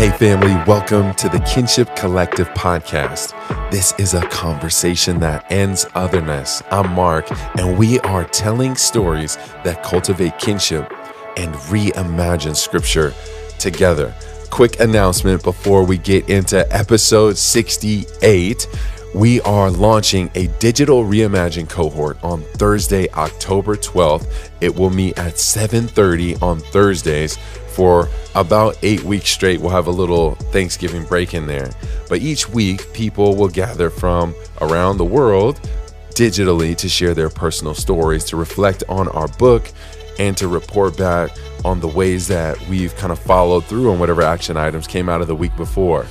Hey, 0.00 0.08
family, 0.12 0.54
welcome 0.66 1.12
to 1.16 1.28
the 1.28 1.40
Kinship 1.40 1.94
Collective 1.94 2.48
podcast. 2.54 3.34
This 3.70 3.92
is 3.98 4.14
a 4.14 4.26
conversation 4.28 5.20
that 5.20 5.44
ends 5.52 5.84
otherness. 5.94 6.62
I'm 6.70 6.94
Mark, 6.94 7.30
and 7.58 7.76
we 7.76 8.00
are 8.00 8.24
telling 8.24 8.76
stories 8.76 9.36
that 9.62 9.82
cultivate 9.82 10.38
kinship 10.38 10.90
and 11.36 11.54
reimagine 11.68 12.56
scripture 12.56 13.12
together. 13.58 14.14
Quick 14.48 14.80
announcement 14.80 15.42
before 15.42 15.84
we 15.84 15.98
get 15.98 16.30
into 16.30 16.66
episode 16.74 17.36
68 17.36 18.66
we 19.14 19.40
are 19.40 19.70
launching 19.72 20.30
a 20.36 20.46
digital 20.60 21.04
reimagine 21.04 21.68
cohort 21.68 22.22
on 22.22 22.42
Thursday, 22.42 23.08
October 23.10 23.74
12th. 23.74 24.28
It 24.60 24.72
will 24.72 24.90
meet 24.90 25.18
at 25.18 25.36
7:30 25.36 26.40
on 26.40 26.60
Thursdays 26.60 27.36
for 27.70 28.08
about 28.34 28.76
8 28.82 29.02
weeks 29.04 29.30
straight. 29.30 29.60
We'll 29.60 29.70
have 29.70 29.86
a 29.86 29.92
little 29.92 30.34
Thanksgiving 30.52 31.04
break 31.04 31.34
in 31.34 31.46
there. 31.46 31.70
But 32.08 32.20
each 32.20 32.48
week 32.48 32.92
people 32.92 33.36
will 33.36 33.48
gather 33.48 33.90
from 33.90 34.34
around 34.60 34.98
the 34.98 35.04
world 35.04 35.60
digitally 36.10 36.76
to 36.76 36.88
share 36.88 37.14
their 37.14 37.30
personal 37.30 37.74
stories, 37.74 38.24
to 38.26 38.36
reflect 38.36 38.84
on 38.88 39.08
our 39.08 39.28
book 39.28 39.70
and 40.18 40.36
to 40.36 40.48
report 40.48 40.96
back 40.96 41.30
on 41.64 41.80
the 41.80 41.88
ways 41.88 42.28
that 42.28 42.60
we've 42.68 42.94
kind 42.96 43.12
of 43.12 43.18
followed 43.18 43.64
through 43.64 43.90
on 43.90 43.98
whatever 43.98 44.22
action 44.22 44.56
items 44.56 44.86
came 44.86 45.08
out 45.08 45.20
of 45.20 45.28
the 45.28 45.36
week 45.36 45.56
before. 45.56 46.06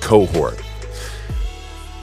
cohort. 0.00 0.62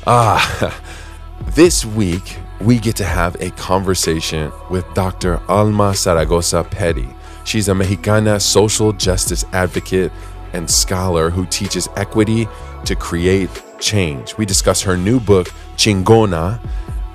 Ah, 0.06 0.82
this 1.48 1.86
week 1.86 2.38
we 2.64 2.80
get 2.80 2.96
to 2.96 3.04
have 3.04 3.36
a 3.42 3.50
conversation 3.52 4.52
with 4.70 4.86
Dr. 4.94 5.42
Alma 5.50 5.94
Zaragoza 5.94 6.64
Petty. 6.64 7.08
She's 7.44 7.68
a 7.68 7.76
Mexicana 7.76 8.40
social 8.40 8.94
justice 8.94 9.44
advocate 9.52 10.12
and 10.54 10.70
scholar 10.70 11.30
who 11.30 11.46
teaches 11.48 11.90
equity 11.98 12.48
to 12.86 12.96
create 12.96 13.50
change. 13.80 14.38
We 14.38 14.46
discuss 14.46 14.82
her 14.84 14.96
new 14.96 15.20
book, 15.20 15.48
Chingona 15.76 16.60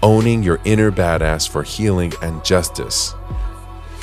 Owning 0.02 0.42
Your 0.42 0.60
Inner 0.64 0.92
Badass 0.92 1.48
for 1.48 1.62
Healing 1.62 2.12
and 2.22 2.44
Justice. 2.44 3.14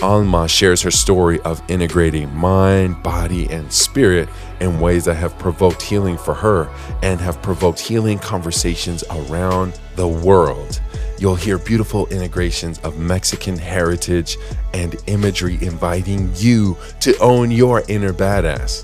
Alma 0.02 0.48
shares 0.48 0.82
her 0.82 0.92
story 0.92 1.40
of 1.42 1.62
integrating 1.70 2.34
mind, 2.36 3.02
body, 3.02 3.50
and 3.50 3.72
spirit 3.72 4.28
in 4.60 4.80
ways 4.80 5.06
that 5.06 5.16
have 5.16 5.38
provoked 5.38 5.82
healing 5.82 6.18
for 6.18 6.34
her 6.34 6.70
and 7.02 7.22
have 7.22 7.42
provoked 7.42 7.80
healing 7.80 8.20
conversations 8.20 9.04
around 9.10 9.80
the 9.96 10.08
world. 10.08 10.82
You'll 11.18 11.36
hear 11.36 11.58
beautiful 11.58 12.08
integrations 12.08 12.78
of 12.80 13.00
Mexican 13.00 13.58
heritage 13.58 14.38
and 14.74 14.96
imagery 15.08 15.58
inviting 15.62 16.30
you 16.36 16.78
to 17.00 17.18
own 17.20 17.52
your 17.52 17.84
inner 17.88 18.12
badass. 18.12 18.84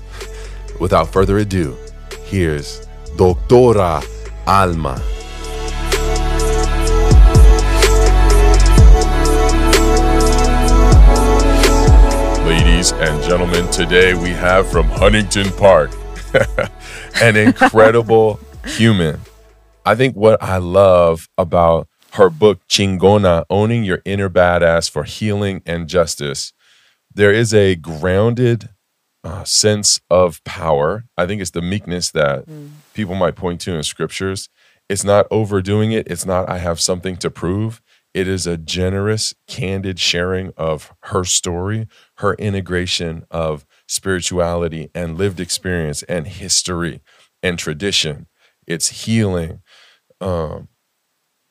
Without 0.80 1.12
further 1.12 1.38
ado, 1.38 1.76
here's 2.24 2.86
Doctora 3.16 4.02
Alma. 4.46 5.02
Ladies 12.46 12.92
and 12.92 13.22
gentlemen, 13.22 13.70
today 13.70 14.14
we 14.14 14.30
have 14.30 14.66
from 14.70 14.86
Huntington 14.86 15.50
Park 15.52 15.90
an 17.20 17.36
incredible 17.36 18.40
human. 18.66 19.20
I 19.84 19.94
think 19.96 20.16
what 20.16 20.42
I 20.42 20.56
love 20.56 21.28
about 21.36 21.88
her 22.12 22.28
book 22.28 22.66
Chingona, 22.68 23.44
Owning 23.48 23.84
Your 23.84 24.02
Inner 24.04 24.28
Badass 24.28 24.90
for 24.90 25.04
Healing 25.04 25.62
and 25.64 25.88
Justice, 25.88 26.52
there 27.14 27.32
is 27.32 27.54
a 27.54 27.74
grounded 27.74 28.68
uh, 29.24 29.44
sense 29.44 30.00
of 30.10 30.42
power. 30.44 31.04
I 31.16 31.26
think 31.26 31.40
it's 31.40 31.52
the 31.52 31.62
meekness 31.62 32.10
that 32.10 32.46
mm. 32.46 32.70
people 32.92 33.14
might 33.14 33.36
point 33.36 33.60
to 33.62 33.74
in 33.74 33.82
scriptures. 33.82 34.48
It's 34.88 35.04
not 35.04 35.26
overdoing 35.30 35.92
it. 35.92 36.06
It's 36.06 36.26
not, 36.26 36.48
I 36.50 36.58
have 36.58 36.80
something 36.80 37.16
to 37.18 37.30
prove. 37.30 37.80
It 38.12 38.28
is 38.28 38.46
a 38.46 38.58
generous, 38.58 39.32
candid 39.46 39.98
sharing 39.98 40.52
of 40.56 40.92
her 41.04 41.24
story, 41.24 41.88
her 42.16 42.34
integration 42.34 43.24
of 43.30 43.64
spirituality 43.88 44.90
and 44.94 45.16
lived 45.16 45.40
experience 45.40 46.02
and 46.04 46.26
history 46.26 47.00
and 47.42 47.58
tradition. 47.58 48.26
It's 48.66 49.04
healing. 49.04 49.62
Um, 50.20 50.68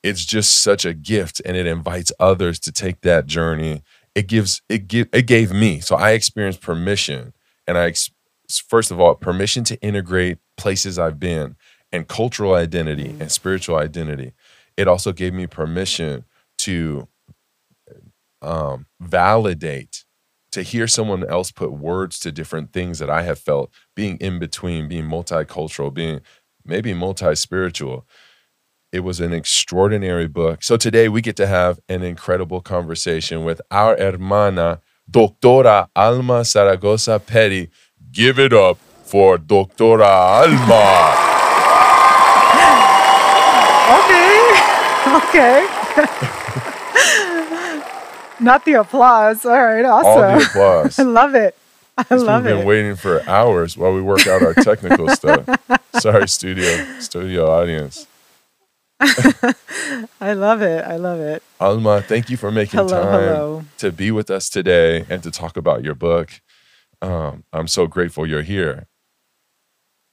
it's 0.02 0.24
just 0.24 0.60
such 0.60 0.84
a 0.84 0.94
gift 0.94 1.40
and 1.44 1.56
it 1.56 1.66
invites 1.66 2.12
others 2.18 2.58
to 2.60 2.72
take 2.72 3.00
that 3.02 3.26
journey. 3.26 3.82
It 4.14 4.26
gives 4.26 4.62
it 4.68 4.88
give 4.88 5.08
it 5.12 5.26
gave 5.26 5.52
me 5.52 5.80
so 5.80 5.96
i 5.96 6.10
experienced 6.10 6.60
permission 6.60 7.32
and 7.66 7.78
i 7.78 7.94
first 8.68 8.90
of 8.90 9.00
all 9.00 9.14
permission 9.14 9.64
to 9.64 9.80
integrate 9.80 10.36
places 10.58 10.98
i've 10.98 11.18
been 11.18 11.56
and 11.92 12.08
cultural 12.08 12.54
identity 12.54 13.08
mm-hmm. 13.08 13.22
and 13.22 13.30
spiritual 13.30 13.76
identity. 13.76 14.32
It 14.76 14.88
also 14.88 15.12
gave 15.12 15.34
me 15.34 15.46
permission 15.46 16.24
to 16.58 17.06
um, 18.40 18.86
validate 18.98 20.04
to 20.52 20.62
hear 20.62 20.86
someone 20.86 21.24
else 21.28 21.50
put 21.50 21.72
words 21.72 22.18
to 22.18 22.32
different 22.32 22.72
things 22.72 22.98
that 22.98 23.08
i 23.08 23.22
have 23.22 23.38
felt 23.38 23.70
being 23.94 24.16
in 24.18 24.38
between 24.38 24.88
being 24.88 25.04
multicultural 25.04 25.94
being 25.94 26.20
maybe 26.64 26.92
multi-spiritual 26.92 28.04
it 28.92 29.00
was 29.00 29.20
an 29.20 29.32
extraordinary 29.32 30.28
book. 30.28 30.62
So 30.62 30.76
today 30.76 31.08
we 31.08 31.22
get 31.22 31.34
to 31.36 31.46
have 31.46 31.80
an 31.88 32.02
incredible 32.02 32.60
conversation 32.60 33.42
with 33.42 33.60
our 33.70 33.96
hermana, 33.96 34.82
Doctora 35.10 35.88
Alma 35.96 36.44
Zaragoza 36.44 37.18
Petty. 37.18 37.70
Give 38.12 38.38
it 38.38 38.52
up 38.52 38.76
for 39.04 39.38
Doctora 39.38 40.42
Alma. 40.42 41.14
okay. 43.98 44.58
Okay. 45.32 45.66
Not 48.40 48.64
the 48.64 48.74
applause. 48.74 49.44
All 49.46 49.62
right, 49.62 49.84
awesome. 49.84 50.06
All 50.06 50.38
the 50.38 50.44
applause. 50.44 50.98
I 50.98 51.02
love 51.02 51.34
it. 51.34 51.56
I 51.96 52.14
love 52.14 52.46
it. 52.46 52.50
we've 52.50 52.54
it. 52.54 52.58
been 52.58 52.66
waiting 52.66 52.96
for 52.96 53.22
hours 53.28 53.76
while 53.76 53.92
we 53.94 54.02
work 54.02 54.26
out 54.26 54.42
our 54.42 54.54
technical 54.54 55.08
stuff. 55.08 55.48
Sorry, 55.98 56.28
studio, 56.28 56.98
studio 57.00 57.50
audience. 57.50 58.06
I 60.20 60.32
love 60.34 60.62
it. 60.62 60.84
I 60.84 60.96
love 60.96 61.18
it. 61.20 61.42
Alma, 61.58 62.02
thank 62.02 62.30
you 62.30 62.36
for 62.36 62.50
making 62.52 62.78
hello, 62.78 63.02
time 63.02 63.12
hello. 63.12 63.64
to 63.78 63.90
be 63.90 64.10
with 64.10 64.30
us 64.30 64.48
today 64.48 65.04
and 65.08 65.22
to 65.24 65.30
talk 65.30 65.56
about 65.56 65.82
your 65.82 65.94
book. 65.94 66.40
Um, 67.00 67.44
I'm 67.52 67.66
so 67.66 67.86
grateful 67.88 68.26
you're 68.26 68.42
here. 68.42 68.86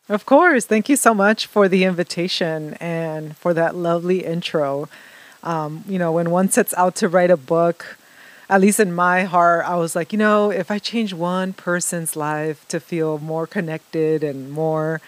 Of 0.07 0.25
course. 0.25 0.65
Thank 0.65 0.89
you 0.89 0.95
so 0.95 1.13
much 1.13 1.45
for 1.45 1.67
the 1.67 1.83
invitation 1.83 2.73
and 2.75 3.37
for 3.37 3.53
that 3.53 3.75
lovely 3.75 4.25
intro. 4.25 4.89
Um, 5.43 5.83
you 5.87 5.99
know, 5.99 6.11
when 6.11 6.31
one 6.31 6.49
sets 6.49 6.73
out 6.73 6.95
to 6.95 7.07
write 7.07 7.29
a 7.29 7.37
book, 7.37 7.97
at 8.49 8.59
least 8.59 8.79
in 8.79 8.91
my 8.91 9.25
heart, 9.25 9.65
I 9.67 9.75
was 9.75 9.95
like, 9.95 10.11
you 10.11 10.17
know, 10.17 10.49
if 10.49 10.71
I 10.71 10.79
change 10.79 11.13
one 11.13 11.53
person's 11.53 12.15
life 12.15 12.67
to 12.69 12.79
feel 12.79 13.19
more 13.19 13.45
connected 13.45 14.23
and 14.23 14.51
more 14.51 14.99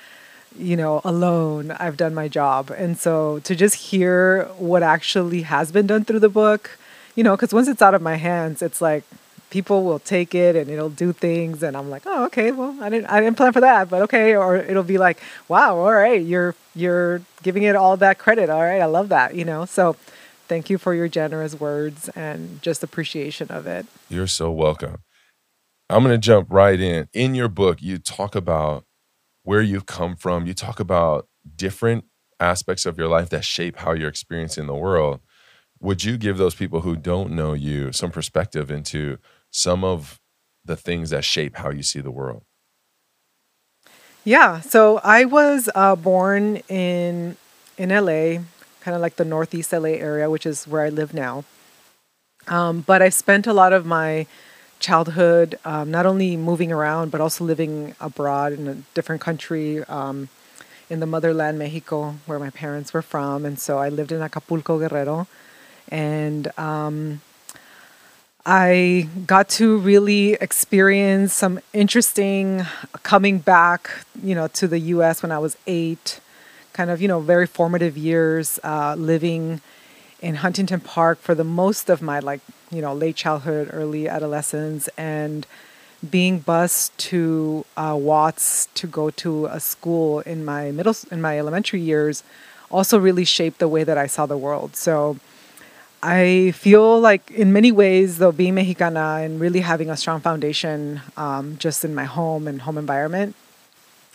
you 0.57 0.75
know, 0.75 1.01
alone, 1.03 1.71
I've 1.71 1.97
done 1.97 2.13
my 2.13 2.27
job. 2.27 2.71
And 2.71 2.97
so 2.97 3.39
to 3.39 3.55
just 3.55 3.75
hear 3.75 4.45
what 4.57 4.83
actually 4.83 5.43
has 5.43 5.71
been 5.71 5.87
done 5.87 6.05
through 6.05 6.19
the 6.19 6.29
book, 6.29 6.77
you 7.15 7.23
know, 7.23 7.35
because 7.35 7.53
once 7.53 7.67
it's 7.67 7.81
out 7.81 7.93
of 7.93 8.01
my 8.01 8.15
hands, 8.15 8.61
it's 8.61 8.81
like 8.81 9.03
people 9.49 9.83
will 9.83 9.99
take 9.99 10.33
it 10.33 10.55
and 10.55 10.69
it'll 10.69 10.89
do 10.89 11.11
things 11.13 11.61
and 11.61 11.75
I'm 11.75 11.89
like, 11.89 12.03
"Oh, 12.05 12.25
okay. 12.25 12.51
Well, 12.51 12.75
I 12.81 12.89
didn't 12.89 13.07
I 13.07 13.19
didn't 13.19 13.37
plan 13.37 13.53
for 13.53 13.61
that, 13.61 13.89
but 13.89 14.01
okay." 14.03 14.35
Or 14.35 14.55
it'll 14.57 14.83
be 14.83 14.97
like, 14.97 15.21
"Wow, 15.47 15.77
all 15.77 15.93
right. 15.93 16.21
You're 16.21 16.55
you're 16.73 17.21
giving 17.43 17.63
it 17.63 17.75
all 17.75 17.97
that 17.97 18.17
credit. 18.17 18.49
All 18.49 18.61
right. 18.61 18.81
I 18.81 18.85
love 18.85 19.09
that." 19.09 19.35
You 19.35 19.45
know. 19.45 19.65
So, 19.65 19.95
thank 20.47 20.69
you 20.69 20.77
for 20.77 20.93
your 20.93 21.07
generous 21.07 21.59
words 21.59 22.09
and 22.09 22.61
just 22.61 22.83
appreciation 22.83 23.49
of 23.49 23.67
it. 23.67 23.85
You're 24.09 24.27
so 24.27 24.51
welcome. 24.51 24.97
I'm 25.89 26.03
going 26.03 26.13
to 26.13 26.17
jump 26.17 26.47
right 26.49 26.79
in. 26.79 27.09
In 27.13 27.35
your 27.35 27.49
book, 27.49 27.81
you 27.81 27.97
talk 27.97 28.33
about 28.35 28.85
where 29.43 29.61
you've 29.61 29.85
come 29.85 30.15
from. 30.15 30.45
You 30.45 30.53
talk 30.53 30.79
about 30.79 31.27
different 31.55 32.05
aspects 32.39 32.85
of 32.85 32.97
your 32.97 33.07
life 33.07 33.29
that 33.29 33.45
shape 33.45 33.77
how 33.77 33.93
you're 33.93 34.09
experiencing 34.09 34.67
the 34.67 34.75
world. 34.75 35.19
Would 35.79 36.03
you 36.03 36.17
give 36.17 36.37
those 36.37 36.55
people 36.55 36.81
who 36.81 36.95
don't 36.95 37.31
know 37.31 37.53
you 37.53 37.91
some 37.91 38.11
perspective 38.11 38.69
into 38.69 39.17
some 39.49 39.83
of 39.83 40.19
the 40.63 40.75
things 40.75 41.09
that 41.09 41.23
shape 41.23 41.57
how 41.57 41.71
you 41.71 41.83
see 41.83 42.01
the 42.01 42.11
world? 42.11 42.43
Yeah. 44.23 44.59
So 44.59 44.99
I 45.03 45.25
was 45.25 45.69
uh, 45.73 45.95
born 45.95 46.57
in 46.67 47.37
in 47.77 47.89
LA 47.89 48.43
kind 48.81 48.95
of 48.95 49.01
like 49.01 49.15
the 49.15 49.25
Northeast 49.25 49.71
LA 49.71 49.89
area, 49.89 50.29
which 50.29 50.45
is 50.45 50.67
where 50.67 50.81
I 50.81 50.89
live 50.89 51.13
now. 51.13 51.45
Um, 52.47 52.81
but 52.81 53.01
I 53.01 53.09
spent 53.09 53.47
a 53.47 53.53
lot 53.53 53.71
of 53.71 53.85
my 53.85 54.25
childhood 54.81 55.57
um, 55.63 55.89
not 55.91 56.05
only 56.05 56.35
moving 56.35 56.71
around, 56.71 57.11
but 57.11 57.21
also 57.21 57.45
living 57.45 57.95
abroad 58.01 58.51
in 58.51 58.67
a 58.67 58.75
different 58.93 59.21
country. 59.21 59.83
Um, 59.85 60.27
in 60.91 60.99
the 60.99 61.05
motherland, 61.05 61.57
Mexico, 61.57 62.15
where 62.25 62.37
my 62.37 62.49
parents 62.49 62.93
were 62.93 63.01
from. 63.01 63.45
And 63.45 63.57
so 63.57 63.77
I 63.77 63.87
lived 63.87 64.11
in 64.11 64.21
Acapulco, 64.21 64.77
Guerrero. 64.77 65.25
And 65.87 66.51
um, 66.59 67.21
I 68.45 69.07
got 69.25 69.47
to 69.61 69.77
really 69.77 70.33
experience 70.33 71.33
some 71.33 71.61
interesting 71.71 72.65
coming 73.03 73.39
back, 73.39 73.89
you 74.21 74.35
know, 74.35 74.47
to 74.49 74.67
the 74.67 74.79
US 74.95 75.23
when 75.23 75.31
I 75.31 75.39
was 75.39 75.55
eight, 75.65 76.19
kind 76.73 76.89
of, 76.89 77.01
you 77.01 77.07
know, 77.07 77.21
very 77.21 77.47
formative 77.47 77.97
years 77.97 78.59
uh, 78.61 78.95
living 78.95 79.61
in 80.21 80.35
Huntington 80.35 80.79
Park 80.81 81.19
for 81.19 81.33
the 81.35 81.43
most 81.43 81.89
of 81.89 82.01
my, 82.01 82.19
like, 82.19 82.41
you 82.71 82.81
know, 82.81 82.93
late 82.93 83.15
childhood, 83.15 83.69
early 83.73 84.07
adolescence. 84.07 84.87
And 84.97 85.45
being 86.09 86.39
bused 86.39 86.97
to 86.97 87.65
uh, 87.77 87.95
Watts 87.99 88.67
to 88.75 88.87
go 88.87 89.09
to 89.11 89.45
a 89.45 89.59
school 89.59 90.21
in 90.21 90.43
my 90.43 90.71
middle 90.71 90.95
in 91.11 91.21
my 91.21 91.37
elementary 91.37 91.79
years 91.79 92.23
also 92.71 92.97
really 92.97 93.25
shaped 93.25 93.59
the 93.59 93.67
way 93.67 93.83
that 93.83 93.97
I 93.97 94.07
saw 94.07 94.25
the 94.25 94.37
world. 94.37 94.75
So 94.75 95.17
I 96.01 96.51
feel 96.55 96.99
like 96.99 97.29
in 97.29 97.53
many 97.53 97.71
ways, 97.71 98.17
though, 98.17 98.31
being 98.31 98.55
Mexicana 98.55 99.19
and 99.21 99.39
really 99.39 99.59
having 99.59 99.89
a 99.89 99.97
strong 99.97 100.19
foundation 100.21 101.01
um, 101.17 101.57
just 101.59 101.85
in 101.85 101.93
my 101.93 102.05
home 102.05 102.47
and 102.47 102.61
home 102.61 102.77
environment, 102.77 103.35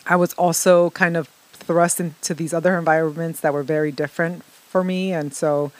I 0.05 0.17
was 0.17 0.33
also 0.33 0.89
kind 0.89 1.15
of 1.15 1.29
thrust 1.53 1.99
into 1.99 2.33
these 2.33 2.53
other 2.53 2.77
environments 2.77 3.39
that 3.41 3.53
were 3.53 3.63
very 3.63 3.91
different 3.91 4.43
for 4.43 4.83
me. 4.83 5.13
And 5.13 5.33
so 5.33 5.71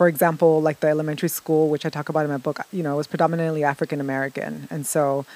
for 0.00 0.08
example, 0.08 0.62
like 0.62 0.80
the 0.80 0.88
elementary 0.88 1.28
school, 1.28 1.68
which 1.68 1.84
I 1.84 1.90
talk 1.90 2.08
about 2.08 2.24
in 2.24 2.30
my 2.30 2.38
book, 2.38 2.58
you 2.72 2.82
know, 2.82 2.96
was 2.96 3.06
predominantly 3.06 3.64
African 3.64 4.00
American, 4.00 4.66
and 4.70 4.86
so 4.86 5.26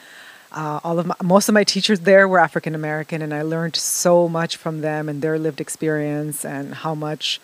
uh, 0.53 0.81
all 0.83 0.99
of 0.99 1.05
my, 1.05 1.15
most 1.23 1.51
of 1.51 1.53
my 1.53 1.65
teachers 1.65 2.01
there 2.01 2.27
were 2.27 2.39
African 2.39 2.75
American, 2.75 3.21
and 3.21 3.35
I 3.35 3.43
learned 3.43 3.77
so 3.77 4.27
much 4.27 4.57
from 4.57 4.81
them 4.81 5.11
and 5.11 5.21
their 5.21 5.39
lived 5.39 5.61
experience 5.61 6.47
and 6.47 6.77
how 6.77 6.95
much, 6.95 7.43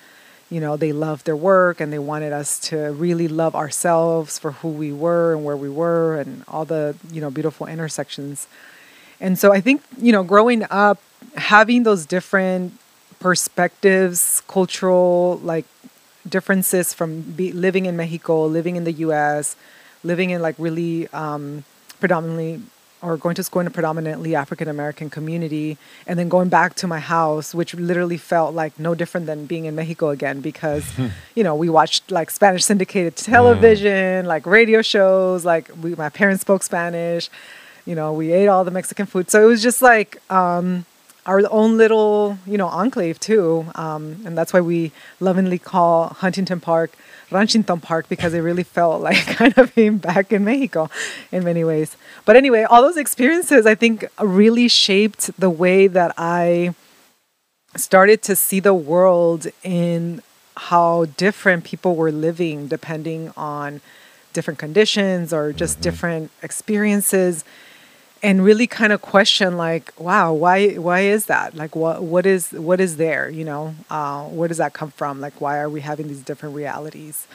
you 0.48 0.60
know, 0.62 0.78
they 0.78 0.92
loved 0.92 1.26
their 1.26 1.36
work 1.36 1.78
and 1.78 1.92
they 1.92 1.98
wanted 1.98 2.32
us 2.32 2.58
to 2.70 2.76
really 2.92 3.28
love 3.28 3.54
ourselves 3.54 4.38
for 4.38 4.52
who 4.52 4.68
we 4.68 4.90
were 4.90 5.34
and 5.34 5.44
where 5.44 5.58
we 5.58 5.68
were 5.68 6.18
and 6.18 6.42
all 6.48 6.64
the 6.64 6.96
you 7.12 7.20
know 7.20 7.30
beautiful 7.30 7.66
intersections. 7.66 8.48
And 9.20 9.38
so 9.38 9.52
I 9.52 9.60
think 9.60 9.82
you 9.98 10.10
know, 10.10 10.22
growing 10.22 10.64
up, 10.70 11.02
having 11.36 11.82
those 11.82 12.06
different 12.06 12.72
perspectives, 13.18 14.42
cultural 14.48 15.38
like 15.44 15.66
differences 16.30 16.94
from 16.94 17.20
be, 17.20 17.52
living 17.52 17.86
in 17.86 17.96
Mexico, 17.96 18.46
living 18.46 18.76
in 18.76 18.84
the 18.84 18.92
U.S., 18.92 19.56
living 20.02 20.30
in 20.30 20.40
like 20.40 20.54
really 20.58 21.08
um, 21.08 21.64
predominantly 21.98 22.62
or 23.02 23.16
going 23.16 23.34
to 23.34 23.42
school 23.42 23.60
in 23.60 23.66
a 23.66 23.70
predominantly 23.70 24.34
African 24.34 24.68
American 24.68 25.08
community, 25.08 25.78
and 26.06 26.18
then 26.18 26.28
going 26.28 26.48
back 26.48 26.74
to 26.76 26.86
my 26.86 27.00
house, 27.00 27.54
which 27.54 27.74
literally 27.74 28.18
felt 28.18 28.54
like 28.54 28.78
no 28.78 28.94
different 28.94 29.26
than 29.26 29.46
being 29.46 29.64
in 29.64 29.74
Mexico 29.74 30.10
again 30.10 30.40
because, 30.40 30.84
you 31.34 31.42
know, 31.42 31.54
we 31.54 31.68
watched 31.68 32.10
like 32.10 32.30
Spanish 32.30 32.64
syndicated 32.64 33.16
television, 33.16 34.24
mm. 34.24 34.26
like 34.26 34.46
radio 34.46 34.82
shows, 34.82 35.44
like 35.44 35.70
we, 35.82 35.94
my 35.94 36.10
parents 36.10 36.42
spoke 36.42 36.62
Spanish, 36.62 37.30
you 37.86 37.94
know, 37.94 38.12
we 38.12 38.32
ate 38.32 38.48
all 38.48 38.64
the 38.64 38.70
Mexican 38.70 39.06
food. 39.06 39.30
So 39.30 39.42
it 39.42 39.46
was 39.46 39.62
just 39.62 39.80
like, 39.80 40.18
um, 40.30 40.84
our 41.26 41.42
own 41.50 41.76
little, 41.76 42.38
you 42.46 42.56
know, 42.56 42.66
enclave 42.68 43.20
too. 43.20 43.66
Um, 43.74 44.22
and 44.24 44.36
that's 44.36 44.52
why 44.52 44.60
we 44.60 44.92
lovingly 45.20 45.58
call 45.58 46.08
Huntington 46.08 46.60
Park 46.60 46.92
Ranchington 47.30 47.80
Park 47.80 48.08
because 48.08 48.34
it 48.34 48.40
really 48.40 48.62
felt 48.62 49.00
like 49.08 49.24
kind 49.26 49.56
of 49.56 49.74
being 49.74 49.98
back 49.98 50.32
in 50.32 50.44
Mexico 50.44 50.90
in 51.32 51.44
many 51.44 51.64
ways. 51.64 51.96
But 52.24 52.36
anyway, 52.36 52.64
all 52.64 52.82
those 52.82 52.96
experiences 52.96 53.66
I 53.66 53.74
think 53.74 54.04
really 54.20 54.68
shaped 54.68 55.30
the 55.38 55.50
way 55.50 55.86
that 55.86 56.14
I 56.18 56.74
started 57.76 58.22
to 58.22 58.36
see 58.36 58.60
the 58.60 58.74
world 58.74 59.46
in 59.62 60.22
how 60.56 61.06
different 61.16 61.64
people 61.64 61.94
were 61.94 62.10
living 62.10 62.66
depending 62.66 63.32
on 63.36 63.80
different 64.32 64.58
conditions 64.58 65.32
or 65.32 65.52
just 65.52 65.76
mm-hmm. 65.76 65.82
different 65.82 66.30
experiences 66.42 67.44
and 68.22 68.44
really 68.44 68.66
kind 68.66 68.92
of 68.92 69.00
question 69.00 69.56
like 69.56 69.92
wow 69.98 70.32
why 70.32 70.74
why 70.74 71.00
is 71.00 71.26
that? 71.26 71.54
Like 71.54 71.74
what 71.74 72.02
what 72.02 72.26
is 72.26 72.52
what 72.52 72.80
is 72.80 72.96
there 72.96 73.28
you 73.30 73.44
know? 73.44 73.74
Uh, 73.88 74.24
where 74.24 74.48
does 74.48 74.58
that 74.58 74.72
come 74.72 74.90
from? 74.90 75.20
Like 75.20 75.40
why 75.40 75.58
are 75.58 75.68
we 75.68 75.80
having 75.80 76.08
these 76.08 76.22
different 76.22 76.54
realities? 76.54 77.26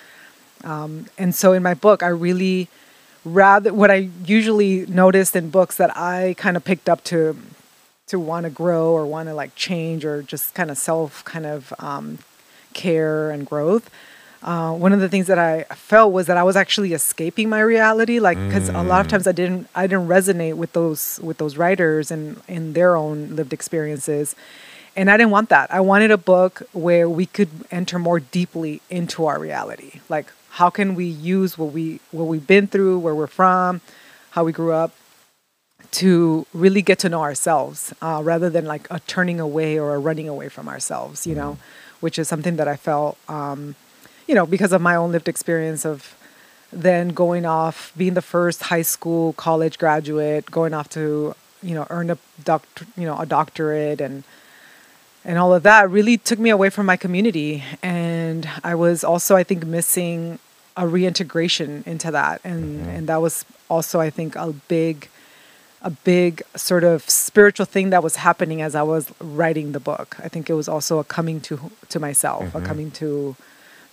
Um, 0.63 1.07
and 1.17 1.35
so 1.35 1.53
in 1.53 1.61
my 1.61 1.73
book 1.75 2.01
i 2.01 2.07
really 2.07 2.69
rather 3.23 3.73
what 3.73 3.91
i 3.91 4.09
usually 4.25 4.85
noticed 4.87 5.35
in 5.35 5.49
books 5.49 5.77
that 5.77 5.95
i 5.97 6.33
kind 6.37 6.57
of 6.57 6.63
picked 6.63 6.89
up 6.89 7.03
to 7.05 7.37
to 8.07 8.19
want 8.19 8.45
to 8.45 8.49
grow 8.49 8.91
or 8.91 9.05
want 9.05 9.27
to 9.29 9.33
like 9.33 9.53
change 9.55 10.05
or 10.05 10.21
just 10.21 10.53
kind 10.53 10.71
of 10.71 10.77
self 10.77 11.23
kind 11.25 11.45
of 11.45 11.73
um, 11.79 12.19
care 12.73 13.31
and 13.31 13.45
growth 13.45 13.89
uh, 14.45 14.71
one 14.71 14.93
of 14.93 14.99
the 14.99 15.09
things 15.09 15.25
that 15.25 15.39
I 15.39 15.63
felt 15.73 16.13
was 16.13 16.27
that 16.27 16.37
I 16.37 16.43
was 16.43 16.55
actually 16.55 16.93
escaping 16.93 17.49
my 17.49 17.61
reality, 17.61 18.19
like 18.19 18.37
because 18.37 18.69
mm. 18.69 18.79
a 18.79 18.83
lot 18.83 19.01
of 19.01 19.07
mm. 19.07 19.09
times 19.09 19.25
I 19.25 19.31
didn't 19.31 19.67
I 19.73 19.87
didn't 19.87 20.07
resonate 20.07 20.53
with 20.53 20.71
those 20.73 21.19
with 21.23 21.39
those 21.39 21.57
writers 21.57 22.11
and 22.11 22.39
in 22.47 22.73
their 22.73 22.95
own 22.95 23.35
lived 23.35 23.53
experiences, 23.53 24.35
and 24.95 25.09
I 25.09 25.17
didn't 25.17 25.31
want 25.31 25.49
that. 25.49 25.73
I 25.73 25.81
wanted 25.81 26.11
a 26.11 26.17
book 26.17 26.61
where 26.73 27.09
we 27.09 27.25
could 27.25 27.49
enter 27.71 27.97
more 27.97 28.19
deeply 28.19 28.83
into 28.91 29.25
our 29.25 29.39
reality, 29.39 29.99
like 30.09 30.31
how 30.51 30.69
can 30.69 30.93
we 30.93 31.05
use 31.05 31.57
what 31.57 31.71
we 31.73 31.99
what 32.11 32.25
we've 32.25 32.45
been 32.45 32.67
through, 32.67 32.99
where 32.99 33.15
we're 33.15 33.25
from, 33.25 33.81
how 34.31 34.43
we 34.43 34.51
grew 34.51 34.73
up, 34.73 34.91
to 35.93 36.45
really 36.53 36.83
get 36.83 36.99
to 36.99 37.09
know 37.09 37.23
ourselves 37.23 37.95
uh, 37.99 38.21
rather 38.23 38.51
than 38.51 38.65
like 38.65 38.85
a 38.91 38.99
turning 39.07 39.39
away 39.39 39.79
or 39.79 39.95
a 39.95 39.97
running 39.97 40.29
away 40.29 40.49
from 40.49 40.69
ourselves, 40.69 41.25
you 41.25 41.33
know, 41.33 41.53
mm. 41.53 42.01
which 42.01 42.19
is 42.19 42.27
something 42.27 42.57
that 42.57 42.67
I 42.67 42.75
felt. 42.75 43.17
Um, 43.27 43.75
you 44.27 44.35
know, 44.35 44.45
because 44.45 44.71
of 44.71 44.81
my 44.81 44.95
own 44.95 45.11
lived 45.11 45.27
experience 45.27 45.85
of 45.85 46.15
then 46.71 47.09
going 47.09 47.45
off, 47.45 47.93
being 47.95 48.15
the 48.15 48.21
first 48.21 48.63
high 48.63 48.81
school, 48.81 49.33
college 49.33 49.77
graduate, 49.77 50.49
going 50.51 50.73
off 50.73 50.89
to, 50.89 51.35
you 51.61 51.73
know, 51.73 51.87
earn 51.89 52.09
a 52.09 52.17
doctor, 52.43 52.85
you 52.97 53.05
know, 53.05 53.17
a 53.17 53.25
doctorate 53.25 54.01
and 54.01 54.23
and 55.23 55.39
all 55.39 55.55
of 55.55 55.63
that 55.63 55.89
really 55.89 56.17
took 56.17 56.37
me 56.37 56.51
away 56.51 56.69
from 56.69 56.85
my 56.85 56.97
community. 56.97 57.63
And 57.81 58.47
I 58.63 58.75
was 58.75 59.03
also, 59.03 59.35
I 59.35 59.43
think, 59.43 59.65
missing 59.65 60.37
a 60.77 60.87
reintegration 60.87 61.83
into 61.87 62.11
that. 62.11 62.41
And 62.43 62.81
mm-hmm. 62.81 62.89
and 62.89 63.07
that 63.07 63.21
was 63.21 63.45
also, 63.69 63.99
I 63.99 64.09
think, 64.09 64.35
a 64.35 64.53
big 64.67 65.09
a 65.81 65.89
big 65.91 66.41
sort 66.55 66.83
of 66.83 67.07
spiritual 67.09 67.65
thing 67.65 67.91
that 67.91 68.01
was 68.01 68.17
happening 68.17 68.61
as 68.61 68.75
I 68.75 68.81
was 68.81 69.11
writing 69.19 69.71
the 69.71 69.79
book. 69.79 70.17
I 70.23 70.27
think 70.27 70.49
it 70.49 70.53
was 70.53 70.67
also 70.67 70.99
a 70.99 71.03
coming 71.03 71.41
to 71.41 71.71
to 71.89 71.99
myself, 71.99 72.43
mm-hmm. 72.45 72.57
a 72.57 72.61
coming 72.61 72.91
to 72.91 73.35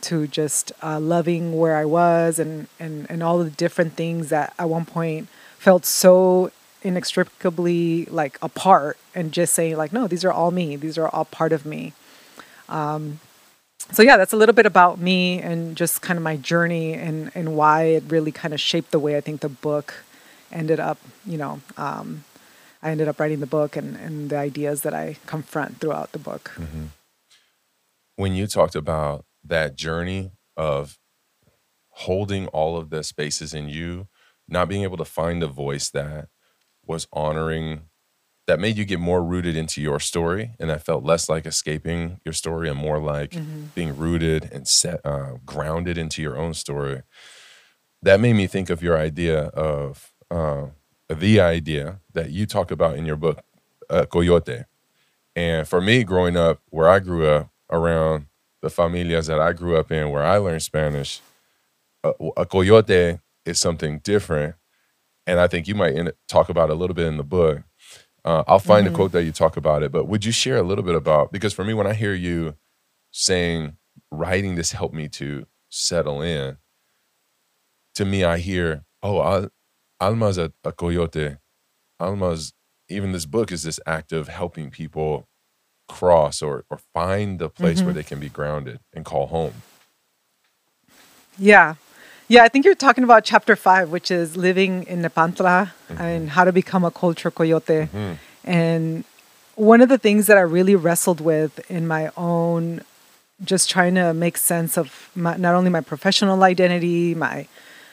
to 0.02 0.26
just 0.26 0.72
uh, 0.82 1.00
loving 1.00 1.56
where 1.56 1.76
I 1.76 1.84
was 1.84 2.38
and, 2.38 2.68
and, 2.78 3.06
and 3.10 3.22
all 3.22 3.38
the 3.38 3.50
different 3.50 3.94
things 3.94 4.28
that 4.30 4.54
at 4.58 4.68
one 4.68 4.84
point 4.84 5.28
felt 5.58 5.84
so 5.84 6.50
inextricably 6.82 8.06
like 8.06 8.38
apart 8.42 8.98
and 9.14 9.30
just 9.30 9.54
saying 9.54 9.76
like 9.76 9.92
no 9.92 10.08
these 10.08 10.24
are 10.24 10.32
all 10.32 10.50
me. 10.50 10.76
These 10.76 10.98
are 10.98 11.08
all 11.08 11.24
part 11.24 11.52
of 11.52 11.64
me. 11.64 11.92
Um, 12.68 13.20
so 13.90 14.02
yeah 14.02 14.16
that's 14.16 14.32
a 14.32 14.36
little 14.36 14.54
bit 14.54 14.66
about 14.66 15.00
me 15.00 15.40
and 15.40 15.76
just 15.76 16.02
kind 16.02 16.16
of 16.16 16.22
my 16.22 16.36
journey 16.36 16.94
and, 16.94 17.30
and 17.34 17.56
why 17.56 17.84
it 17.84 18.04
really 18.08 18.32
kind 18.32 18.54
of 18.54 18.60
shaped 18.60 18.90
the 18.90 18.98
way 18.98 19.16
i 19.16 19.20
think 19.20 19.40
the 19.40 19.48
book 19.48 20.04
ended 20.52 20.78
up 20.78 20.98
you 21.26 21.36
know 21.36 21.60
um, 21.76 22.24
i 22.82 22.90
ended 22.90 23.08
up 23.08 23.18
writing 23.18 23.40
the 23.40 23.46
book 23.46 23.76
and, 23.76 23.96
and 23.96 24.30
the 24.30 24.36
ideas 24.36 24.82
that 24.82 24.94
i 24.94 25.16
confront 25.26 25.80
throughout 25.80 26.12
the 26.12 26.18
book. 26.18 26.52
Mm-hmm. 26.54 26.84
when 28.16 28.34
you 28.34 28.46
talked 28.46 28.76
about 28.76 29.24
that 29.44 29.76
journey 29.76 30.32
of 30.56 30.98
holding 31.90 32.46
all 32.48 32.76
of 32.76 32.90
the 32.90 33.02
spaces 33.02 33.54
in 33.54 33.68
you, 33.68 34.08
not 34.48 34.68
being 34.68 34.82
able 34.82 34.96
to 34.96 35.04
find 35.04 35.42
a 35.42 35.46
voice 35.46 35.90
that 35.90 36.28
was 36.84 37.06
honoring, 37.12 37.82
that 38.46 38.58
made 38.58 38.76
you 38.76 38.84
get 38.84 38.98
more 38.98 39.22
rooted 39.22 39.56
into 39.56 39.80
your 39.80 40.00
story. 40.00 40.54
And 40.58 40.70
that 40.70 40.84
felt 40.84 41.04
less 41.04 41.28
like 41.28 41.46
escaping 41.46 42.20
your 42.24 42.32
story 42.32 42.68
and 42.68 42.78
more 42.78 42.98
like 42.98 43.30
mm-hmm. 43.30 43.66
being 43.74 43.96
rooted 43.96 44.48
and 44.52 44.66
set, 44.66 45.04
uh, 45.04 45.34
grounded 45.44 45.96
into 45.96 46.22
your 46.22 46.36
own 46.36 46.54
story. 46.54 47.02
That 48.02 48.20
made 48.20 48.34
me 48.34 48.46
think 48.46 48.68
of 48.68 48.82
your 48.82 48.98
idea 48.98 49.44
of 49.48 50.12
uh, 50.30 50.68
the 51.08 51.40
idea 51.40 52.00
that 52.14 52.30
you 52.30 52.46
talk 52.46 52.70
about 52.70 52.96
in 52.96 53.06
your 53.06 53.16
book, 53.16 53.42
uh, 53.88 54.06
Coyote. 54.06 54.64
And 55.36 55.68
for 55.68 55.80
me, 55.80 56.04
growing 56.04 56.36
up 56.36 56.60
where 56.70 56.88
I 56.88 56.98
grew 56.98 57.26
up 57.26 57.50
around 57.70 58.26
the 58.62 58.68
familias 58.68 59.26
that 59.26 59.40
I 59.40 59.52
grew 59.52 59.76
up 59.76 59.90
in 59.90 60.10
where 60.10 60.22
I 60.22 60.38
learned 60.38 60.62
Spanish, 60.62 61.20
a, 62.02 62.12
a 62.36 62.46
coyote 62.46 63.18
is 63.44 63.60
something 63.60 63.98
different. 63.98 64.54
And 65.26 65.38
I 65.38 65.48
think 65.48 65.68
you 65.68 65.74
might 65.74 65.94
in, 65.94 66.12
talk 66.28 66.48
about 66.48 66.70
a 66.70 66.74
little 66.74 66.94
bit 66.94 67.06
in 67.06 67.16
the 67.16 67.24
book. 67.24 67.62
Uh, 68.24 68.44
I'll 68.46 68.60
find 68.60 68.86
mm-hmm. 68.86 68.94
a 68.94 68.96
quote 68.96 69.12
that 69.12 69.24
you 69.24 69.32
talk 69.32 69.56
about 69.56 69.82
it, 69.82 69.90
but 69.90 70.06
would 70.06 70.24
you 70.24 70.32
share 70.32 70.56
a 70.56 70.62
little 70.62 70.84
bit 70.84 70.94
about 70.94 71.32
because 71.32 71.52
for 71.52 71.64
me, 71.64 71.74
when 71.74 71.88
I 71.88 71.94
hear 71.94 72.14
you 72.14 72.54
saying 73.10 73.76
writing 74.10 74.54
this 74.54 74.72
helped 74.72 74.94
me 74.94 75.08
to 75.08 75.46
settle 75.68 76.22
in, 76.22 76.58
to 77.96 78.04
me, 78.04 78.24
I 78.24 78.38
hear, 78.38 78.84
oh, 79.02 79.22
Al- 79.22 79.50
Alma's 80.00 80.38
a, 80.38 80.52
a 80.64 80.72
coyote. 80.72 81.36
Alma's, 82.00 82.54
even 82.88 83.12
this 83.12 83.26
book 83.26 83.50
is 83.52 83.64
this 83.64 83.80
act 83.86 84.12
of 84.12 84.28
helping 84.28 84.70
people 84.70 85.28
cross 85.88 86.42
or, 86.42 86.64
or 86.70 86.78
find 86.94 87.38
the 87.38 87.48
place 87.48 87.82
where 87.82 87.92
hmm 87.92 87.96
they 87.96 88.02
can 88.02 88.20
be 88.20 88.28
grounded 88.28 88.80
and 88.94 89.04
call 89.04 89.26
home. 89.26 89.54
Yeah. 91.38 91.74
Yeah, 92.28 92.44
I 92.44 92.48
think 92.48 92.64
you're 92.64 92.74
talking 92.74 93.04
about 93.04 93.24
chapter 93.24 93.56
five, 93.56 93.90
which 93.90 94.10
is 94.10 94.36
living 94.36 94.84
in 94.84 95.02
Nepantla 95.02 95.72
hmm 95.88 96.00
and 96.00 96.30
how 96.30 96.44
to 96.44 96.52
become 96.52 96.84
a 96.84 96.90
culture 96.90 97.30
coyote. 97.30 97.86
hmm 97.86 98.12
And 98.44 99.04
one 99.54 99.80
of 99.82 99.88
the 99.88 99.98
things 99.98 100.26
that 100.28 100.38
I 100.38 100.40
really 100.40 100.74
wrestled 100.74 101.20
with 101.20 101.70
in 101.70 101.86
my 101.86 102.10
own, 102.16 102.80
just 103.44 103.68
trying 103.68 103.94
to 103.96 104.14
make 104.14 104.38
sense 104.38 104.78
of 104.78 105.10
my, 105.14 105.36
not 105.36 105.54
only 105.54 105.70
my 105.70 105.82
professional 105.82 106.42
identity, 106.42 107.14
my, 107.14 107.46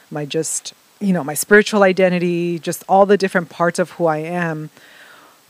my 0.10 0.26
just, 0.26 0.74
you 1.02 1.12
know, 1.12 1.24
my 1.24 1.34
spiritual 1.34 1.84
identity, 1.84 2.60
just 2.60 2.84
all 2.88 3.06
the 3.06 3.18
different 3.18 3.50
parts 3.50 3.78
of 3.78 3.92
who 3.92 4.06
I 4.06 4.20
am, 4.20 4.70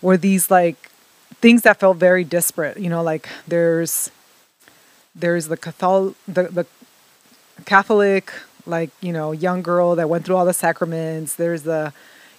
were 0.01 0.17
these 0.17 0.49
like 0.49 0.89
things 1.41 1.61
that 1.63 1.79
felt 1.79 1.97
very 1.97 2.23
disparate. 2.23 2.77
You 2.77 2.89
know, 2.89 3.03
like 3.03 3.27
there's 3.47 4.11
there's 5.15 5.47
the 5.47 5.57
Catholic, 5.57 6.15
the, 6.27 6.43
the 6.43 6.65
Catholic, 7.65 8.31
like, 8.65 8.89
you 9.01 9.11
know, 9.11 9.31
young 9.31 9.61
girl 9.61 9.95
that 9.95 10.09
went 10.09 10.25
through 10.25 10.35
all 10.35 10.45
the 10.45 10.53
sacraments. 10.53 11.35
There's 11.35 11.63
the, 11.63 11.91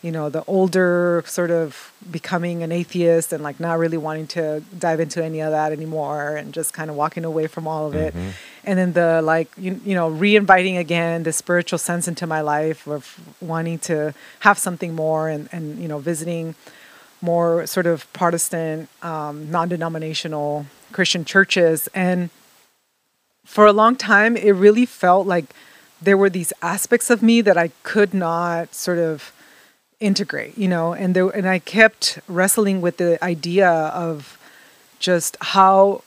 you 0.03 0.11
know, 0.11 0.31
the 0.31 0.45
older 0.47 1.23
sort 1.27 1.51
of 1.51 1.93
becoming 2.11 2.63
an 2.63 2.73
atheist 2.73 3.33
and 3.33 3.43
like 3.43 3.61
not 3.61 3.79
really 3.79 3.99
wanting 3.99 4.27
to 4.29 4.63
dive 4.79 5.01
into 5.01 5.23
any 5.23 5.41
of 5.41 5.51
that 5.51 5.73
anymore 5.73 6.37
and 6.37 6.55
just 6.55 6.73
kind 6.73 6.89
of 6.89 6.97
walking 6.97 7.25
away 7.25 7.47
from 7.47 7.67
all 7.67 7.87
of 7.87 7.95
it. 7.95 8.15
hmm 8.15 8.31
And 8.65 8.79
then 8.79 8.93
the 8.93 9.21
like, 9.23 9.49
you, 9.59 9.81
you 9.85 9.95
know, 9.95 10.09
re-inviting 10.09 10.77
again 10.77 11.25
the 11.25 11.33
spiritual 11.33 11.79
sense 11.79 12.09
into 12.09 12.27
my 12.27 12.41
life 12.41 12.87
of 12.87 13.19
wanting 13.41 13.79
to 13.81 14.15
have 14.41 14.59
something 14.59 14.95
more 14.95 15.29
and, 15.29 15.49
and 15.53 15.79
you 15.79 15.89
know, 15.89 15.99
visiting 15.99 16.55
more 17.23 17.67
sort 17.67 17.87
of 17.87 18.11
Protestant, 18.13 18.89
um, 19.03 19.51
non-denominational 19.51 20.67
Christian 20.93 21.25
churches. 21.25 21.89
And 21.95 22.31
for 23.45 23.67
a 23.67 23.73
long 23.73 23.97
time, 23.97 24.37
it 24.37 24.53
really 24.53 24.87
felt 24.87 25.27
like 25.27 25.47
there 26.01 26.17
were 26.17 26.31
these 26.31 26.53
aspects 26.63 27.11
of 27.11 27.23
me 27.23 27.41
that 27.43 27.59
I 27.59 27.71
could 27.83 28.15
not 28.15 28.75
sort 28.75 28.99
of 28.99 29.33
integrate, 30.01 30.57
you 30.57 30.69
know, 30.69 30.95
and 30.95 31.15
there, 31.15 31.29
and 31.29 31.47
I 31.47 31.59
kept 31.59 32.19
wrestling 32.27 32.81
with 32.81 32.97
the 32.97 33.23
idea 33.23 33.69
of 33.69 34.39
just 34.99 35.37
how 35.41 36.03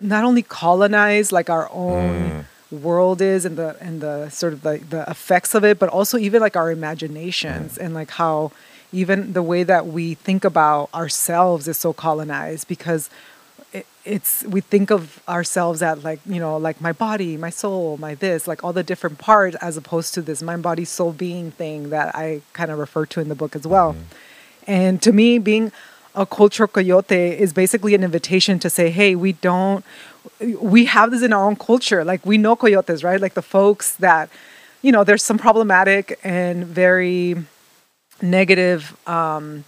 not 0.00 0.24
only 0.24 0.42
colonized 0.42 1.32
like 1.32 1.50
our 1.50 1.68
own 1.72 2.44
Mm, 2.70 2.82
world 2.82 3.22
is 3.22 3.44
and 3.44 3.56
the 3.56 3.76
and 3.80 4.00
the 4.00 4.28
sort 4.28 4.52
of 4.52 4.62
the, 4.62 4.78
the 4.90 5.04
effects 5.08 5.54
of 5.54 5.64
it, 5.64 5.78
but 5.78 5.88
also 5.88 6.18
even 6.18 6.40
like 6.40 6.56
our 6.56 6.68
mm, 6.68 6.72
imaginations 6.72 7.78
and 7.78 7.94
like 7.94 8.10
how 8.10 8.52
even 8.92 9.32
the 9.32 9.42
way 9.42 9.62
that 9.62 9.86
we 9.86 10.14
think 10.14 10.44
about 10.44 10.88
ourselves 10.94 11.68
is 11.68 11.76
so 11.76 11.92
colonized 11.92 12.68
because 12.68 13.10
it, 13.72 13.86
it's 14.04 14.44
we 14.44 14.60
think 14.60 14.90
of 14.90 15.22
ourselves 15.28 15.82
at 15.82 16.02
like 16.02 16.20
you 16.26 16.40
know 16.40 16.56
like 16.56 16.80
my 16.80 16.92
body 16.92 17.36
my 17.36 17.50
soul 17.50 17.96
my 17.98 18.14
this 18.14 18.46
like 18.48 18.64
all 18.64 18.72
the 18.72 18.82
different 18.82 19.18
parts 19.18 19.56
as 19.60 19.76
opposed 19.76 20.14
to 20.14 20.22
this 20.22 20.42
mind 20.42 20.62
body 20.62 20.84
soul 20.84 21.12
being 21.12 21.50
thing 21.52 21.90
that 21.90 22.14
i 22.14 22.40
kind 22.54 22.70
of 22.70 22.78
refer 22.78 23.04
to 23.06 23.20
in 23.20 23.28
the 23.28 23.34
book 23.34 23.54
as 23.54 23.66
well. 23.66 23.92
Mhm, 23.94 24.04
and 24.66 25.02
to 25.02 25.12
me 25.12 25.38
being 25.38 25.72
a 26.14 26.26
cultural 26.26 26.66
coyote 26.68 27.38
is 27.38 27.52
basically 27.52 27.94
an 27.94 28.02
invitation 28.02 28.58
to 28.58 28.70
say 28.70 28.90
hey 28.90 29.14
we 29.14 29.32
don't 29.32 29.84
we 30.60 30.84
have 30.86 31.10
this 31.10 31.22
in 31.22 31.32
our 31.32 31.44
own 31.44 31.56
culture. 31.56 32.04
Like 32.04 32.24
we 32.24 32.38
know 32.38 32.56
coyotes 32.56 33.02
right? 33.02 33.20
Like 33.20 33.34
the 33.34 33.42
folks 33.42 33.96
that 33.96 34.30
you 34.82 34.92
know 34.92 35.04
there's 35.04 35.22
some 35.22 35.38
problematic 35.38 36.18
and 36.24 36.64
very 36.66 37.36
negative 38.22 38.96
um, 39.08 39.64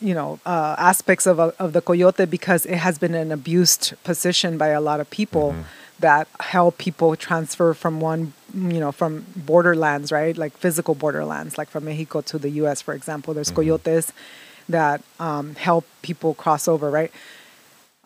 you 0.00 0.14
know 0.14 0.38
uh, 0.46 0.76
aspects 0.78 1.26
of 1.26 1.38
a, 1.38 1.54
of 1.58 1.72
the 1.72 1.80
coyote 1.80 2.24
because 2.26 2.66
it 2.66 2.76
has 2.76 2.98
been 2.98 3.14
an 3.14 3.32
abused 3.32 3.94
position 4.04 4.56
by 4.58 4.68
a 4.68 4.80
lot 4.80 5.00
of 5.00 5.10
people 5.10 5.54
mhm, 5.54 5.64
that 6.00 6.28
help 6.40 6.78
people 6.78 7.16
transfer 7.16 7.74
from 7.74 8.00
one 8.00 8.32
you 8.54 8.80
know 8.80 8.92
from 8.92 9.26
borderlands 9.36 10.12
right? 10.12 10.36
Like 10.36 10.56
physical 10.56 10.94
borderlands 10.94 11.58
like 11.58 11.68
from 11.70 11.84
Mexico 11.84 12.20
to 12.22 12.38
the 12.38 12.50
US 12.62 12.80
for 12.82 12.94
example. 12.94 13.34
There's 13.34 13.50
mhm, 13.50 13.52
coyotes 13.52 14.12
that 14.68 15.02
um, 15.18 15.54
help 15.56 15.84
people 16.02 16.34
cross 16.34 16.68
over 16.68 16.90
right? 16.90 17.12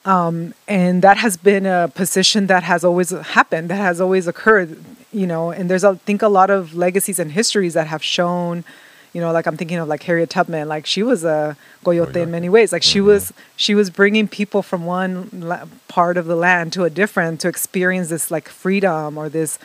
Um, 0.04 0.54
and 0.66 1.00
that 1.02 1.18
has 1.18 1.37
been 1.37 1.64
a 1.64 1.88
position 1.94 2.49
that 2.49 2.64
has 2.64 2.85
always 2.85 3.11
happened 3.11 3.68
that 3.71 3.76
has 3.76 4.00
always 4.00 4.26
occurred 4.26 4.82
you 5.12 5.26
know 5.28 5.50
and 5.52 5.71
there's 5.71 5.85
i 5.85 5.94
think 5.94 6.23
a 6.23 6.28
lot 6.28 6.50
of 6.50 6.75
legacies 6.75 7.21
and 7.21 7.30
histories 7.32 7.75
that 7.75 7.87
have 7.87 8.02
shown 8.02 8.64
you 9.12 9.21
know 9.21 9.33
like 9.33 9.47
i'm 9.47 9.57
thinking 9.57 9.78
of 9.78 9.88
like 9.88 10.02
harriet 10.02 10.31
tubman 10.31 10.69
like 10.69 10.87
she 10.87 11.02
was 11.02 11.25
a 11.25 11.57
coyote 11.85 12.16
in 12.23 12.31
many 12.31 12.49
ways. 12.49 12.73
Like 12.73 12.83
she 12.83 13.00
hmm 13.00 13.07
was 13.07 13.33
she 13.57 13.75
was 13.75 13.90
bringing 13.90 14.28
people 14.28 14.62
from 14.62 14.85
one 14.87 15.28
la- 15.33 15.66
part 15.88 16.16
of 16.16 16.26
the 16.26 16.37
land 16.37 16.73
to 16.75 16.85
a 16.85 16.90
different 16.90 17.40
to 17.40 17.49
experience 17.49 18.09
this 18.09 18.31
like 18.31 18.49
freedom 18.49 19.19
or 19.19 19.28
this 19.28 19.59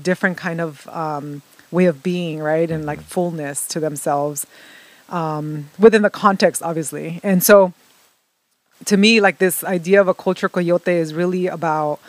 different 0.00 0.36
kind 0.36 0.60
of 0.60 0.86
um, 0.88 1.42
way 1.70 1.86
of 1.86 2.02
being 2.02 2.38
right 2.40 2.70
and 2.70 2.84
like 2.86 2.98
hmm 2.98 3.04
fullness 3.04 3.66
to 3.68 3.80
themselves 3.80 4.46
um, 5.08 5.68
within 5.78 6.02
the 6.02 6.10
context 6.10 6.62
obviously. 6.62 7.20
And 7.22 7.42
so 7.42 7.72
to 8.86 8.96
me, 8.96 9.20
like 9.20 9.38
this 9.38 9.62
idea 9.64 10.00
of 10.00 10.08
a 10.08 10.14
culture 10.14 10.48
coyote 10.48 10.88
is 10.92 11.14
really 11.14 11.46
about 11.46 12.00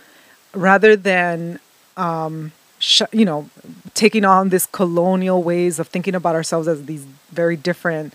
rather 0.54 0.96
than 0.96 1.60
sh- 2.84 3.02
you 3.12 3.26
know 3.26 3.50
taking 3.94 4.26
on 4.26 4.50
this 4.50 4.66
colonial 4.66 5.42
ways 5.42 5.80
of 5.80 5.88
thinking 5.88 6.16
about 6.16 6.36
ourselves 6.36 6.68
as 6.68 6.86
these 6.86 7.06
very 7.32 7.56
different 7.56 8.14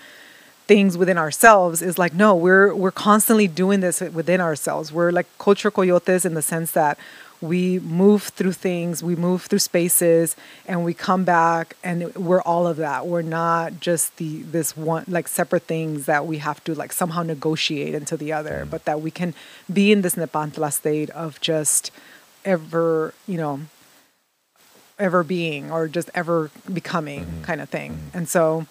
things 0.66 0.98
within 0.98 1.16
ourselves 1.16 1.80
is 1.80 1.98
like 1.98 2.12
no 2.12 2.34
we're 2.36 2.74
we're 2.74 2.90
constantly 2.90 3.48
doing 3.48 3.80
this 3.80 4.00
within 4.00 4.40
ourselves. 4.40 4.92
We're 4.92 5.10
like 5.10 5.26
culture 5.38 5.70
coyotes 5.70 6.24
in 6.24 6.34
the 6.34 6.42
sense 6.42 6.72
that 6.72 6.98
we 7.40 7.78
move 7.78 8.24
through 8.24 8.52
things 8.52 9.00
we 9.00 9.14
move 9.14 9.42
through 9.42 9.60
spaces 9.60 10.34
and 10.66 10.84
we 10.84 10.92
come 10.92 11.24
back 11.24 11.76
and 11.82 12.14
we're 12.16 12.42
all 12.42 12.66
of 12.66 12.76
that. 12.76 13.06
We're 13.06 13.22
not 13.22 13.80
just 13.80 14.16
the 14.18 14.42
this 14.42 14.76
one 14.76 15.04
like 15.08 15.28
separate 15.28 15.62
things 15.62 16.04
that 16.06 16.26
we 16.26 16.38
have 16.38 16.62
to 16.64 16.74
like 16.74 16.92
somehow 16.92 17.22
negotiate 17.22 17.94
into 17.94 18.16
the 18.16 18.32
other 18.32 18.64
mm, 18.64 18.70
but 18.70 18.84
that 18.84 19.00
we 19.00 19.10
can 19.10 19.32
be 19.72 19.92
in 19.92 20.02
this 20.02 20.16
nepantla 20.16 20.70
state 20.72 21.10
of 21.10 21.40
just 21.40 21.90
ever 22.44 23.14
you 23.26 23.38
know 23.38 23.60
ever 24.98 25.22
being 25.24 25.70
or 25.70 25.88
just 25.88 26.10
ever 26.14 26.50
becoming 26.72 27.24
mhm, 27.26 27.42
kind 27.44 27.60
of 27.60 27.68
thing. 27.68 27.92
Mhm, 27.92 28.14
and 28.14 28.28
so 28.28 28.66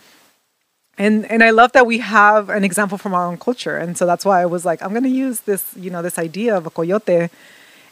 and 0.98 1.26
and 1.32 1.44
i 1.44 1.50
love 1.52 1.72
that 1.74 1.86
we 1.86 2.00
have 2.00 2.50
an 2.50 2.64
example 2.64 2.98
from 2.98 3.14
our 3.14 3.26
own 3.26 3.38
culture. 3.38 3.78
And 3.78 3.98
so 3.98 4.06
that's 4.06 4.26
why 4.26 4.42
i 4.42 4.46
was 4.46 4.66
like 4.66 4.82
i'm 4.84 4.92
going 4.92 5.04
to 5.04 5.10
use 5.28 5.42
this 5.42 5.64
you 5.76 5.90
know 5.90 6.02
this 6.02 6.18
idea 6.18 6.56
of 6.58 6.66
a 6.66 6.70
coyote 6.70 7.30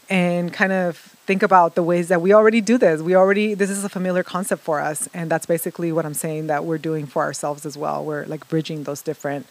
and 0.08 0.52
kind 0.52 0.72
of 0.72 0.96
think 1.26 1.42
about 1.42 1.74
the 1.74 1.82
ways 1.82 2.08
that 2.08 2.22
we 2.22 2.32
already 2.32 2.60
do 2.60 2.78
this. 2.78 3.02
We 3.02 3.16
already 3.16 3.54
this 3.54 3.70
is 3.70 3.84
a 3.84 3.88
familiar 3.88 4.22
concept 4.22 4.62
for 4.62 4.80
us. 4.80 5.08
And 5.14 5.30
that's 5.30 5.46
basically 5.46 5.92
what 5.92 6.04
i'm 6.06 6.14
saying 6.14 6.46
that 6.48 6.64
we're 6.64 6.78
doing 6.78 7.06
for 7.06 7.22
ourselves 7.22 7.66
as 7.66 7.76
well. 7.76 8.04
We're 8.04 8.24
like 8.26 8.48
bridging 8.48 8.84
those 8.84 9.02
different 9.02 9.46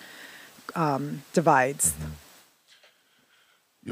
um, 0.76 1.24
divides. 1.34 1.94
Mhm. 1.94 2.12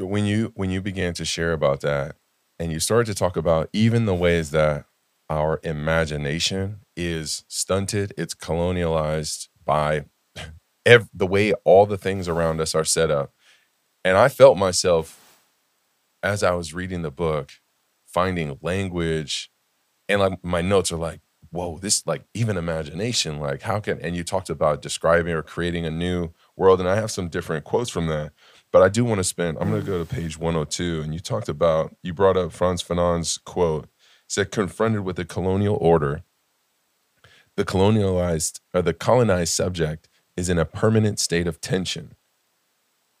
When 0.08 0.24
you 0.24 0.52
when 0.56 0.70
you 0.70 0.80
began 0.82 1.14
to 1.14 1.24
share 1.24 1.52
about 1.52 1.80
that, 1.82 2.16
and 2.58 2.72
you 2.72 2.80
started 2.80 3.06
to 3.12 3.18
talk 3.18 3.36
about 3.36 3.68
even 3.72 4.06
the 4.06 4.14
ways 4.14 4.50
that 4.52 4.86
our 5.30 5.60
imagination 5.62 6.80
is 6.96 7.44
stunted, 7.48 8.12
it's 8.16 8.34
colonialized 8.34 9.48
by 9.64 10.04
ev- 10.86 11.08
the 11.14 11.26
way 11.26 11.52
all 11.64 11.86
the 11.86 11.98
things 11.98 12.28
around 12.28 12.60
us 12.60 12.74
are 12.74 12.84
set 12.84 13.10
up. 13.10 13.32
And 14.04 14.16
I 14.16 14.28
felt 14.28 14.58
myself 14.58 15.20
as 16.22 16.42
I 16.42 16.52
was 16.52 16.74
reading 16.74 17.02
the 17.02 17.10
book, 17.10 17.52
finding 18.06 18.58
language, 18.62 19.50
and 20.08 20.20
like 20.20 20.44
my 20.44 20.62
notes 20.62 20.92
are 20.92 20.98
like, 20.98 21.20
whoa, 21.50 21.78
this 21.78 22.06
like 22.06 22.24
even 22.34 22.56
imagination, 22.56 23.40
like 23.40 23.62
how 23.62 23.80
can 23.80 24.00
and 24.00 24.16
you 24.16 24.24
talked 24.24 24.50
about 24.50 24.82
describing 24.82 25.34
or 25.34 25.42
creating 25.42 25.86
a 25.86 25.90
new 25.90 26.30
world, 26.56 26.80
and 26.80 26.88
I 26.88 26.96
have 26.96 27.10
some 27.10 27.28
different 27.28 27.64
quotes 27.64 27.90
from 27.90 28.06
that. 28.08 28.32
But 28.74 28.82
I 28.82 28.90
do 28.90 29.04
want 29.06 29.20
to 29.20 29.24
spend, 29.24 29.56
I'm 29.60 29.70
gonna 29.70 29.82
go 29.82 30.04
to 30.04 30.04
page 30.04 30.36
102, 30.36 31.00
and 31.00 31.14
you 31.14 31.20
talked 31.20 31.48
about, 31.48 31.94
you 32.02 32.12
brought 32.12 32.36
up 32.36 32.52
Frantz 32.52 32.82
Fanon's 32.82 33.38
quote, 33.38 33.88
said 34.28 34.50
confronted 34.50 35.02
with 35.02 35.16
the 35.16 35.24
colonial 35.24 35.78
order, 35.80 36.24
the 37.56 37.64
colonialized 37.64 38.60
or 38.74 38.82
the 38.82 38.92
colonized 38.92 39.54
subject 39.54 40.08
is 40.36 40.48
in 40.48 40.58
a 40.58 40.64
permanent 40.64 41.20
state 41.20 41.46
of 41.46 41.60
tension 41.60 42.16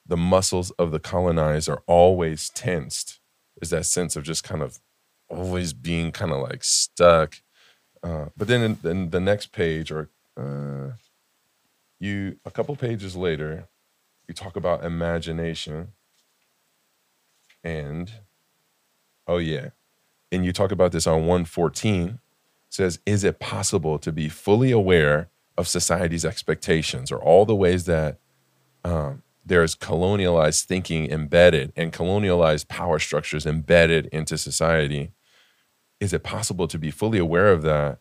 the 0.06 0.16
muscles 0.16 0.70
of 0.72 0.90
the 0.90 1.00
colonized 1.00 1.68
are 1.68 1.82
always 1.86 2.50
tensed. 2.50 3.20
There's 3.56 3.70
that 3.70 3.86
sense 3.86 4.16
of 4.16 4.24
just 4.24 4.44
kind 4.44 4.62
of 4.62 4.80
always 5.28 5.72
being 5.72 6.12
kind 6.12 6.32
of 6.32 6.40
like 6.42 6.64
stuck. 6.64 7.36
Uh, 8.02 8.26
but 8.36 8.48
then 8.48 8.78
in, 8.84 8.90
in 8.90 9.10
the 9.10 9.20
next 9.20 9.52
page, 9.52 9.90
or 9.90 10.10
uh, 10.36 10.92
you 11.98 12.38
a 12.44 12.50
couple 12.50 12.76
pages 12.76 13.16
later, 13.16 13.68
you 14.28 14.34
talk 14.34 14.56
about 14.56 14.84
imagination, 14.84 15.88
and 17.62 18.10
Oh 19.26 19.38
yeah. 19.38 19.70
And 20.30 20.44
you 20.44 20.52
talk 20.52 20.72
about 20.72 20.92
this 20.92 21.06
on 21.06 21.26
114 21.26 22.18
says 22.68 22.98
is 23.06 23.22
it 23.22 23.38
possible 23.38 23.98
to 24.00 24.10
be 24.10 24.28
fully 24.28 24.72
aware 24.72 25.30
of 25.56 25.68
society's 25.68 26.24
expectations 26.24 27.12
or 27.12 27.22
all 27.22 27.46
the 27.46 27.54
ways 27.54 27.84
that 27.84 28.18
um, 28.84 29.22
there's 29.46 29.76
colonialized 29.76 30.64
thinking 30.64 31.08
embedded 31.08 31.72
and 31.76 31.92
colonialized 31.92 32.66
power 32.66 32.98
structures 32.98 33.46
embedded 33.46 34.06
into 34.06 34.36
society 34.36 35.12
is 36.00 36.12
it 36.12 36.24
possible 36.24 36.66
to 36.66 36.76
be 36.76 36.90
fully 36.90 37.18
aware 37.18 37.52
of 37.52 37.62
that 37.62 37.98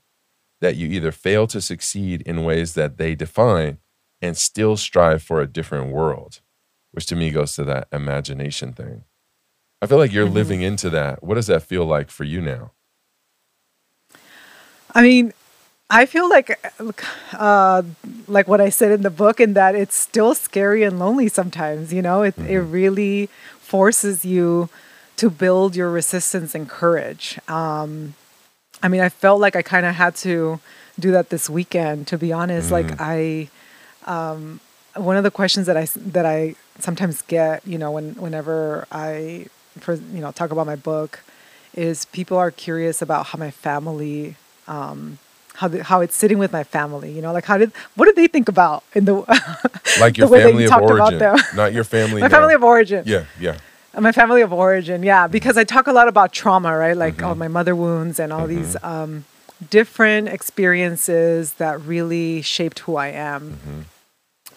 that 0.59 0.75
you 0.75 0.87
either 0.87 1.11
fail 1.11 1.45
to 1.45 1.61
succeed 1.61 2.23
in 2.23 2.43
ways 2.43 2.73
that 2.73 2.97
they 2.97 3.13
define 3.13 3.77
and 4.23 4.37
still 4.37 4.75
strive 4.75 5.21
for 5.21 5.41
a 5.41 5.47
different 5.47 5.91
world 5.91 6.41
which 6.91 7.05
to 7.05 7.15
me 7.15 7.29
goes 7.29 7.55
to 7.55 7.63
that 7.63 7.87
imagination 7.91 8.73
thing 8.73 9.03
i 9.81 9.85
feel 9.85 9.97
like 9.97 10.11
you're 10.11 10.25
mm-hmm. 10.25 10.35
living 10.35 10.61
into 10.61 10.89
that 10.89 11.23
what 11.23 11.35
does 11.35 11.47
that 11.47 11.61
feel 11.61 11.85
like 11.85 12.09
for 12.09 12.23
you 12.23 12.41
now 12.41 12.71
i 14.95 15.01
mean 15.01 15.33
I 15.89 16.07
feel 16.07 16.27
like, 16.27 16.59
uh, 17.33 17.83
like 18.27 18.47
what 18.47 18.59
I 18.59 18.69
said 18.69 18.91
in 18.91 19.03
the 19.03 19.11
book, 19.11 19.39
in 19.39 19.53
that 19.53 19.75
it's 19.75 19.95
still 19.95 20.33
scary 20.33 20.81
and 20.81 20.97
lonely 20.97 21.27
sometimes. 21.27 21.93
You 21.93 22.01
know, 22.01 22.23
it 22.23 22.35
mm-hmm. 22.35 22.49
it 22.49 22.57
really 22.57 23.29
forces 23.59 24.25
you 24.25 24.69
to 25.17 25.29
build 25.29 25.75
your 25.75 25.91
resistance 25.91 26.55
and 26.55 26.67
courage. 26.67 27.39
Um, 27.47 28.15
I 28.81 28.87
mean, 28.87 29.01
I 29.01 29.09
felt 29.09 29.39
like 29.39 29.55
I 29.55 29.61
kind 29.61 29.85
of 29.85 29.93
had 29.93 30.15
to 30.17 30.59
do 30.99 31.11
that 31.11 31.29
this 31.29 31.47
weekend. 31.47 32.07
To 32.07 32.17
be 32.17 32.33
honest, 32.33 32.71
mm-hmm. 32.71 32.89
like 32.89 32.99
I, 32.99 33.49
um, 34.07 34.59
one 34.95 35.17
of 35.17 35.23
the 35.23 35.31
questions 35.31 35.67
that 35.67 35.77
I 35.77 35.87
that 35.95 36.25
I 36.25 36.55
sometimes 36.79 37.21
get, 37.23 37.65
you 37.67 37.77
know, 37.77 37.91
when 37.91 38.15
whenever 38.15 38.87
I, 38.91 39.47
you 39.87 39.99
know, 40.21 40.31
talk 40.31 40.51
about 40.51 40.65
my 40.65 40.75
book, 40.75 41.21
is 41.73 42.05
people 42.05 42.37
are 42.37 42.51
curious 42.51 43.01
about 43.01 43.27
how 43.27 43.39
my 43.39 43.51
family. 43.51 44.35
Um, 44.67 45.19
how 45.55 45.67
the, 45.67 45.83
how 45.83 46.01
it's 46.01 46.15
sitting 46.15 46.39
with 46.39 46.51
my 46.51 46.63
family. 46.63 47.11
You 47.11 47.21
know, 47.21 47.31
like 47.31 47.45
how 47.45 47.57
did 47.57 47.71
what 47.95 48.05
did 48.05 48.15
they 48.15 48.27
think 48.27 48.49
about 48.49 48.83
in 48.93 49.05
the 49.05 49.13
like 49.99 50.17
your 50.17 50.27
the 50.27 50.37
family 50.37 50.65
of 50.65 50.71
origin, 50.81 51.37
not 51.55 51.73
your 51.73 51.83
family. 51.83 52.21
my 52.21 52.29
family 52.29 52.53
of 52.53 52.63
origin. 52.63 53.03
Yeah, 53.05 53.25
yeah. 53.39 53.57
My 53.99 54.11
family 54.11 54.41
of 54.41 54.51
origin, 54.51 55.03
yeah, 55.03 55.27
because 55.27 55.55
I 55.55 55.63
talk 55.63 55.85
a 55.85 55.91
lot 55.91 56.07
about 56.07 56.33
trauma, 56.33 56.75
right? 56.75 56.97
Like 56.97 57.17
mm-hmm. 57.17 57.25
all 57.25 57.35
my 57.35 57.47
mother 57.47 57.75
wounds 57.75 58.19
and 58.19 58.33
all 58.33 58.47
mm-hmm. 58.47 58.63
these 58.63 58.75
um, 58.81 59.25
different 59.69 60.29
experiences 60.29 61.53
that 61.55 61.79
really 61.81 62.41
shaped 62.41 62.79
who 62.79 62.95
I 62.95 63.09
am. 63.09 63.51
Mm-hmm. 63.51 63.81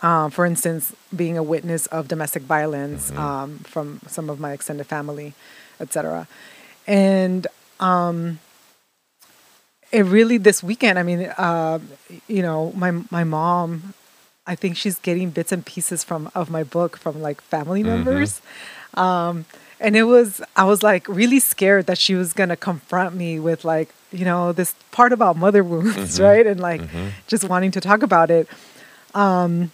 Um, 0.02 0.30
for 0.30 0.44
instance, 0.44 0.94
being 1.14 1.38
a 1.38 1.42
witness 1.42 1.86
of 1.86 2.08
domestic 2.08 2.42
violence 2.42 3.10
mm-hmm. 3.10 3.18
um, 3.18 3.58
from 3.60 4.00
some 4.06 4.28
of 4.28 4.38
my 4.38 4.52
extended 4.52 4.86
family, 4.86 5.34
etc. 5.80 6.28
And 6.86 7.46
um, 7.80 8.38
it 9.92 10.04
really 10.04 10.38
this 10.38 10.62
weekend. 10.62 10.98
I 10.98 11.02
mean, 11.02 11.22
uh, 11.38 11.78
you 12.28 12.42
know, 12.42 12.72
my 12.74 12.92
my 13.10 13.24
mom. 13.24 13.94
I 14.48 14.54
think 14.54 14.76
she's 14.76 15.00
getting 15.00 15.30
bits 15.30 15.50
and 15.50 15.66
pieces 15.66 16.04
from 16.04 16.30
of 16.32 16.50
my 16.50 16.62
book 16.62 16.96
from 16.96 17.20
like 17.20 17.40
family 17.40 17.80
mm-hmm. 17.80 18.04
members. 18.04 18.40
Mm-hmm. 18.94 19.00
Um, 19.00 19.44
and 19.80 19.96
it 19.96 20.04
was 20.04 20.40
I 20.54 20.64
was 20.64 20.82
like 20.82 21.08
really 21.08 21.40
scared 21.40 21.86
that 21.86 21.98
she 21.98 22.14
was 22.14 22.32
gonna 22.32 22.56
confront 22.56 23.14
me 23.14 23.38
with 23.38 23.64
like 23.64 23.92
you 24.12 24.24
know 24.24 24.52
this 24.52 24.74
part 24.92 25.12
about 25.12 25.36
mother 25.36 25.64
wounds, 25.64 25.96
mm-hmm. 25.96 26.22
right? 26.22 26.46
And 26.46 26.60
like 26.60 26.80
mm-hmm. 26.80 27.08
just 27.26 27.44
wanting 27.44 27.72
to 27.72 27.80
talk 27.80 28.02
about 28.02 28.30
it. 28.30 28.48
Um, 29.14 29.72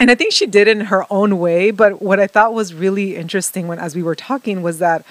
and 0.00 0.10
I 0.10 0.14
think 0.14 0.32
she 0.32 0.46
did 0.46 0.68
in 0.68 0.80
her 0.80 1.06
own 1.10 1.38
way. 1.38 1.70
But 1.70 2.02
what 2.02 2.18
I 2.20 2.26
thought 2.26 2.52
was 2.52 2.74
really 2.74 3.16
interesting 3.16 3.68
when 3.68 3.78
as 3.78 3.94
we 3.94 4.02
were 4.02 4.14
talking 4.14 4.62
was 4.62 4.78
that 4.78 5.04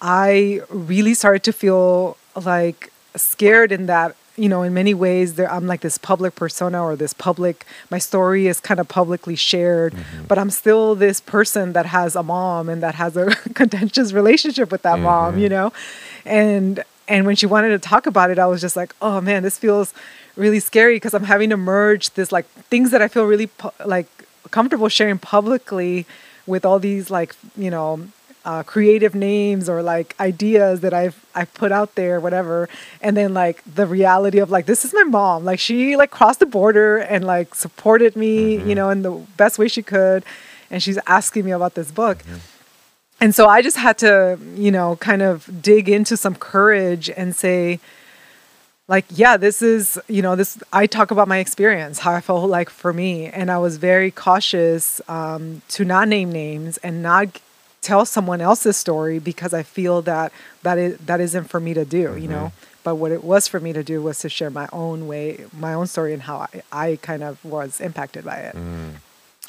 I 0.00 0.60
really 0.68 1.14
started 1.14 1.42
to 1.44 1.52
feel 1.52 2.16
like 2.34 2.92
scared 3.16 3.70
in 3.72 3.86
that 3.86 4.16
you 4.36 4.48
know 4.48 4.62
in 4.62 4.74
many 4.74 4.92
ways 4.92 5.34
there 5.34 5.50
i'm 5.52 5.66
like 5.66 5.80
this 5.80 5.96
public 5.96 6.34
persona 6.34 6.82
or 6.82 6.96
this 6.96 7.12
public 7.12 7.64
my 7.90 7.98
story 7.98 8.48
is 8.48 8.58
kind 8.58 8.80
of 8.80 8.88
publicly 8.88 9.36
shared 9.36 9.92
mm-hmm. 9.92 10.24
but 10.26 10.38
i'm 10.38 10.50
still 10.50 10.94
this 10.94 11.20
person 11.20 11.72
that 11.72 11.86
has 11.86 12.16
a 12.16 12.22
mom 12.22 12.68
and 12.68 12.82
that 12.82 12.96
has 12.96 13.16
a 13.16 13.26
contentious 13.54 14.12
relationship 14.12 14.72
with 14.72 14.82
that 14.82 14.94
mm-hmm. 14.94 15.04
mom 15.04 15.38
you 15.38 15.48
know 15.48 15.72
and 16.24 16.82
and 17.06 17.26
when 17.26 17.36
she 17.36 17.46
wanted 17.46 17.68
to 17.68 17.78
talk 17.78 18.06
about 18.06 18.30
it 18.30 18.38
i 18.38 18.46
was 18.46 18.60
just 18.60 18.74
like 18.74 18.92
oh 19.00 19.20
man 19.20 19.44
this 19.44 19.56
feels 19.56 19.94
really 20.36 20.60
scary 20.60 20.96
because 20.96 21.14
i'm 21.14 21.24
having 21.24 21.50
to 21.50 21.56
merge 21.56 22.10
this 22.10 22.32
like 22.32 22.46
things 22.70 22.90
that 22.90 23.00
i 23.02 23.08
feel 23.08 23.24
really 23.24 23.48
like 23.84 24.06
comfortable 24.50 24.88
sharing 24.88 25.18
publicly 25.18 26.06
with 26.46 26.64
all 26.64 26.78
these 26.78 27.10
like 27.10 27.34
you 27.56 27.70
know 27.70 28.06
uh, 28.44 28.62
creative 28.62 29.14
names 29.14 29.68
or 29.68 29.82
like 29.82 30.14
ideas 30.20 30.80
that 30.80 30.92
I've 30.92 31.24
I've 31.34 31.52
put 31.54 31.72
out 31.72 31.94
there, 31.94 32.20
whatever. 32.20 32.68
And 33.00 33.16
then 33.16 33.32
like 33.32 33.62
the 33.64 33.86
reality 33.86 34.38
of 34.38 34.50
like 34.50 34.66
this 34.66 34.84
is 34.84 34.92
my 34.92 35.04
mom. 35.04 35.44
Like 35.44 35.58
she 35.58 35.96
like 35.96 36.10
crossed 36.10 36.40
the 36.40 36.46
border 36.46 36.98
and 36.98 37.24
like 37.24 37.54
supported 37.54 38.16
me, 38.16 38.56
mm-hmm. 38.56 38.68
you 38.68 38.74
know, 38.74 38.90
in 38.90 39.02
the 39.02 39.12
best 39.36 39.58
way 39.58 39.68
she 39.68 39.82
could. 39.82 40.24
And 40.70 40.82
she's 40.82 40.98
asking 41.06 41.44
me 41.44 41.52
about 41.52 41.74
this 41.74 41.90
book. 41.90 42.18
Mm-hmm. 42.18 42.36
And 43.20 43.34
so 43.34 43.46
I 43.46 43.62
just 43.62 43.78
had 43.78 43.96
to, 43.98 44.38
you 44.54 44.70
know, 44.70 44.96
kind 44.96 45.22
of 45.22 45.62
dig 45.62 45.88
into 45.88 46.16
some 46.16 46.34
courage 46.34 47.08
and 47.08 47.34
say, 47.34 47.80
like 48.88 49.04
yeah 49.10 49.36
this 49.36 49.62
is 49.62 49.98
you 50.08 50.20
know 50.20 50.36
this 50.36 50.58
i 50.72 50.86
talk 50.86 51.10
about 51.10 51.26
my 51.26 51.38
experience 51.38 52.00
how 52.00 52.12
i 52.12 52.20
felt 52.20 52.48
like 52.50 52.68
for 52.68 52.92
me 52.92 53.26
and 53.26 53.50
i 53.50 53.58
was 53.58 53.76
very 53.78 54.10
cautious 54.10 55.00
um, 55.08 55.62
to 55.68 55.84
not 55.84 56.08
name 56.08 56.30
names 56.30 56.76
and 56.78 57.02
not 57.02 57.40
tell 57.84 58.06
someone 58.06 58.40
else's 58.40 58.76
story 58.76 59.18
because 59.18 59.52
I 59.52 59.62
feel 59.62 60.00
that 60.02 60.32
that 60.62 60.78
is 60.78 60.98
that 60.98 61.20
isn't 61.20 61.44
for 61.44 61.60
me 61.60 61.74
to 61.74 61.84
do, 61.84 62.08
mm-hmm. 62.08 62.18
you 62.18 62.28
know. 62.28 62.52
But 62.82 62.96
what 62.96 63.12
it 63.12 63.24
was 63.24 63.48
for 63.48 63.60
me 63.60 63.72
to 63.72 63.82
do 63.82 64.02
was 64.02 64.18
to 64.20 64.28
share 64.28 64.50
my 64.50 64.68
own 64.72 65.06
way, 65.06 65.44
my 65.58 65.72
own 65.72 65.86
story, 65.86 66.12
and 66.12 66.22
how 66.22 66.38
I, 66.38 66.62
I 66.72 66.98
kind 67.00 67.22
of 67.22 67.42
was 67.44 67.80
impacted 67.80 68.24
by 68.24 68.36
it. 68.36 68.56
Mm. 68.56 68.94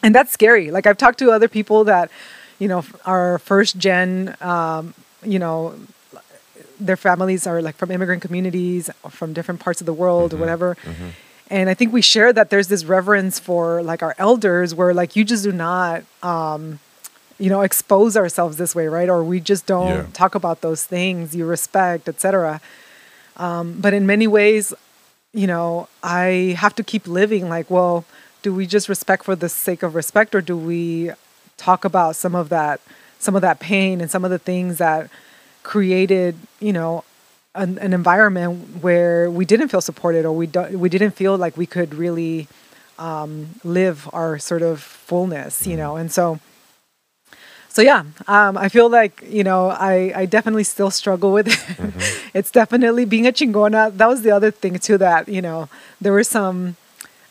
And 0.04 0.16
that's 0.16 0.32
scary. 0.32 0.72
Like 0.72 0.86
I've 0.86 0.98
talked 0.98 1.20
to 1.20 1.32
other 1.32 1.50
people 1.50 1.84
that, 1.86 2.12
you 2.60 2.68
know, 2.70 2.86
are 3.06 3.40
first 3.40 3.78
gen, 3.78 4.38
um, 4.40 4.94
you 5.26 5.40
know, 5.40 5.76
their 6.80 6.98
families 6.98 7.48
are 7.48 7.62
like 7.62 7.76
from 7.76 7.92
immigrant 7.92 8.22
communities, 8.22 8.90
from 9.10 9.34
different 9.34 9.60
parts 9.60 9.82
of 9.82 9.86
the 9.86 9.94
world, 9.94 10.32
mm-hmm. 10.32 10.38
or 10.38 10.40
whatever. 10.42 10.78
Mm-hmm. 10.84 11.10
And 11.50 11.70
I 11.70 11.76
think 11.76 11.94
we 11.94 12.02
share 12.02 12.34
that 12.34 12.50
there's 12.50 12.68
this 12.70 12.86
reverence 12.86 13.40
for 13.40 13.84
like 13.84 14.02
our 14.02 14.16
elders, 14.18 14.74
where 14.74 14.94
like 14.94 15.16
you 15.16 15.24
just 15.24 15.44
do 15.44 15.52
not. 15.52 16.04
Um, 16.24 16.80
you 17.38 17.50
know 17.50 17.62
expose 17.62 18.16
ourselves 18.16 18.58
this 18.58 18.74
way 18.74 18.88
right 18.88 19.10
or 19.10 19.24
we 19.24 19.40
just 19.40 19.66
don't 19.66 19.88
yeah. 19.88 20.06
talk 20.14 20.36
about 20.36 20.62
those 20.62 20.86
things 20.86 21.36
you 21.36 21.46
respect 21.46 22.08
etc 22.08 22.62
um, 23.38 23.78
but 23.80 23.94
in 23.94 24.06
many 24.06 24.28
ways 24.28 24.74
you 25.34 25.48
know 25.48 25.88
i 26.04 26.56
have 26.58 26.74
to 26.74 26.84
keep 26.84 27.08
living 27.08 27.50
like 27.50 27.70
well 27.70 28.06
do 28.42 28.54
we 28.54 28.66
just 28.66 28.88
respect 28.88 29.26
for 29.26 29.36
the 29.36 29.50
sake 29.50 29.84
of 29.84 29.96
respect 29.96 30.34
or 30.34 30.42
do 30.42 30.56
we 30.56 31.12
talk 31.58 31.84
about 31.84 32.16
some 32.16 32.36
of 32.36 32.50
that 32.50 32.80
some 33.20 33.36
of 33.36 33.42
that 33.42 33.60
pain 33.60 34.02
and 34.02 34.10
some 34.10 34.24
of 34.24 34.32
the 34.32 34.40
things 34.40 34.78
that 34.78 35.10
created 35.66 36.36
you 36.60 36.72
know 36.72 37.04
an, 37.56 37.80
an 37.80 37.92
environment 37.92 38.84
where 38.84 39.32
we 39.32 39.46
didn't 39.46 39.70
feel 39.70 39.82
supported 39.82 40.24
or 40.24 40.32
we 40.32 40.46
don't 40.46 40.80
we 40.80 40.90
didn't 40.90 41.12
feel 41.12 41.36
like 41.36 41.58
we 41.58 41.66
could 41.66 41.96
really 41.96 42.48
um, 43.00 43.48
live 43.64 44.08
our 44.14 44.38
sort 44.38 44.62
of 44.62 44.80
fullness 44.80 45.66
you 45.66 45.74
mm-hmm. 45.74 45.82
know 45.82 45.96
and 45.98 46.12
so 46.12 46.40
so 47.76 47.82
yeah, 47.82 48.06
um, 48.30 48.58
I 48.58 48.70
feel 48.70 48.88
like 48.88 49.22
you 49.28 49.44
know 49.44 49.68
I, 49.68 50.14
I 50.16 50.26
definitely 50.26 50.64
still 50.64 50.90
struggle 50.90 51.34
with 51.34 51.48
it. 51.48 51.60
Mm-hmm. 51.76 52.30
it's 52.38 52.50
definitely 52.50 53.04
being 53.04 53.28
a 53.28 53.34
chingona. 53.34 53.92
That 53.98 54.08
was 54.08 54.22
the 54.22 54.32
other 54.32 54.50
thing 54.50 54.80
too 54.80 54.98
that 55.00 55.28
you 55.28 55.42
know 55.42 55.68
there 56.00 56.14
was 56.14 56.30
some 56.30 56.78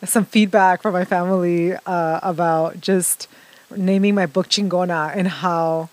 some 0.03 0.23
feedback 0.23 0.83
from 0.83 0.93
my 0.93 1.03
family 1.03 1.73
uh, 1.73 2.19
about 2.21 2.79
just 2.79 3.27
naming 3.75 4.13
my 4.13 4.27
book 4.27 4.47
chingona 4.47 5.11
and 5.17 5.27
how 5.27 5.89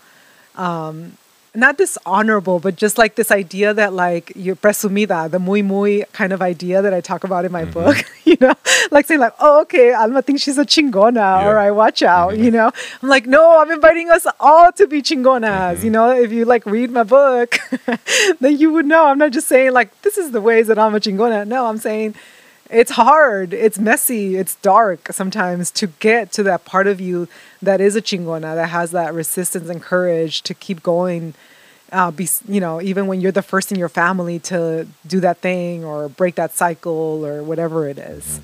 um, 0.55 1.17
not 1.55 1.77
dishonorable, 1.77 2.59
but 2.59 2.75
just 2.75 2.97
like 2.97 3.15
this 3.15 3.29
idea 3.29 3.73
that 3.73 3.93
like 3.93 4.31
you 4.35 4.55
presumida, 4.55 5.29
the 5.29 5.39
muy 5.39 5.61
muy 5.61 6.03
kind 6.11 6.33
of 6.33 6.41
idea 6.41 6.81
that 6.81 6.93
I 6.93 7.01
talk 7.01 7.23
about 7.23 7.45
in 7.45 7.51
my 7.51 7.63
mm-hmm. 7.63 7.73
book, 7.73 7.97
you 8.23 8.37
know, 8.41 8.53
like 8.91 9.05
saying 9.05 9.19
like, 9.19 9.35
oh 9.39 9.61
okay, 9.61 9.93
Alma 9.93 10.21
thinks 10.21 10.41
she's 10.41 10.57
a 10.57 10.65
chingona, 10.65 11.15
yeah. 11.15 11.45
all 11.45 11.53
right, 11.53 11.71
watch 11.71 12.01
out, 12.01 12.33
mm-hmm. 12.33 12.43
you 12.43 12.51
know. 12.51 12.71
I'm 13.01 13.09
like, 13.09 13.27
no, 13.27 13.59
I'm 13.59 13.71
inviting 13.71 14.09
us 14.09 14.25
all 14.39 14.71
to 14.73 14.87
be 14.87 15.01
chingonas, 15.01 15.75
mm-hmm. 15.75 15.85
you 15.85 15.91
know. 15.91 16.11
If 16.11 16.31
you 16.31 16.45
like 16.45 16.65
read 16.65 16.91
my 16.91 17.03
book, 17.03 17.59
then 18.39 18.57
you 18.57 18.73
would 18.73 18.85
know. 18.85 19.05
I'm 19.05 19.19
not 19.19 19.31
just 19.31 19.47
saying 19.47 19.73
like 19.73 20.01
this 20.01 20.17
is 20.17 20.31
the 20.31 20.41
ways 20.41 20.67
that 20.67 20.79
I'm 20.79 20.95
a 20.95 20.99
chingona. 20.99 21.47
No, 21.47 21.67
I'm 21.67 21.77
saying 21.77 22.15
it's 22.73 22.91
hard, 22.91 23.53
it's 23.53 23.79
messy, 23.79 24.35
it's 24.35 24.55
dark 24.55 25.07
sometimes 25.11 25.71
to 25.71 25.87
get 25.87 26.31
to 26.33 26.43
that 26.43 26.65
part 26.65 26.87
of 26.87 26.99
you 26.99 27.27
that 27.61 27.79
is 27.79 27.95
a 27.95 28.01
chingona, 28.01 28.55
that 28.55 28.69
has 28.69 28.91
that 28.91 29.13
resistance 29.13 29.69
and 29.69 29.81
courage 29.81 30.41
to 30.43 30.53
keep 30.53 30.83
going. 30.83 31.33
Uh, 31.91 32.09
be, 32.09 32.27
you 32.47 32.59
know, 32.59 32.81
even 32.81 33.05
when 33.05 33.21
you're 33.21 33.31
the 33.31 33.43
first 33.43 33.71
in 33.71 33.77
your 33.77 33.89
family 33.89 34.39
to 34.39 34.87
do 35.05 35.19
that 35.19 35.37
thing 35.37 35.85
or 35.85 36.09
break 36.09 36.33
that 36.35 36.51
cycle 36.51 37.23
or 37.23 37.43
whatever 37.43 37.87
it 37.87 37.99
is. 37.99 38.25
Mm-hmm. 38.25 38.43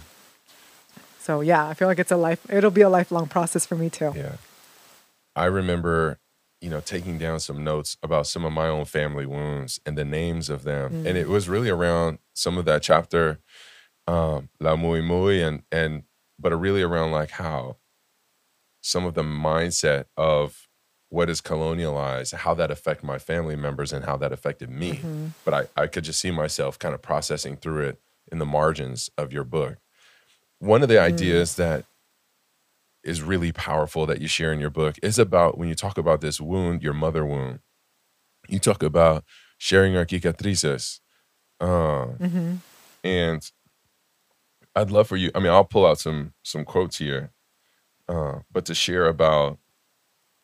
So 1.19 1.41
yeah, 1.41 1.67
I 1.67 1.73
feel 1.73 1.87
like 1.87 1.97
it's 1.97 2.11
a 2.11 2.17
life. 2.17 2.45
It'll 2.51 2.69
be 2.69 2.81
a 2.81 2.89
lifelong 2.89 3.27
process 3.27 3.65
for 3.65 3.75
me 3.75 3.89
too. 3.89 4.13
Yeah, 4.15 4.35
I 5.35 5.45
remember 5.45 6.19
you 6.61 6.69
know, 6.69 6.81
taking 6.81 7.17
down 7.17 7.39
some 7.39 7.63
notes 7.63 7.97
about 8.03 8.27
some 8.27 8.43
of 8.43 8.51
my 8.51 8.67
own 8.67 8.85
family 8.85 9.25
wounds 9.25 9.79
and 9.85 9.97
the 9.97 10.05
names 10.05 10.49
of 10.49 10.63
them. 10.63 10.91
Mm. 10.91 11.05
And 11.07 11.17
it 11.17 11.29
was 11.29 11.47
really 11.47 11.69
around 11.69 12.19
some 12.33 12.57
of 12.57 12.65
that 12.65 12.81
chapter, 12.81 13.39
um, 14.09 14.49
La 14.59 14.75
Muy 14.75 15.01
Muy, 15.01 15.41
and 15.41 15.61
and 15.71 16.03
but 16.39 16.57
really 16.59 16.81
around 16.81 17.11
like 17.11 17.31
how 17.31 17.77
some 18.81 19.05
of 19.05 19.13
the 19.13 19.23
mindset 19.23 20.05
of 20.17 20.67
what 21.09 21.29
is 21.29 21.41
colonialized, 21.41 22.33
how 22.33 22.53
that 22.53 22.71
affect 22.71 23.03
my 23.03 23.19
family 23.19 23.55
members 23.55 23.91
and 23.91 24.05
how 24.05 24.17
that 24.17 24.31
affected 24.31 24.69
me. 24.69 24.93
Mm-hmm. 24.93 25.27
But 25.43 25.53
I, 25.53 25.83
I 25.83 25.87
could 25.87 26.03
just 26.03 26.19
see 26.19 26.31
myself 26.31 26.79
kind 26.79 26.93
of 26.95 27.01
processing 27.01 27.57
through 27.57 27.87
it 27.87 28.01
in 28.31 28.39
the 28.39 28.45
margins 28.45 29.09
of 29.17 29.33
your 29.33 29.43
book. 29.43 29.77
One 30.59 30.81
of 30.83 30.89
the 30.89 30.95
mm. 30.95 31.01
ideas 31.01 31.55
that 31.55 31.85
is 33.03 33.21
really 33.21 33.51
powerful 33.51 34.05
that 34.05 34.21
you 34.21 34.27
share 34.27 34.53
in 34.53 34.59
your 34.59 34.69
book 34.69 34.97
is 35.01 35.17
about 35.17 35.57
when 35.57 35.67
you 35.67 35.75
talk 35.75 35.97
about 35.97 36.21
this 36.21 36.39
wound, 36.39 36.83
your 36.83 36.93
mother 36.93 37.25
wound. 37.25 37.59
You 38.47 38.59
talk 38.59 38.83
about 38.83 39.23
sharing 39.57 39.97
our 39.97 40.05
cicatrices. 40.05 40.99
Uh, 41.59 42.13
mm-hmm. 42.19 42.55
And 43.03 43.51
I'd 44.75 44.91
love 44.91 45.07
for 45.07 45.17
you, 45.17 45.31
I 45.35 45.39
mean, 45.39 45.51
I'll 45.51 45.65
pull 45.65 45.85
out 45.85 45.99
some 45.99 46.33
some 46.43 46.65
quotes 46.65 46.97
here, 46.97 47.31
uh, 48.07 48.39
but 48.51 48.65
to 48.65 48.75
share 48.75 49.07
about 49.07 49.57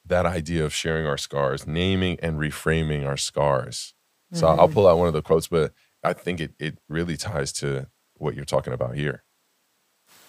that 0.05 0.25
idea 0.25 0.63
of 0.63 0.73
sharing 0.73 1.05
our 1.05 1.17
scars, 1.17 1.65
naming 1.65 2.19
and 2.21 2.39
reframing 2.39 3.05
our 3.05 3.17
scars. 3.17 3.93
So 4.33 4.45
mm-hmm. 4.45 4.59
I'll 4.59 4.67
pull 4.67 4.87
out 4.87 4.97
one 4.97 5.07
of 5.07 5.13
the 5.13 5.21
quotes, 5.21 5.47
but 5.47 5.73
I 6.03 6.13
think 6.13 6.39
it 6.39 6.53
it 6.59 6.77
really 6.89 7.17
ties 7.17 7.51
to 7.53 7.87
what 8.17 8.35
you're 8.35 8.45
talking 8.45 8.73
about 8.73 8.95
here. 8.95 9.23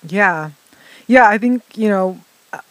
Yeah. 0.07 0.51
Yeah, 1.07 1.29
I 1.29 1.39
think, 1.39 1.63
you 1.77 1.89
know, 1.89 2.21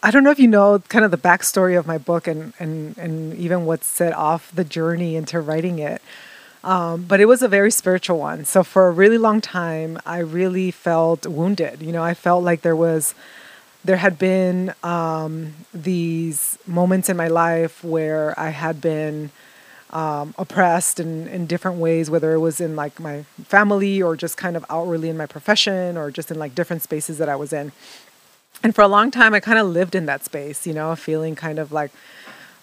I 0.02 0.10
don't 0.10 0.24
know 0.24 0.30
if 0.30 0.38
you 0.38 0.48
know 0.48 0.78
kind 0.88 1.04
of 1.04 1.10
the 1.10 1.18
backstory 1.18 1.78
of 1.78 1.86
my 1.86 1.98
book 1.98 2.26
and, 2.26 2.52
and, 2.58 2.96
and 2.98 3.34
even 3.34 3.64
what 3.64 3.84
set 3.84 4.12
off 4.14 4.50
the 4.54 4.64
journey 4.64 5.16
into 5.16 5.40
writing 5.40 5.78
it. 5.78 6.02
Um, 6.64 7.04
but 7.04 7.20
it 7.20 7.26
was 7.26 7.42
a 7.42 7.48
very 7.48 7.70
spiritual 7.70 8.18
one. 8.18 8.44
So 8.44 8.64
for 8.64 8.88
a 8.88 8.90
really 8.90 9.18
long 9.18 9.40
time, 9.40 9.98
I 10.04 10.18
really 10.18 10.70
felt 10.70 11.26
wounded. 11.26 11.80
You 11.82 11.92
know, 11.92 12.02
I 12.02 12.14
felt 12.14 12.42
like 12.42 12.62
there 12.62 12.74
was, 12.74 13.14
there 13.84 13.98
had 13.98 14.18
been 14.18 14.74
um, 14.82 15.54
these 15.72 16.58
moments 16.66 17.08
in 17.08 17.16
my 17.16 17.28
life 17.28 17.84
where 17.84 18.38
I 18.38 18.50
had 18.50 18.80
been 18.80 19.30
um, 19.90 20.34
oppressed 20.36 20.98
in, 20.98 21.28
in 21.28 21.46
different 21.46 21.78
ways, 21.78 22.10
whether 22.10 22.32
it 22.32 22.40
was 22.40 22.60
in 22.60 22.74
like 22.74 22.98
my 22.98 23.22
family 23.44 24.02
or 24.02 24.16
just 24.16 24.36
kind 24.36 24.56
of 24.56 24.64
outwardly 24.68 25.08
in 25.08 25.16
my 25.16 25.26
profession 25.26 25.96
or 25.96 26.10
just 26.10 26.32
in 26.32 26.38
like 26.38 26.54
different 26.54 26.82
spaces 26.82 27.18
that 27.18 27.28
I 27.28 27.36
was 27.36 27.52
in 27.52 27.70
and 28.62 28.74
for 28.74 28.82
a 28.82 28.88
long 28.88 29.10
time 29.10 29.34
i 29.34 29.40
kind 29.40 29.58
of 29.58 29.66
lived 29.66 29.94
in 29.94 30.06
that 30.06 30.24
space 30.24 30.66
you 30.66 30.72
know 30.72 30.94
feeling 30.96 31.34
kind 31.34 31.58
of 31.58 31.72
like 31.72 31.90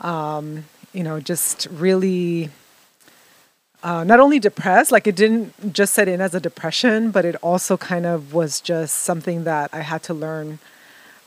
um, 0.01 0.65
you 0.91 1.03
know 1.03 1.19
just 1.19 1.67
really 1.71 2.49
uh, 3.84 4.04
not 4.04 4.19
only 4.19 4.39
depressed 4.39 4.91
like 4.91 5.06
it 5.08 5.15
didn't 5.15 5.74
just 5.74 5.93
set 5.93 6.08
in 6.08 6.22
as 6.22 6.34
a 6.34 6.39
depression 6.39 7.12
but 7.12 7.26
it 7.26 7.36
also 7.41 7.78
kind 7.78 8.06
of 8.06 8.34
was 8.34 8.60
just 8.60 8.96
something 8.98 9.43
that 9.43 9.69
i 9.74 9.82
had 9.82 10.02
to 10.02 10.13
learn 10.13 10.60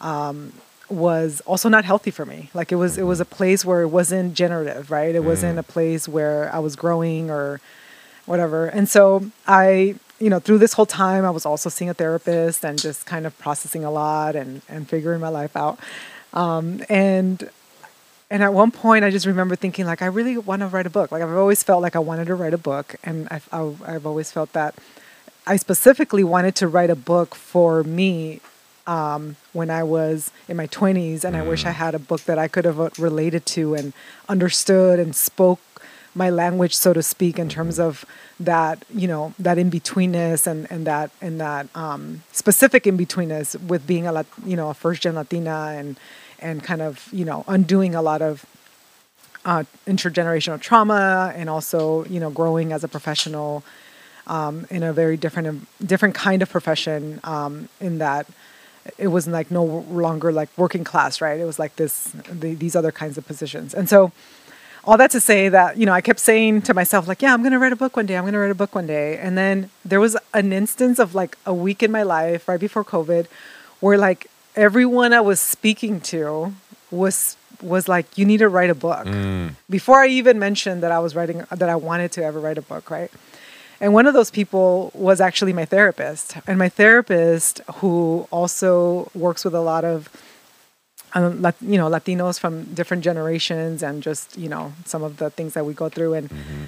um, 0.01 0.53
was 0.89 1.41
also 1.43 1.69
not 1.69 1.85
healthy 1.85 2.11
for 2.11 2.25
me 2.25 2.51
like 2.55 2.73
it 2.73 2.77
was 2.77 2.99
it 2.99 3.05
was 3.05 3.21
a 3.21 3.25
place 3.25 3.65
where 3.65 3.83
it 3.83 3.89
wasn't 3.89 4.35
generative 4.35 4.91
right 4.91 5.15
it 5.15 5.23
mm. 5.23 5.27
wasn't 5.27 5.59
a 5.59 5.63
place 5.63 6.09
where 6.09 6.53
i 6.55 6.59
was 6.59 6.77
growing 6.77 7.31
or 7.31 7.61
whatever 8.27 8.67
and 8.67 8.89
so 8.89 9.31
i 9.47 9.95
you 10.19 10.31
know, 10.31 10.39
through 10.39 10.59
this 10.59 10.73
whole 10.73 10.87
time, 10.87 11.25
I 11.25 11.31
was 11.31 11.45
also 11.45 11.69
seeing 11.69 11.91
a 11.91 11.95
therapist 11.95 12.65
and 12.65 12.79
just 12.79 13.07
kind 13.07 13.27
of 13.27 13.39
processing 13.39 13.85
a 13.85 13.91
lot 13.91 14.35
and, 14.35 14.63
and 14.69 14.89
figuring 14.89 15.21
my 15.21 15.29
life 15.29 15.57
out. 15.57 15.79
Um, 16.33 16.83
and 16.89 17.51
and 18.31 18.43
at 18.43 18.53
one 18.53 18.71
point, 18.71 19.05
I 19.05 19.11
just 19.11 19.27
remember 19.27 19.57
thinking, 19.57 19.87
like, 19.87 20.03
I 20.03 20.07
really 20.07 20.37
want 20.37 20.61
to 20.61 20.67
write 20.67 20.87
a 20.87 20.91
book. 20.91 21.13
Like, 21.13 21.23
I've 21.23 21.31
always 21.31 21.63
felt 21.63 21.83
like 21.83 21.95
I 21.95 22.01
wanted 22.01 22.27
to 22.27 22.35
write 22.35 22.55
a 22.55 22.59
book, 22.59 22.97
and 23.05 23.29
I've, 23.31 23.49
I've 23.53 24.07
always 24.07 24.33
felt 24.33 24.53
that 24.53 24.75
I 25.47 25.57
specifically 25.57 26.25
wanted 26.25 26.57
to 26.57 26.69
write 26.69 26.91
a 26.91 26.97
book 26.97 27.35
for 27.35 27.85
me 27.85 28.41
um, 28.87 29.37
when 29.53 29.71
I 29.71 29.83
was 29.83 30.31
in 30.49 30.57
my 30.57 30.67
20s, 30.67 31.25
and. 31.25 31.37
I 31.37 31.43
wish 31.43 31.65
I 31.65 31.71
mm. 31.71 31.75
had 31.75 31.95
a 31.95 31.99
book 31.99 32.23
that 32.23 32.39
I 32.39 32.49
could 32.49 32.65
have 32.65 32.81
uh, 32.81 32.91
related 32.99 33.47
to 33.47 33.75
and 33.75 33.93
understood 34.29 34.99
and 34.99 35.15
spoke 35.15 35.61
my 36.15 36.31
language, 36.31 36.75
so 36.75 36.93
to 36.93 37.03
speak, 37.03 37.39
in 37.39 37.49
terms 37.49 37.79
of 37.79 38.05
that 38.41 38.85
you 38.95 39.07
know 39.07 39.35
that 39.39 39.59
in 39.59 39.71
betweenness 39.71 40.47
and 40.47 40.71
and 40.71 40.87
that 40.87 41.11
and 41.21 41.41
that 41.41 41.69
um, 41.75 42.23
specific 42.33 42.87
in 42.87 42.99
betweenness 42.99 43.61
with 43.67 43.87
being 43.87 44.07
a 44.07 44.27
you 44.45 44.57
know 44.57 44.71
a 44.71 44.75
first 44.75 45.03
gen 45.03 45.15
Latina 45.15 45.75
and 45.77 45.99
and 46.41 46.63
kind 46.63 46.83
of 46.83 47.09
you 47.13 47.25
know 47.25 47.45
undoing 47.49 47.95
a 47.95 48.03
lot 48.03 48.23
of 48.23 48.45
uh, 49.45 49.65
intergenerational 49.87 50.61
trauma 50.61 51.33
and 51.37 51.49
also 51.49 52.05
you 52.07 52.21
know 52.21 52.31
growing 52.31 52.73
as 52.73 52.85
a 52.85 52.89
professional 52.89 53.63
um, 54.27 54.67
in 54.71 54.83
a 54.83 54.93
very 54.93 55.17
different 55.17 55.67
different 55.87 56.15
kind 56.15 56.43
of 56.43 56.51
profession 56.51 57.21
um, 57.25 57.69
in 57.81 57.99
that 57.99 58.27
it 58.99 59.09
was 59.09 59.27
like 59.27 59.51
no 59.51 59.65
longer 59.65 60.33
like 60.33 60.49
working 60.57 60.85
class 60.85 61.21
right? 61.21 61.41
It 61.41 61.45
was 61.45 61.59
like 61.59 61.77
this 61.77 62.13
the, 62.31 62.55
these 62.55 62.77
other 62.77 62.93
kinds 62.93 63.17
of 63.19 63.27
positions. 63.27 63.75
And 63.75 63.89
so 63.89 64.13
all 64.85 64.97
that 64.97 65.11
to 65.11 65.21
say 65.21 65.49
that 65.49 65.77
you 65.77 65.85
know 65.85 65.93
i 65.93 66.01
kept 66.01 66.21
saying 66.21 66.63
to 66.63 66.73
myself 66.73 67.09
like 67.09 67.21
yeah 67.21 67.35
i'm 67.35 67.43
going 67.43 67.53
to 67.53 67.59
write 67.59 67.73
a 67.73 67.77
book 67.77 67.97
one 67.97 68.07
day 68.07 68.17
i'm 68.17 68.23
going 68.23 68.33
to 68.33 68.39
write 68.39 68.53
a 68.53 68.55
book 68.55 68.75
one 68.75 68.87
day. 68.87 69.19
And 69.19 69.37
then 69.37 69.71
there 69.85 70.01
was 70.01 70.17
an 70.35 70.53
instance 70.53 70.99
of 70.99 71.15
like 71.15 71.37
a 71.45 71.55
week 71.55 71.83
in 71.83 71.91
my 71.91 72.03
life 72.03 72.49
right 72.49 72.61
before 72.61 72.85
covid 72.85 73.27
where 73.81 73.99
like 73.99 74.31
everyone 74.57 75.13
i 75.13 75.21
was 75.21 75.41
speaking 75.41 76.01
to 76.01 76.53
was 76.91 77.37
was 77.63 77.89
like 77.89 78.19
you 78.19 78.25
need 78.25 78.39
to 78.39 78.49
write 78.49 78.71
a 78.71 78.75
book 78.75 79.07
mm. 79.07 79.51
before 79.71 80.01
i 80.01 80.07
even 80.07 80.39
mentioned 80.39 80.83
that 80.83 80.93
i 80.93 80.99
was 80.99 81.15
writing 81.15 81.45
that 81.51 81.69
i 81.69 81.77
wanted 81.77 82.11
to 82.13 82.23
ever 82.23 82.41
write 82.41 82.59
a 82.59 82.63
book 82.63 82.91
right 82.91 83.11
and 83.81 83.93
one 83.93 84.07
of 84.07 84.15
those 84.15 84.31
people 84.31 84.91
was 84.95 85.21
actually 85.21 85.53
my 85.53 85.65
therapist 85.65 86.37
and 86.47 86.59
my 86.59 86.69
therapist 86.69 87.61
who 87.77 88.27
also 88.31 89.11
works 89.15 89.45
with 89.45 89.55
a 89.55 89.61
lot 89.61 89.85
of 89.85 90.09
um, 91.15 91.45
you 91.61 91.79
know 91.79 91.89
Latinos 91.89 92.39
from 92.39 92.65
different 92.75 93.05
generations 93.05 93.83
and 93.83 94.03
just 94.03 94.37
you 94.37 94.49
know 94.49 94.73
some 94.85 95.03
of 95.03 95.19
the 95.19 95.31
things 95.31 95.55
that 95.55 95.65
we 95.65 95.73
go 95.73 95.89
through 95.89 96.15
and 96.15 96.29
mm-hmm. 96.29 96.65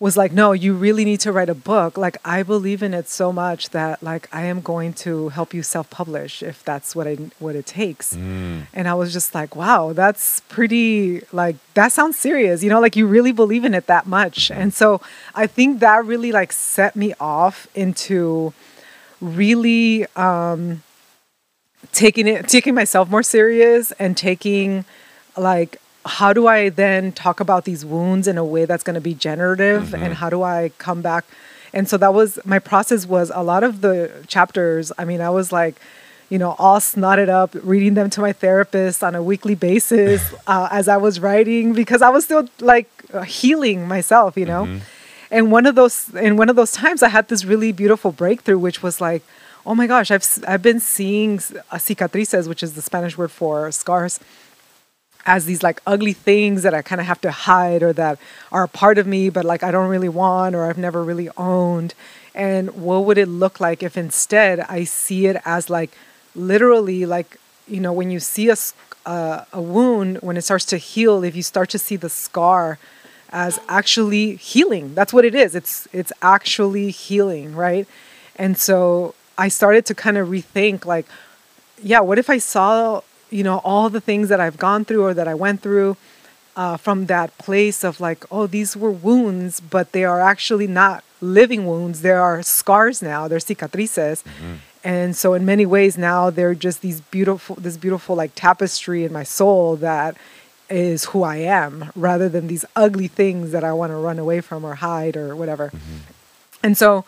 Was 0.00 0.16
like 0.16 0.32
no 0.32 0.52
you 0.52 0.74
really 0.74 1.04
need 1.04 1.20
to 1.20 1.32
write 1.32 1.48
a 1.48 1.54
book 1.54 1.96
like 1.96 2.16
I 2.24 2.42
believe 2.42 2.82
in 2.82 2.92
it 2.92 3.08
so 3.08 3.32
much 3.32 3.70
that 3.70 4.02
like 4.02 4.28
I 4.32 4.42
am 4.42 4.60
going 4.60 4.92
to 5.04 5.28
help 5.30 5.54
you 5.54 5.62
self 5.62 5.88
publish 5.88 6.42
if 6.42 6.64
that's 6.64 6.96
what 6.96 7.06
I 7.06 7.14
what 7.38 7.54
it 7.54 7.66
takes 7.66 8.14
mm. 8.14 8.66
and 8.72 8.88
I 8.88 8.94
was 8.94 9.12
just 9.12 9.34
like 9.34 9.54
wow 9.54 9.92
that's 9.92 10.40
pretty 10.48 11.22
like 11.32 11.56
that 11.74 11.92
sounds 11.92 12.18
serious 12.18 12.62
you 12.62 12.70
know 12.70 12.80
like 12.80 12.96
you 12.96 13.06
really 13.06 13.32
believe 13.32 13.64
in 13.64 13.74
it 13.74 13.86
that 13.86 14.06
much 14.06 14.50
mm-hmm. 14.50 14.60
and 14.60 14.74
so 14.74 15.00
I 15.34 15.46
think 15.46 15.80
that 15.80 16.04
really 16.04 16.32
like 16.32 16.52
set 16.52 16.96
me 16.96 17.14
off 17.20 17.68
into 17.74 18.52
really 19.20 20.06
um 20.16 20.82
taking 21.92 22.26
it 22.26 22.48
taking 22.48 22.74
myself 22.74 23.08
more 23.08 23.22
serious 23.22 23.92
and 23.92 24.16
taking 24.16 24.84
like 25.36 25.80
how 26.06 26.32
do 26.32 26.46
I 26.46 26.68
then 26.68 27.12
talk 27.12 27.40
about 27.40 27.64
these 27.64 27.84
wounds 27.84 28.28
in 28.28 28.36
a 28.36 28.44
way 28.44 28.64
that's 28.64 28.82
going 28.82 28.94
to 28.94 29.00
be 29.00 29.14
generative 29.14 29.84
mm-hmm. 29.84 30.02
and 30.02 30.14
how 30.14 30.30
do 30.30 30.42
I 30.42 30.70
come 30.78 31.02
back 31.02 31.24
and 31.72 31.88
so 31.88 31.96
that 31.96 32.14
was 32.14 32.38
my 32.44 32.58
process 32.58 33.06
was 33.06 33.32
a 33.34 33.42
lot 33.42 33.64
of 33.64 33.80
the 33.80 34.24
chapters 34.26 34.92
I 34.98 35.04
mean 35.04 35.20
I 35.20 35.30
was 35.30 35.52
like 35.52 35.76
you 36.28 36.38
know 36.38 36.56
all 36.58 36.78
snotted 36.78 37.28
up 37.28 37.54
reading 37.62 37.94
them 37.94 38.10
to 38.10 38.20
my 38.20 38.32
therapist 38.32 39.02
on 39.02 39.14
a 39.14 39.22
weekly 39.22 39.54
basis 39.54 40.34
uh, 40.46 40.68
as 40.70 40.88
I 40.88 40.96
was 40.96 41.20
writing 41.20 41.72
because 41.72 42.02
I 42.02 42.10
was 42.10 42.24
still 42.24 42.48
like 42.60 42.88
healing 43.26 43.88
myself 43.88 44.36
you 44.36 44.46
know 44.46 44.64
mm-hmm. 44.64 44.78
and 45.30 45.50
one 45.50 45.66
of 45.66 45.74
those 45.74 46.14
in 46.14 46.36
one 46.36 46.48
of 46.48 46.56
those 46.56 46.72
times 46.72 47.02
I 47.02 47.08
had 47.08 47.28
this 47.28 47.44
really 47.44 47.72
beautiful 47.72 48.12
breakthrough 48.12 48.58
which 48.58 48.82
was 48.82 49.00
like 49.00 49.22
oh 49.66 49.74
my 49.74 49.86
gosh, 49.86 50.10
I've 50.10 50.26
I've 50.46 50.62
been 50.62 50.80
seeing 50.80 51.38
cicatrices, 51.38 52.48
which 52.48 52.62
is 52.62 52.74
the 52.74 52.82
Spanish 52.82 53.16
word 53.16 53.30
for 53.30 53.70
scars, 53.72 54.20
as 55.26 55.46
these 55.46 55.62
like 55.62 55.80
ugly 55.86 56.12
things 56.12 56.62
that 56.62 56.74
I 56.74 56.82
kind 56.82 57.00
of 57.00 57.06
have 57.06 57.20
to 57.22 57.30
hide 57.30 57.82
or 57.82 57.92
that 57.94 58.18
are 58.52 58.64
a 58.64 58.68
part 58.68 58.98
of 58.98 59.06
me, 59.06 59.30
but 59.30 59.44
like 59.44 59.62
I 59.62 59.70
don't 59.70 59.88
really 59.88 60.08
want 60.08 60.54
or 60.54 60.64
I've 60.64 60.78
never 60.78 61.02
really 61.02 61.30
owned. 61.36 61.94
And 62.34 62.70
what 62.72 63.04
would 63.04 63.18
it 63.18 63.28
look 63.28 63.60
like 63.60 63.82
if 63.82 63.96
instead 63.96 64.60
I 64.60 64.84
see 64.84 65.26
it 65.26 65.40
as 65.44 65.70
like 65.70 65.90
literally 66.34 67.06
like 67.06 67.38
you 67.66 67.80
know 67.80 67.92
when 67.92 68.10
you 68.10 68.20
see 68.20 68.50
a 68.50 68.56
uh, 69.06 69.44
a 69.52 69.60
wound 69.60 70.18
when 70.22 70.36
it 70.36 70.42
starts 70.42 70.64
to 70.66 70.78
heal, 70.78 71.22
if 71.24 71.36
you 71.36 71.42
start 71.42 71.70
to 71.70 71.78
see 71.78 71.96
the 71.96 72.08
scar 72.08 72.78
as 73.30 73.60
actually 73.68 74.36
healing, 74.36 74.94
that's 74.94 75.12
what 75.12 75.24
it 75.24 75.34
is. 75.34 75.54
It's 75.54 75.88
it's 75.92 76.12
actually 76.22 76.90
healing, 76.90 77.54
right? 77.54 77.86
And 78.36 78.56
so 78.56 79.14
I 79.36 79.48
started 79.48 79.84
to 79.86 79.94
kind 79.94 80.16
of 80.16 80.28
rethink 80.28 80.84
like, 80.84 81.06
yeah, 81.82 82.00
what 82.00 82.18
if 82.18 82.30
I 82.30 82.38
saw, 82.38 83.02
you 83.34 83.42
know, 83.42 83.58
all 83.64 83.90
the 83.90 84.00
things 84.00 84.28
that 84.28 84.38
I've 84.38 84.56
gone 84.56 84.84
through 84.84 85.02
or 85.02 85.12
that 85.12 85.26
I 85.26 85.34
went 85.34 85.60
through 85.60 85.96
uh, 86.54 86.76
from 86.76 87.06
that 87.06 87.36
place 87.36 87.82
of 87.82 87.98
like, 87.98 88.24
oh, 88.30 88.46
these 88.46 88.76
were 88.76 88.92
wounds, 88.92 89.58
but 89.58 89.90
they 89.90 90.04
are 90.04 90.20
actually 90.20 90.68
not 90.68 91.02
living 91.20 91.66
wounds. 91.66 92.02
There 92.02 92.20
are 92.20 92.42
scars 92.42 93.02
now. 93.02 93.26
They're 93.26 93.40
cicatrices. 93.40 94.22
Mm-hmm. 94.22 94.54
And 94.84 95.16
so 95.16 95.34
in 95.34 95.44
many 95.44 95.66
ways 95.66 95.98
now 95.98 96.30
they're 96.30 96.54
just 96.54 96.80
these 96.80 97.00
beautiful, 97.00 97.56
this 97.56 97.76
beautiful 97.76 98.14
like 98.14 98.36
tapestry 98.36 99.04
in 99.04 99.12
my 99.12 99.24
soul 99.24 99.74
that 99.76 100.16
is 100.70 101.06
who 101.06 101.24
I 101.24 101.36
am 101.36 101.90
rather 101.96 102.28
than 102.28 102.46
these 102.46 102.64
ugly 102.76 103.08
things 103.08 103.50
that 103.50 103.64
I 103.64 103.72
want 103.72 103.90
to 103.90 103.96
run 103.96 104.20
away 104.20 104.42
from 104.42 104.64
or 104.64 104.76
hide 104.76 105.16
or 105.16 105.34
whatever. 105.34 105.70
Mm-hmm. 105.70 105.98
And 106.62 106.78
so, 106.78 107.04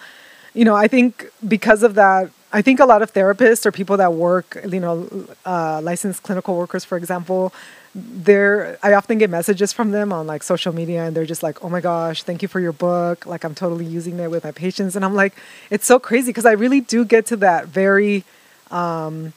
you 0.55 0.65
know, 0.65 0.75
I 0.75 0.89
think 0.89 1.31
because 1.47 1.85
of 1.85 1.95
that, 1.95 2.31
I 2.53 2.63
think 2.63 2.81
a 2.81 2.87
lot 2.87 3.03
of 3.03 3.13
therapists 3.13 3.67
or 3.67 3.73
people 3.73 3.97
that 3.99 4.15
work, 4.15 4.57
you 4.69 4.81
know, 4.81 5.09
uh, 5.45 5.81
licensed 5.83 6.23
clinical 6.23 6.57
workers, 6.57 6.85
for 6.85 6.97
example, 6.97 7.53
they're 7.95 8.79
I 8.83 8.93
often 8.93 9.19
get 9.19 9.31
messages 9.31 9.73
from 9.73 9.91
them 9.91 10.13
on 10.13 10.27
like 10.27 10.43
social 10.43 10.73
media 10.75 11.05
and 11.05 11.17
they're 11.17 11.25
just 11.27 11.43
like, 11.43 11.65
"Oh 11.65 11.69
my 11.71 11.81
gosh, 11.81 12.23
thank 12.25 12.43
you 12.43 12.49
for 12.49 12.61
your 12.61 12.73
book. 12.73 13.25
Like 13.27 13.43
I'm 13.45 13.55
totally 13.55 13.87
using 13.87 14.19
it 14.21 14.31
with 14.31 14.45
my 14.45 14.53
patients." 14.53 14.97
And 14.97 15.05
I'm 15.05 15.15
like, 15.15 15.35
it's 15.71 15.87
so 15.87 15.99
crazy 15.99 16.29
because 16.31 16.45
I 16.47 16.53
really 16.53 16.81
do 16.81 17.05
get 17.05 17.27
to 17.27 17.37
that 17.39 17.67
very 17.69 18.25
um 18.71 19.33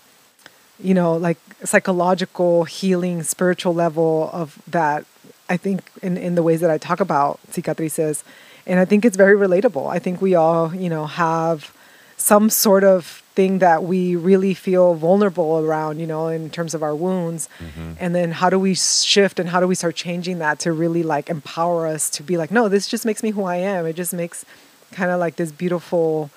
you 0.82 0.94
know, 0.94 1.16
like 1.16 1.38
psychological 1.64 2.64
healing, 2.64 3.24
spiritual 3.24 3.74
level 3.74 4.30
of 4.34 4.62
that. 4.68 5.06
I 5.50 5.58
think 5.58 5.92
in, 6.02 6.16
in 6.18 6.36
the 6.36 6.44
ways 6.44 6.62
that 6.62 6.70
I 6.70 6.78
talk 6.78 7.00
about 7.00 7.40
cicatrices. 7.52 8.24
And 8.68 8.80
I 8.80 8.86
think 8.86 9.04
it's 9.04 9.18
very 9.18 9.36
relatable. 9.36 9.90
I 9.90 10.00
think 10.00 10.22
we 10.22 10.36
all, 10.36 10.74
you 10.76 10.90
know, 10.90 11.06
have 11.08 11.74
some 12.20 12.50
sort 12.50 12.84
of 12.84 13.24
thing 13.34 13.60
that 13.60 13.84
we 13.84 14.16
really 14.16 14.54
feel 14.54 14.94
vulnerable 14.96 15.60
around, 15.60 16.00
you 16.00 16.06
know, 16.06 16.28
in 16.28 16.50
terms 16.50 16.74
of 16.74 16.84
our 16.84 16.94
wounds. 16.94 17.48
Mm-hmm. 17.60 17.94
And 18.00 18.14
then 18.14 18.32
how 18.32 18.50
do 18.50 18.60
we 18.60 18.76
shift 18.76 19.40
and 19.40 19.48
how 19.50 19.60
do 19.60 19.68
we 19.68 19.76
start 19.76 19.96
changing 19.96 20.40
that 20.40 20.60
to 20.60 20.74
really 20.74 21.04
like 21.04 21.30
empower 21.30 21.88
us 21.88 22.10
to 22.12 22.24
be 22.24 22.36
like, 22.36 22.52
no, 22.52 22.68
this 22.68 22.88
just 22.88 23.06
makes 23.06 23.24
me 23.24 23.30
who 23.32 23.44
I 23.44 23.56
am. 23.56 23.86
It 23.86 23.96
just 23.96 24.14
makes 24.14 24.46
kind 24.92 25.12
of 25.12 25.20
like 25.20 25.38
this 25.38 25.52
beautiful 25.52 26.30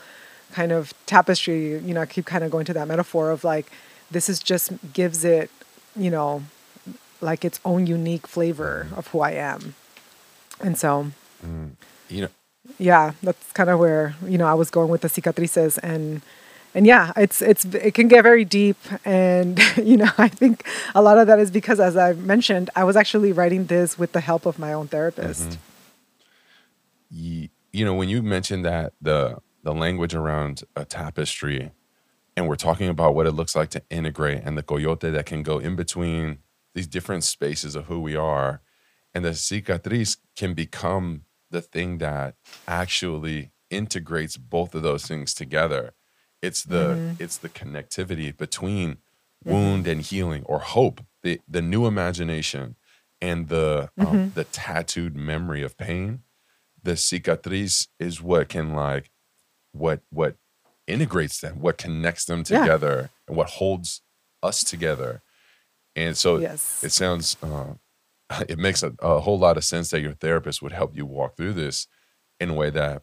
kind 0.52 0.70
of 0.70 0.94
tapestry, 1.06 1.78
you 1.78 1.94
know, 1.94 2.02
I 2.02 2.06
keep 2.06 2.26
kind 2.26 2.44
of 2.44 2.50
going 2.50 2.66
to 2.66 2.74
that 2.74 2.86
metaphor 2.86 3.30
of 3.30 3.42
like, 3.42 3.66
this 4.10 4.28
is 4.28 4.38
just 4.38 4.70
gives 4.92 5.24
it, 5.24 5.50
you 5.96 6.10
know, 6.10 6.44
like 7.20 7.44
its 7.44 7.58
own 7.64 7.86
unique 7.86 8.26
flavor 8.26 8.88
of 8.94 9.08
who 9.08 9.20
I 9.20 9.32
am. 9.32 9.74
And 10.60 10.78
so, 10.78 11.10
mm. 11.44 11.70
you 12.08 12.22
know, 12.22 12.28
yeah, 12.78 13.12
that's 13.22 13.52
kind 13.52 13.70
of 13.70 13.78
where 13.78 14.14
you 14.26 14.38
know 14.38 14.46
I 14.46 14.54
was 14.54 14.70
going 14.70 14.88
with 14.88 15.02
the 15.02 15.08
cicatrices 15.08 15.78
and 15.82 16.22
and 16.74 16.86
yeah, 16.86 17.12
it's 17.16 17.42
it's 17.42 17.64
it 17.64 17.94
can 17.94 18.08
get 18.08 18.22
very 18.22 18.44
deep, 18.44 18.78
and 19.04 19.60
you 19.76 19.96
know 19.96 20.10
I 20.18 20.28
think 20.28 20.66
a 20.94 21.02
lot 21.02 21.18
of 21.18 21.26
that 21.26 21.38
is 21.38 21.50
because, 21.50 21.80
as 21.80 21.96
I 21.96 22.14
mentioned, 22.14 22.70
I 22.74 22.84
was 22.84 22.96
actually 22.96 23.32
writing 23.32 23.66
this 23.66 23.98
with 23.98 24.12
the 24.12 24.20
help 24.20 24.46
of 24.46 24.58
my 24.58 24.72
own 24.72 24.88
therapist. 24.88 25.50
Mm-hmm. 25.50 25.58
You, 27.10 27.48
you 27.72 27.84
know, 27.84 27.94
when 27.94 28.08
you 28.08 28.22
mentioned 28.22 28.64
that 28.64 28.94
the 29.00 29.38
the 29.62 29.74
language 29.74 30.14
around 30.14 30.62
a 30.74 30.84
tapestry 30.84 31.70
and 32.36 32.48
we're 32.48 32.56
talking 32.56 32.88
about 32.88 33.14
what 33.14 33.26
it 33.26 33.32
looks 33.32 33.54
like 33.54 33.70
to 33.70 33.82
integrate 33.90 34.42
and 34.44 34.56
the 34.56 34.62
coyote 34.62 35.10
that 35.10 35.26
can 35.26 35.42
go 35.42 35.58
in 35.58 35.76
between 35.76 36.38
these 36.74 36.86
different 36.86 37.22
spaces 37.24 37.76
of 37.76 37.84
who 37.84 38.00
we 38.00 38.16
are 38.16 38.60
and 39.14 39.24
the 39.24 39.30
cicatriz 39.30 40.16
can 40.36 40.54
become 40.54 41.22
the 41.52 41.62
thing 41.62 41.98
that 41.98 42.34
actually 42.66 43.50
integrates 43.70 44.36
both 44.36 44.74
of 44.74 44.82
those 44.82 45.06
things 45.06 45.32
together 45.32 45.94
it's 46.42 46.62
the 46.64 46.94
mm-hmm. 46.94 47.22
it's 47.22 47.36
the 47.36 47.48
connectivity 47.48 48.36
between 48.36 48.98
wound 49.44 49.86
and 49.86 50.02
healing 50.02 50.42
or 50.44 50.58
hope 50.58 51.00
the 51.22 51.40
the 51.48 51.62
new 51.62 51.86
imagination 51.86 52.76
and 53.20 53.48
the 53.48 53.88
um, 53.98 54.06
mm-hmm. 54.06 54.28
the 54.34 54.44
tattooed 54.44 55.16
memory 55.16 55.62
of 55.62 55.76
pain 55.76 56.22
the 56.82 56.92
cicatriz 56.92 57.88
is 57.98 58.20
what 58.20 58.48
can 58.48 58.74
like 58.74 59.10
what 59.72 60.00
what 60.10 60.36
integrates 60.86 61.40
them, 61.40 61.60
what 61.60 61.78
connects 61.78 62.24
them 62.24 62.44
together, 62.44 63.10
yeah. 63.10 63.18
and 63.28 63.36
what 63.36 63.50
holds 63.50 64.02
us 64.42 64.62
together. 64.64 65.22
And 65.94 66.16
so 66.16 66.38
yes. 66.38 66.82
it 66.82 66.90
sounds, 66.92 67.36
uh, 67.42 67.74
it 68.48 68.58
makes 68.58 68.82
a, 68.82 68.92
a, 69.00 69.20
whole 69.20 69.38
lot 69.38 69.56
of 69.56 69.64
sense 69.64 69.90
that 69.90 70.00
your 70.00 70.12
therapist 70.12 70.62
would 70.62 70.72
help 70.72 70.96
you 70.96 71.06
walk 71.06 71.36
through 71.36 71.54
this 71.54 71.86
in 72.40 72.50
a 72.50 72.54
way 72.54 72.70
that 72.70 73.02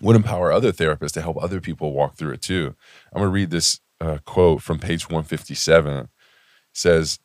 would 0.00 0.16
empower 0.16 0.52
other 0.52 0.72
therapists 0.72 1.12
to 1.12 1.22
help 1.22 1.42
other 1.42 1.60
people 1.60 1.92
walk 1.92 2.16
through 2.16 2.32
it 2.32 2.42
too. 2.42 2.74
I'm 3.12 3.20
going 3.20 3.28
to 3.28 3.34
read 3.34 3.50
this 3.50 3.80
uh, 4.00 4.18
quote 4.24 4.62
from 4.62 4.78
page 4.78 5.08
157. 5.08 5.96
It 5.96 6.08
says, 6.72 7.18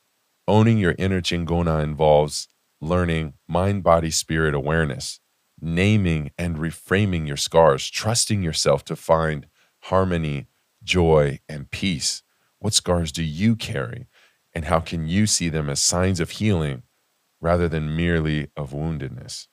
Owning 0.48 0.78
your 0.78 0.96
inner 0.98 1.22
chingona 1.22 1.84
involves 1.84 2.48
learning 2.82 3.34
mind, 3.48 3.84
body, 3.84 4.12
spirit 4.12 4.56
awareness, 4.56 5.20
naming 5.62 6.32
and 6.38 6.58
reframing 6.58 7.28
your 7.28 7.38
scars, 7.38 7.90
trusting 7.90 8.42
yourself 8.42 8.84
to 8.86 8.96
find 8.96 9.48
harmony, 9.84 10.48
joy, 10.84 11.40
and 11.48 11.70
peace? 11.72 12.24
What 12.60 12.74
scars 12.74 13.12
do 13.12 13.24
you 13.24 13.56
carry? 13.56 14.08
And 14.54 14.66
how 14.66 14.80
can 14.80 15.08
you 15.08 15.28
see 15.28 15.50
them 15.50 15.70
as 15.70 15.80
signs 15.80 16.20
of 16.20 16.32
healing 16.32 16.84
rather 17.42 17.68
than 17.68 17.96
merely 17.96 18.48
of 18.56 18.72
woundedness? 18.72 19.48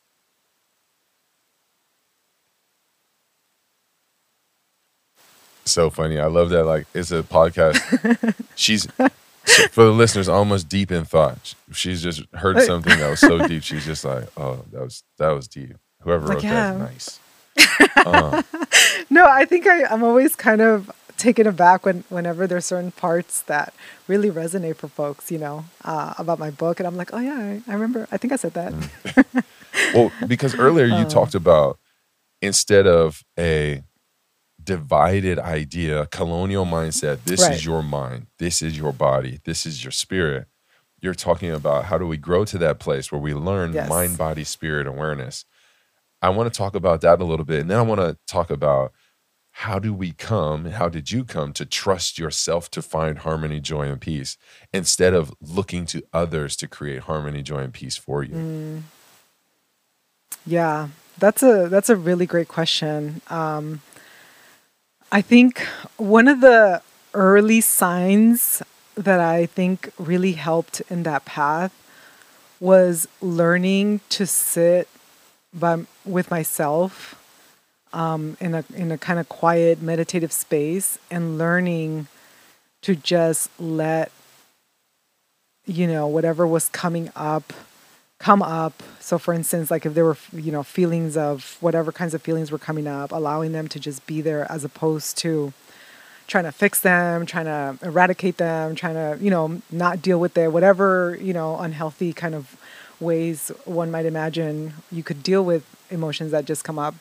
So 5.64 5.90
funny. 5.90 6.18
I 6.18 6.27
love 6.27 6.51
that. 6.51 6.64
Like, 6.64 6.87
it's 6.94 7.11
a 7.11 7.22
podcast. 7.25 8.35
She's, 8.55 8.87
for 8.87 9.85
the 9.85 9.92
listeners, 9.92 10.29
almost 10.29 10.68
deep 10.68 10.92
in 10.92 11.05
thought. 11.05 11.55
She's 11.72 12.03
just 12.03 12.22
heard 12.35 12.62
something 12.62 12.96
that 12.99 13.11
was 13.11 13.20
so 13.20 13.46
deep. 13.46 13.64
She's 13.64 13.85
just 13.85 14.05
like, 14.05 14.25
oh, 14.37 14.64
that 14.70 14.83
was, 14.83 15.03
that 15.18 15.31
was 15.31 15.49
deep. 15.49 15.77
Whoever 16.03 16.27
like, 16.27 16.35
wrote 16.37 16.44
yeah. 16.44 16.72
that, 16.72 16.79
nice. 16.79 17.20
Uh, 17.96 18.42
no, 19.11 19.27
I 19.27 19.44
think 19.44 19.66
I, 19.66 19.85
I'm 19.87 20.05
always 20.05 20.37
kind 20.37 20.61
of 20.61 20.90
taken 21.18 21.46
aback 21.46 21.85
when 21.85 22.05
whenever 22.09 22.46
there's 22.46 22.64
certain 22.64 22.92
parts 22.92 23.42
that 23.42 23.74
really 24.09 24.31
resonate 24.31 24.76
for 24.76 24.88
folks, 24.88 25.31
you 25.31 25.38
know, 25.38 25.64
uh, 25.85 26.14
about 26.18 26.38
my 26.38 26.50
book, 26.50 26.81
and 26.81 26.87
I'm 26.87 26.96
like, 26.96 27.12
oh 27.12 27.18
yeah, 27.18 27.37
I, 27.37 27.62
I 27.68 27.74
remember. 27.74 28.09
I 28.11 28.16
think 28.16 28.33
I 28.33 28.37
said 28.37 28.55
that. 28.55 28.72
Mm. 28.72 29.44
well, 29.94 30.12
because 30.26 30.55
earlier 30.55 30.87
you 30.87 30.94
um, 30.94 31.09
talked 31.09 31.35
about 31.35 31.79
instead 32.42 32.87
of 32.87 33.24
a 33.38 33.83
divided 34.66 35.38
idea, 35.38 36.07
colonial 36.07 36.66
mindset. 36.66 37.24
This 37.24 37.42
right. 37.42 37.55
is 37.55 37.64
your 37.64 37.83
mind. 37.83 38.26
This 38.38 38.61
is 38.61 38.76
your 38.76 38.92
body. 38.92 39.40
This 39.44 39.64
is 39.64 39.83
your 39.83 39.92
spirit. 39.92 40.48
You're 41.00 41.14
talking 41.14 41.52
about 41.52 41.85
how 41.85 41.98
do 41.98 42.07
we 42.07 42.16
grow 42.16 42.44
to 42.46 42.59
that 42.59 42.79
place 42.79 43.11
where 43.11 43.20
we 43.20 43.33
learn 43.33 43.72
yes. 43.72 43.88
mind, 43.88 44.18
body, 44.18 44.44
spirit 44.44 44.87
awareness. 44.87 45.44
I 46.20 46.31
want 46.31 46.52
to 46.52 46.57
talk 46.57 46.74
about 46.74 47.00
that 47.02 47.20
a 47.20 47.24
little 47.24 47.44
bit. 47.44 47.61
And 47.61 47.70
then 47.70 47.79
I 47.79 47.83
want 47.83 48.00
to 48.00 48.18
talk 48.26 48.50
about 48.50 48.92
how 49.61 49.79
do 49.79 49.95
we 49.95 50.12
come, 50.12 50.66
how 50.66 50.87
did 50.87 51.11
you 51.11 51.25
come 51.25 51.55
to 51.55 51.64
trust 51.64 52.19
yourself 52.19 52.71
to 52.71 52.83
find 52.83 53.21
harmony, 53.21 53.59
joy, 53.59 53.88
and 53.88 53.99
peace 53.99 54.37
instead 54.71 55.14
of 55.14 55.33
looking 55.40 55.87
to 55.87 56.03
others 56.12 56.57
to 56.57 56.69
create 56.69 57.01
harmony, 57.01 57.42
joy, 57.42 57.61
and 57.61 57.73
peace 57.73 57.97
for 57.97 58.23
you? 58.23 58.35
Mm. 58.35 58.83
Yeah, 60.45 60.88
that's 61.19 61.42
a 61.42 61.69
that's 61.71 61.88
a 61.88 61.97
really 61.97 62.27
great 62.27 62.49
question. 62.49 63.23
Um, 63.29 63.81
I 65.11 65.23
think 65.23 65.66
one 65.97 66.29
of 66.29 66.42
the 66.42 66.83
early 67.14 67.62
signs 67.62 68.62
that 68.95 69.21
I 69.21 69.47
think 69.47 69.90
really 69.99 70.33
helped 70.33 70.83
in 70.90 71.03
that 71.05 71.25
path 71.25 71.73
was 72.61 73.09
learning 73.23 74.01
to 74.11 74.27
sit 74.27 74.87
by 75.55 75.87
with 76.05 76.31
myself 76.31 77.14
um, 77.92 78.37
in 78.40 78.55
a 78.55 78.64
in 78.75 78.92
a 78.92 78.99
kind 78.99 79.18
of 79.18 79.29
quiet 79.29 79.81
meditative 79.81 80.33
space 80.33 80.99
and 81.11 81.38
learning 81.38 82.09
to 82.83 82.94
just 82.94 83.51
let 83.61 84.11
you 85.64 85.87
know 85.87 86.07
whatever 86.07 86.46
was 86.46 86.68
coming 86.68 87.11
up 87.16 87.53
come 88.18 88.42
up 88.42 88.83
so 89.01 89.18
for 89.18 89.35
instance 89.35 89.70
like 89.70 89.85
if 89.85 89.94
there 89.94 90.05
were 90.05 90.16
you 90.33 90.53
know 90.53 90.62
feelings 90.62 91.16
of 91.16 91.57
whatever 91.61 91.92
kinds 91.92 92.14
of 92.14 92.22
feelings 92.22 92.51
were 92.51 92.59
coming 92.59 92.87
up 92.87 93.12
allowing 93.12 93.53
them 93.53 93.68
to 93.68 93.79
just 93.79 94.07
be 94.07 94.20
there 94.20 94.51
as 94.51 94.64
opposed 94.64 95.18
to 95.18 95.53
trying 96.27 96.44
to 96.44 96.53
fix 96.53 96.81
them 96.81 97.27
trying 97.27 97.44
to 97.44 97.77
eradicate 97.87 98.37
them 98.38 98.75
trying 98.75 98.94
to 98.94 99.22
you 99.22 99.31
know 99.31 99.61
not 99.70 100.01
deal 100.01 100.18
with 100.18 100.35
their 100.35 100.51
whatever 100.51 101.18
you 101.20 101.33
know 101.33 101.59
unhealthy 101.59 102.12
kind 102.12 102.35
of 102.35 102.57
ways 103.01 103.51
one 103.64 103.90
might 103.90 104.07
imagine 104.07 104.72
you 104.90 105.03
could 105.03 105.22
deal 105.22 105.44
with 105.44 105.64
emotions 105.90 106.31
that 106.33 106.44
just 106.44 106.64
come 106.64 106.79
up. 106.79 106.94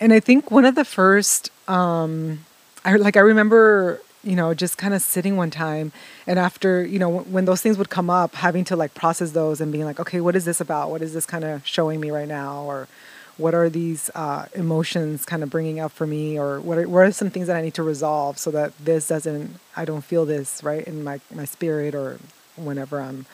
And 0.00 0.12
I 0.12 0.20
think 0.20 0.50
one 0.50 0.64
of 0.64 0.74
the 0.74 0.84
first, 0.84 1.50
um, 1.68 2.44
I 2.84 2.96
like 2.96 3.16
I 3.16 3.20
remember, 3.20 4.00
you 4.22 4.36
know, 4.36 4.54
just 4.54 4.76
kind 4.78 4.94
of 4.94 5.02
sitting 5.02 5.36
one 5.36 5.50
time, 5.50 5.92
and 6.26 6.38
after, 6.38 6.84
you 6.84 6.98
know, 6.98 7.10
w- 7.10 7.32
when 7.32 7.44
those 7.44 7.62
things 7.62 7.78
would 7.78 7.90
come 7.90 8.10
up, 8.10 8.34
having 8.34 8.64
to 8.64 8.76
like 8.76 8.94
process 8.94 9.32
those 9.32 9.60
and 9.60 9.72
being 9.72 9.84
like, 9.84 10.00
okay, 10.00 10.20
what 10.20 10.36
is 10.36 10.44
this 10.44 10.60
about? 10.60 10.90
What 10.90 11.02
is 11.02 11.12
this 11.14 11.26
kind 11.26 11.44
of 11.44 11.66
showing 11.66 12.00
me 12.00 12.10
right 12.10 12.28
now, 12.28 12.62
or 12.64 12.88
what 13.36 13.54
are 13.54 13.68
these 13.68 14.10
uh, 14.14 14.46
emotions 14.54 15.24
kind 15.24 15.42
of 15.42 15.50
bringing 15.50 15.80
up 15.80 15.92
for 15.92 16.06
me, 16.06 16.38
or 16.38 16.60
what 16.60 16.78
are, 16.78 16.88
what 16.88 17.00
are 17.06 17.12
some 17.12 17.30
things 17.30 17.46
that 17.46 17.56
I 17.56 17.62
need 17.62 17.74
to 17.74 17.82
resolve 17.82 18.38
so 18.38 18.50
that 18.50 18.72
this 18.78 19.08
doesn't, 19.08 19.58
I 19.76 19.84
don't 19.84 20.04
feel 20.04 20.24
this 20.26 20.62
right 20.62 20.84
in 20.86 21.04
my 21.04 21.20
my 21.32 21.44
spirit 21.44 21.94
or 21.94 22.18
whenever 22.56 23.00
I'm 23.00 23.26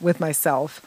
with 0.00 0.20
myself 0.20 0.80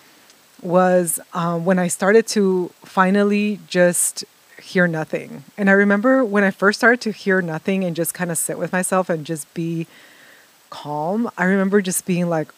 was 0.61 1.19
um, 1.33 1.65
when 1.65 1.79
I 1.79 1.87
started 1.87 2.27
to 2.27 2.71
finally 2.83 3.59
just 3.67 4.23
hear 4.61 4.87
nothing. 4.87 5.43
And 5.57 5.69
I 5.69 5.73
remember 5.73 6.23
when 6.23 6.43
I 6.43 6.51
first 6.51 6.79
started 6.79 7.01
to 7.01 7.11
hear 7.11 7.41
nothing 7.41 7.83
and 7.83 7.95
just 7.95 8.13
kind 8.13 8.31
of 8.31 8.37
sit 8.37 8.57
with 8.57 8.71
myself 8.71 9.09
and 9.09 9.25
just 9.25 9.51
be 9.53 9.87
calm, 10.69 11.29
I 11.37 11.45
remember 11.45 11.81
just 11.81 12.05
being 12.05 12.29
like, 12.29 12.53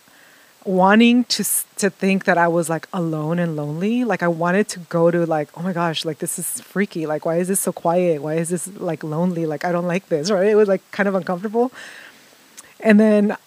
wanting 0.66 1.24
to 1.24 1.44
to 1.78 1.90
think 1.90 2.26
that 2.26 2.38
I 2.38 2.48
was 2.48 2.70
like 2.70 2.88
alone 2.94 3.40
and 3.40 3.56
lonely. 3.56 4.04
Like 4.04 4.22
I 4.22 4.28
wanted 4.28 4.68
to 4.70 4.80
go 4.80 5.10
to 5.10 5.26
like, 5.26 5.50
oh 5.58 5.62
my 5.62 5.74
gosh, 5.74 6.06
like 6.06 6.20
this 6.20 6.38
is 6.38 6.62
freaky. 6.62 7.06
Like 7.08 7.26
why 7.26 7.38
is 7.38 7.48
this 7.48 7.60
so 7.60 7.72
quiet? 7.72 8.22
Why 8.22 8.36
is 8.36 8.50
this 8.50 8.68
like 8.80 9.04
lonely? 9.04 9.46
Like 9.46 9.66
I 9.66 9.72
don't 9.72 9.88
like 9.88 10.08
this, 10.10 10.30
right? 10.36 10.48
It 10.48 10.56
was 10.56 10.68
like 10.68 10.82
kind 10.92 11.10
of 11.10 11.16
uncomfortable. 11.16 11.72
And 12.80 13.00
then 13.00 13.38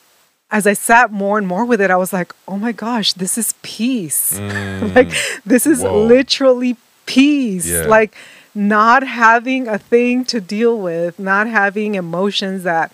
as 0.51 0.67
I 0.67 0.73
sat 0.75 1.11
more 1.11 1.39
and 1.39 1.47
more 1.47 1.65
with 1.65 1.81
it, 1.81 1.91
I 1.91 1.97
was 1.97 2.13
like, 2.13 2.33
oh 2.47 2.57
my 2.57 2.73
gosh, 2.73 3.13
this 3.13 3.39
is 3.39 3.55
peace. 3.63 4.39
Mm. 4.45 4.95
like 4.95 5.11
this 5.45 5.67
is 5.67 5.83
Whoa. 5.83 6.05
literally 6.05 6.77
peace. 7.07 7.67
Yeah. 7.67 7.83
Like 7.87 8.15
not 8.55 9.03
having 9.05 9.67
a 9.67 9.79
thing 9.79 10.25
to 10.27 10.41
deal 10.41 10.79
with, 10.79 11.19
not 11.19 11.47
having 11.47 11.95
emotions 11.95 12.63
that 12.63 12.93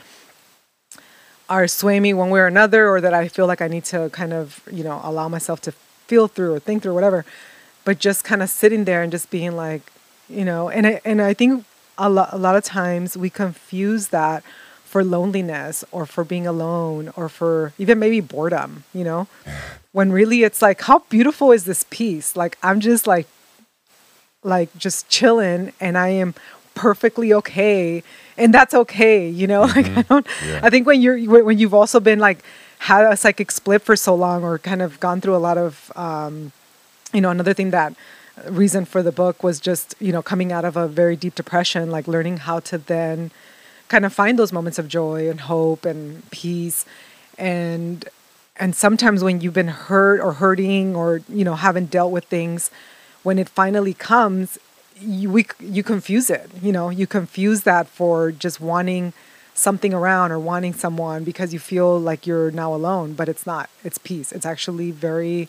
are 1.48 1.66
swaying 1.66 2.02
me 2.02 2.14
one 2.14 2.30
way 2.30 2.40
or 2.40 2.46
another, 2.46 2.88
or 2.88 3.00
that 3.00 3.12
I 3.12 3.28
feel 3.28 3.46
like 3.46 3.60
I 3.60 3.68
need 3.68 3.84
to 3.86 4.08
kind 4.10 4.32
of, 4.32 4.62
you 4.70 4.84
know, 4.84 5.00
allow 5.02 5.28
myself 5.28 5.60
to 5.62 5.72
feel 6.06 6.28
through 6.28 6.54
or 6.54 6.58
think 6.60 6.82
through, 6.82 6.92
or 6.92 6.94
whatever. 6.94 7.24
But 7.84 7.98
just 7.98 8.24
kind 8.24 8.42
of 8.42 8.48
sitting 8.48 8.84
there 8.84 9.02
and 9.02 9.10
just 9.10 9.30
being 9.30 9.56
like, 9.56 9.82
you 10.28 10.44
know, 10.44 10.68
and 10.68 10.86
I, 10.86 11.00
and 11.04 11.20
I 11.20 11.34
think 11.34 11.64
a 11.98 12.08
lot, 12.08 12.30
a 12.32 12.38
lot 12.38 12.56
of 12.56 12.64
times 12.64 13.16
we 13.16 13.30
confuse 13.30 14.08
that 14.08 14.44
for 14.84 15.04
loneliness 15.04 15.84
or 15.92 16.06
for 16.06 16.24
being 16.24 16.46
alone 16.46 17.12
or 17.16 17.28
for 17.28 17.72
even 17.78 17.98
maybe 17.98 18.20
boredom, 18.20 18.84
you 18.94 19.04
know, 19.04 19.26
when 19.92 20.10
really 20.12 20.42
it's 20.42 20.62
like, 20.62 20.80
how 20.82 21.00
beautiful 21.10 21.52
is 21.52 21.64
this 21.64 21.84
peace? 21.90 22.36
Like, 22.36 22.58
I'm 22.62 22.80
just 22.80 23.06
like, 23.06 23.26
like 24.42 24.76
just 24.76 25.08
chilling 25.08 25.72
and 25.80 25.98
I 25.98 26.08
am 26.08 26.34
perfectly 26.74 27.32
okay 27.32 28.02
and 28.38 28.54
that's 28.54 28.72
okay 28.72 29.28
you 29.28 29.46
know 29.46 29.66
mm-hmm. 29.66 29.94
like 29.94 29.98
i 29.98 30.02
don't 30.02 30.26
yeah. 30.46 30.60
i 30.62 30.70
think 30.70 30.86
when 30.86 31.02
you're 31.02 31.44
when 31.44 31.58
you've 31.58 31.74
also 31.74 32.00
been 32.00 32.18
like 32.18 32.42
had 32.78 33.04
a 33.04 33.16
psychic 33.16 33.50
split 33.50 33.82
for 33.82 33.94
so 33.94 34.14
long 34.14 34.42
or 34.42 34.58
kind 34.58 34.80
of 34.80 34.98
gone 35.00 35.20
through 35.20 35.36
a 35.36 35.44
lot 35.48 35.58
of 35.58 35.92
um, 35.96 36.50
you 37.12 37.20
know 37.20 37.28
another 37.28 37.52
thing 37.52 37.70
that 37.70 37.92
reason 38.46 38.86
for 38.86 39.02
the 39.02 39.12
book 39.12 39.42
was 39.42 39.60
just 39.60 39.94
you 40.00 40.12
know 40.12 40.22
coming 40.22 40.50
out 40.50 40.64
of 40.64 40.76
a 40.76 40.88
very 40.88 41.16
deep 41.16 41.34
depression 41.34 41.90
like 41.90 42.08
learning 42.08 42.38
how 42.38 42.58
to 42.58 42.78
then 42.78 43.30
kind 43.88 44.06
of 44.06 44.12
find 44.12 44.38
those 44.38 44.52
moments 44.52 44.78
of 44.78 44.88
joy 44.88 45.28
and 45.28 45.40
hope 45.42 45.84
and 45.84 46.28
peace 46.30 46.86
and 47.36 48.08
and 48.56 48.74
sometimes 48.74 49.22
when 49.22 49.42
you've 49.42 49.54
been 49.54 49.68
hurt 49.68 50.20
or 50.20 50.32
hurting 50.34 50.96
or 50.96 51.20
you 51.28 51.44
know 51.44 51.56
haven't 51.56 51.90
dealt 51.90 52.10
with 52.10 52.24
things 52.24 52.70
when 53.22 53.38
it 53.38 53.48
finally 53.48 53.94
comes 53.94 54.58
you 55.00 55.30
we 55.30 55.46
you 55.58 55.82
confuse 55.82 56.30
it 56.30 56.50
you 56.62 56.72
know 56.72 56.90
you 56.90 57.06
confuse 57.06 57.62
that 57.62 57.86
for 57.86 58.30
just 58.30 58.60
wanting 58.60 59.12
something 59.54 59.92
around 59.92 60.30
or 60.32 60.38
wanting 60.38 60.72
someone 60.72 61.24
because 61.24 61.52
you 61.52 61.58
feel 61.58 61.98
like 61.98 62.26
you're 62.26 62.50
now 62.50 62.74
alone 62.74 63.12
but 63.14 63.28
it's 63.28 63.46
not 63.46 63.68
it's 63.84 63.98
peace 63.98 64.32
it's 64.32 64.46
actually 64.46 64.90
very 64.90 65.48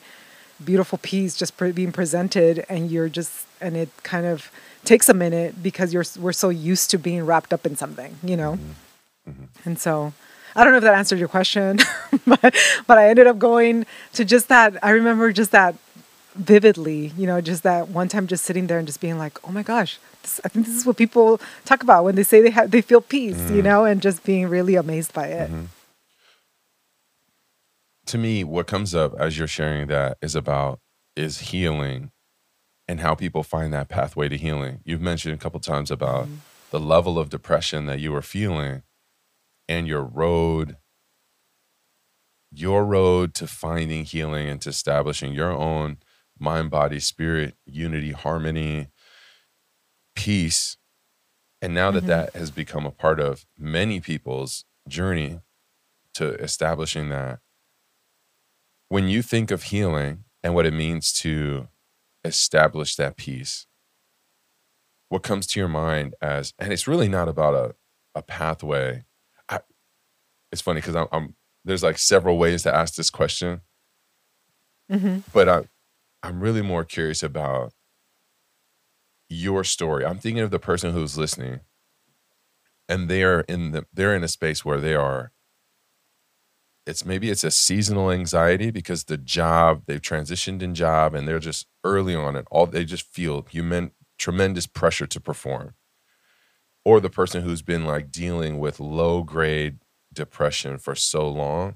beautiful 0.63 0.97
peace 1.01 1.35
just 1.35 1.57
pre- 1.57 1.71
being 1.71 1.91
presented 1.91 2.65
and 2.69 2.91
you're 2.91 3.09
just 3.09 3.45
and 3.59 3.75
it 3.75 3.89
kind 4.03 4.25
of 4.25 4.51
takes 4.85 5.09
a 5.09 5.13
minute 5.13 5.61
because 5.61 5.93
you're 5.93 6.05
we're 6.19 6.33
so 6.33 6.49
used 6.49 6.89
to 6.89 6.97
being 6.97 7.25
wrapped 7.25 7.53
up 7.53 7.65
in 7.65 7.75
something 7.75 8.17
you 8.23 8.37
know 8.37 8.53
mm-hmm. 8.53 9.29
Mm-hmm. 9.29 9.69
and 9.69 9.79
so 9.79 10.13
I 10.55 10.63
don't 10.63 10.73
know 10.73 10.77
if 10.77 10.83
that 10.83 10.95
answered 10.95 11.19
your 11.19 11.29
question, 11.29 11.79
but 12.27 12.53
but 12.85 12.97
I 12.97 13.07
ended 13.07 13.27
up 13.27 13.39
going 13.39 13.85
to 14.13 14.25
just 14.25 14.49
that. 14.49 14.83
I 14.83 14.89
remember 14.89 15.31
just 15.31 15.51
that 15.51 15.75
vividly, 16.35 17.11
you 17.17 17.27
know, 17.27 17.41
just 17.41 17.63
that 17.63 17.89
one 17.89 18.07
time 18.07 18.27
just 18.27 18.45
sitting 18.45 18.67
there 18.67 18.77
and 18.77 18.87
just 18.87 19.01
being 19.01 19.17
like, 19.17 19.37
oh 19.47 19.51
my 19.51 19.63
gosh, 19.63 19.99
this, 20.21 20.39
I 20.43 20.49
think 20.49 20.65
this 20.65 20.75
is 20.75 20.85
what 20.85 20.97
people 20.97 21.39
talk 21.65 21.83
about 21.83 22.03
when 22.03 22.15
they 22.15 22.23
say 22.23 22.41
they 22.41 22.49
have 22.51 22.71
they 22.71 22.81
feel 22.81 23.01
peace, 23.01 23.35
mm-hmm. 23.35 23.55
you 23.55 23.61
know, 23.61 23.85
and 23.85 24.01
just 24.01 24.23
being 24.23 24.47
really 24.47 24.75
amazed 24.75 25.13
by 25.13 25.27
it. 25.27 25.49
Mm-hmm. 25.49 25.65
To 28.07 28.17
me, 28.17 28.43
what 28.43 28.67
comes 28.67 28.95
up 28.95 29.13
as 29.19 29.37
you're 29.37 29.47
sharing 29.47 29.87
that 29.87 30.17
is 30.21 30.35
about 30.35 30.79
is 31.15 31.39
healing 31.39 32.11
and 32.87 32.99
how 32.99 33.15
people 33.15 33.43
find 33.43 33.73
that 33.73 33.89
pathway 33.89 34.27
to 34.27 34.37
healing. 34.37 34.81
You've 34.83 35.01
mentioned 35.01 35.33
a 35.33 35.37
couple 35.37 35.59
times 35.59 35.91
about 35.91 36.25
mm-hmm. 36.25 36.35
the 36.71 36.79
level 36.79 37.19
of 37.19 37.29
depression 37.29 37.85
that 37.85 37.99
you 37.99 38.11
were 38.11 38.21
feeling 38.21 38.83
and 39.69 39.87
your 39.87 40.03
road 40.03 40.77
your 42.53 42.83
road 42.83 43.33
to 43.33 43.47
finding 43.47 44.03
healing 44.03 44.49
and 44.49 44.61
to 44.61 44.69
establishing 44.69 45.33
your 45.33 45.51
own 45.51 45.97
mind, 46.41 46.71
body, 46.71 46.99
spirit, 46.99 47.55
unity, 47.65 48.11
harmony, 48.11 48.87
peace. 50.15 50.77
And 51.61 51.73
now 51.73 51.91
that 51.91 51.99
mm-hmm. 51.99 52.07
that 52.07 52.33
has 52.33 52.49
become 52.49 52.85
a 52.85 52.91
part 52.91 53.19
of 53.19 53.45
many 53.57 53.99
people's 53.99 54.65
journey 54.87 55.39
to 56.15 56.33
establishing 56.35 57.09
that, 57.09 57.39
when 58.89 59.07
you 59.07 59.21
think 59.21 59.51
of 59.51 59.63
healing 59.63 60.23
and 60.43 60.53
what 60.55 60.65
it 60.65 60.73
means 60.73 61.13
to 61.13 61.67
establish 62.25 62.95
that 62.95 63.15
peace, 63.15 63.67
what 65.09 65.23
comes 65.23 65.45
to 65.47 65.59
your 65.59 65.69
mind 65.69 66.15
as, 66.21 66.53
and 66.57 66.73
it's 66.73 66.87
really 66.87 67.07
not 67.07 67.29
about 67.29 67.53
a, 67.53 67.75
a 68.15 68.21
pathway. 68.21 69.05
I, 69.47 69.59
it's 70.51 70.61
funny 70.61 70.81
because 70.81 70.95
I'm, 70.95 71.07
I'm, 71.11 71.35
there's 71.63 71.83
like 71.83 71.99
several 71.99 72.37
ways 72.37 72.63
to 72.63 72.73
ask 72.73 72.95
this 72.95 73.09
question. 73.09 73.61
Mm-hmm. 74.91 75.19
But 75.31 75.47
I, 75.47 75.63
I'm 76.23 76.39
really 76.39 76.61
more 76.61 76.83
curious 76.83 77.23
about 77.23 77.73
your 79.29 79.63
story. 79.63 80.05
I'm 80.05 80.19
thinking 80.19 80.43
of 80.43 80.51
the 80.51 80.59
person 80.59 80.93
who's 80.93 81.17
listening 81.17 81.61
and 82.91 83.07
they're 83.09 83.41
in 83.41 83.71
the 83.71 83.85
they're 83.93 84.15
in 84.15 84.23
a 84.23 84.27
space 84.27 84.65
where 84.65 84.79
they 84.79 84.93
are 84.93 85.31
it's 86.85 87.05
maybe 87.05 87.29
it's 87.29 87.43
a 87.43 87.51
seasonal 87.51 88.11
anxiety 88.11 88.69
because 88.69 89.05
the 89.05 89.17
job 89.17 89.83
they've 89.85 90.01
transitioned 90.01 90.61
in 90.61 90.75
job 90.75 91.13
and 91.13 91.27
they're 91.27 91.39
just 91.39 91.67
early 91.83 92.15
on 92.15 92.35
and 92.35 92.47
all 92.51 92.65
they 92.65 92.83
just 92.83 93.05
feel 93.05 93.45
human 93.49 93.91
tremendous 94.19 94.67
pressure 94.67 95.07
to 95.07 95.19
perform 95.21 95.73
or 96.83 96.99
the 96.99 97.09
person 97.09 97.43
who's 97.43 97.61
been 97.61 97.85
like 97.85 98.11
dealing 98.11 98.59
with 98.59 98.79
low 98.79 99.23
grade 99.23 99.79
depression 100.11 100.77
for 100.77 100.93
so 100.93 101.27
long 101.29 101.75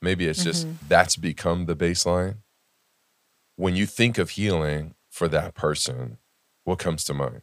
maybe 0.00 0.26
it's 0.26 0.44
just 0.44 0.66
mm-hmm. 0.66 0.76
that's 0.88 1.16
become 1.16 1.66
the 1.66 1.76
baseline 1.76 2.36
when 3.56 3.76
you 3.76 3.86
think 3.86 4.18
of 4.18 4.30
healing 4.30 4.94
for 5.10 5.28
that 5.28 5.54
person, 5.54 6.18
what 6.64 6.78
comes 6.78 7.04
to 7.04 7.14
mind? 7.14 7.42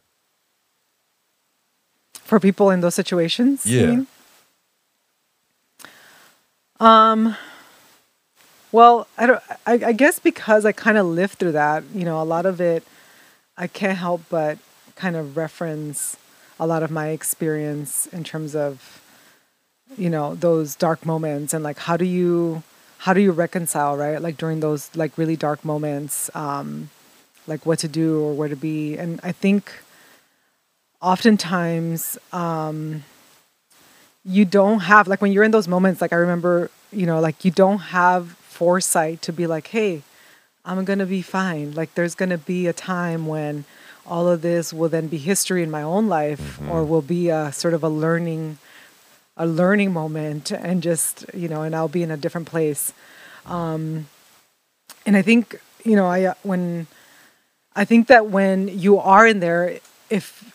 For 2.12 2.38
people 2.40 2.70
in 2.70 2.80
those 2.80 2.94
situations? 2.94 3.66
Yeah. 3.66 4.02
Um 6.80 7.36
well, 8.72 9.06
I 9.18 9.26
don't 9.26 9.42
I, 9.66 9.72
I 9.72 9.92
guess 9.92 10.18
because 10.18 10.64
I 10.64 10.72
kind 10.72 10.98
of 10.98 11.06
lived 11.06 11.34
through 11.38 11.52
that, 11.52 11.84
you 11.94 12.04
know, 12.04 12.20
a 12.20 12.24
lot 12.24 12.46
of 12.46 12.60
it 12.60 12.84
I 13.56 13.66
can't 13.66 13.98
help 13.98 14.22
but 14.28 14.58
kind 14.96 15.16
of 15.16 15.36
reference 15.36 16.16
a 16.60 16.66
lot 16.66 16.82
of 16.82 16.90
my 16.90 17.08
experience 17.08 18.06
in 18.08 18.24
terms 18.24 18.54
of 18.54 18.98
you 19.96 20.08
know, 20.08 20.34
those 20.34 20.74
dark 20.74 21.04
moments 21.04 21.52
and 21.52 21.62
like 21.62 21.78
how 21.78 21.96
do 21.96 22.04
you 22.04 22.62
how 23.02 23.12
do 23.12 23.20
you 23.20 23.32
reconcile 23.32 23.96
right? 23.96 24.22
Like 24.22 24.36
during 24.36 24.60
those 24.60 24.90
like 24.94 25.18
really 25.18 25.36
dark 25.36 25.64
moments 25.64 26.30
um 26.34 26.90
like 27.46 27.66
what 27.66 27.80
to 27.80 27.88
do 27.88 28.22
or 28.22 28.34
where 28.34 28.48
to 28.48 28.56
be. 28.56 28.96
And 28.96 29.20
i 29.22 29.32
think 29.32 29.72
oftentimes 31.00 32.18
um 32.32 33.02
you 34.24 34.44
don't 34.44 34.80
have 34.80 35.08
like 35.08 35.20
when 35.20 35.32
you're 35.32 35.42
in 35.42 35.50
those 35.50 35.66
moments 35.66 36.00
like 36.00 36.12
i 36.12 36.16
remember 36.16 36.70
you 36.92 37.06
know 37.06 37.18
like 37.18 37.44
you 37.44 37.50
don't 37.50 37.78
have 37.78 38.30
foresight 38.60 39.20
to 39.20 39.32
be 39.32 39.48
like 39.48 39.66
hey 39.74 40.02
i'm 40.64 40.84
gonna 40.84 41.06
be 41.06 41.22
fine. 41.22 41.72
Like 41.72 41.94
there's 41.94 42.14
gonna 42.14 42.38
be 42.38 42.66
a 42.66 42.72
time 42.72 43.26
when 43.26 43.64
all 44.06 44.28
of 44.28 44.42
this 44.42 44.72
will 44.72 44.88
then 44.88 45.06
be 45.08 45.18
history 45.18 45.62
in 45.62 45.70
my 45.70 45.82
own 45.82 46.08
life 46.08 46.40
mm-hmm. 46.40 46.70
or 46.70 46.84
will 46.84 47.02
be 47.02 47.28
a 47.28 47.52
sort 47.52 47.74
of 47.74 47.82
a 47.82 47.88
learning 47.88 48.58
a 49.36 49.46
learning 49.46 49.92
moment 49.92 50.50
and 50.50 50.82
just 50.82 51.24
you 51.34 51.48
know 51.48 51.62
and 51.62 51.74
i'll 51.74 51.88
be 51.88 52.02
in 52.02 52.10
a 52.10 52.16
different 52.16 52.46
place. 52.46 52.92
Um, 53.46 54.08
and 55.04 55.16
i 55.16 55.22
think 55.22 55.60
you 55.84 55.96
know 55.96 56.06
i 56.06 56.34
when 56.42 56.86
i 57.74 57.84
think 57.84 58.06
that 58.06 58.26
when 58.26 58.68
you 58.68 58.98
are 58.98 59.26
in 59.26 59.40
there 59.40 59.78
if 60.10 60.52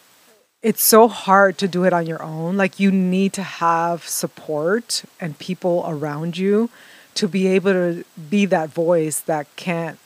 it's 0.61 0.84
so 0.84 1.07
hard 1.07 1.57
to 1.59 1.67
do 1.67 1.84
it 1.84 1.93
on 1.93 2.05
your 2.05 2.21
own. 2.21 2.57
Like 2.57 2.80
you 2.80 2.91
need 2.91 3.34
to 3.34 3.43
have 3.43 4.07
support 4.07 5.03
and 5.19 5.38
people 5.38 5.86
around 5.88 6.38
you 6.38 6.69
to 7.13 7.28
be 7.28 7.47
able 7.47 7.73
to 7.73 8.03
be 8.30 8.45
that 8.47 8.69
voice 8.69 9.19
that 9.21 9.47
can't 9.55 9.99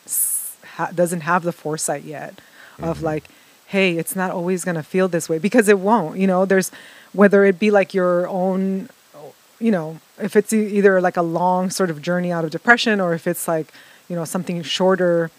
ha- 0.64 0.92
doesn't 0.94 1.22
have 1.22 1.44
the 1.44 1.52
foresight 1.52 2.04
yet 2.04 2.36
mm-hmm. 2.74 2.84
of 2.86 3.02
like 3.02 3.26
hey 3.68 3.98
it's 3.98 4.16
not 4.16 4.32
always 4.32 4.64
going 4.64 4.76
to 4.76 4.84
feel 4.84 5.08
this 5.08 5.28
way 5.28 5.38
because 5.38 5.68
it 5.68 5.80
won't 5.80 6.18
you 6.18 6.28
know? 6.28 6.46
There's 6.46 6.72
whether 7.14 7.46
it 7.46 7.60
be 7.60 7.72
like 7.72 7.94
your 7.94 8.28
own 8.28 8.90
you 9.60 9.72
know 9.72 10.00
if 10.20 10.36
it's 10.36 10.54
either 10.54 11.00
like 11.02 11.18
a 11.18 11.22
long 11.22 11.70
sort 11.70 11.90
of 11.90 12.02
journey 12.02 12.32
out 12.32 12.44
of 12.44 12.52
depression 12.52 13.00
or 13.00 13.14
if 13.14 13.28
it's 13.28 13.48
like 13.48 13.72
you 14.08 14.16
know 14.16 14.26
something 14.26 14.62
shorter 14.62 15.30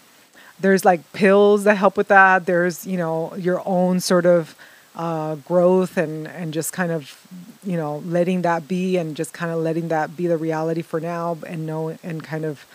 there's 0.59 0.85
like 0.85 1.11
pills 1.13 1.63
that 1.65 1.75
help 1.75 1.97
with 1.97 2.07
that. 2.07 2.45
There's 2.45 2.85
you 2.85 2.97
know 2.97 3.35
your 3.35 3.61
own 3.65 3.99
sort 3.99 4.25
of 4.25 4.55
uh, 4.95 5.35
growth 5.35 5.97
and 5.97 6.27
and 6.27 6.53
just 6.53 6.73
kind 6.73 6.91
of 6.91 7.27
you 7.63 7.77
know 7.77 7.97
letting 8.05 8.41
that 8.43 8.67
be 8.67 8.97
and 8.97 9.15
just 9.15 9.33
kind 9.33 9.51
of 9.51 9.59
letting 9.59 9.89
that 9.89 10.15
be 10.15 10.27
the 10.27 10.37
reality 10.37 10.81
for 10.81 10.99
now 10.99 11.37
and 11.45 11.65
know 11.65 11.97
and 12.03 12.23
kind 12.23 12.45
of 12.45 12.65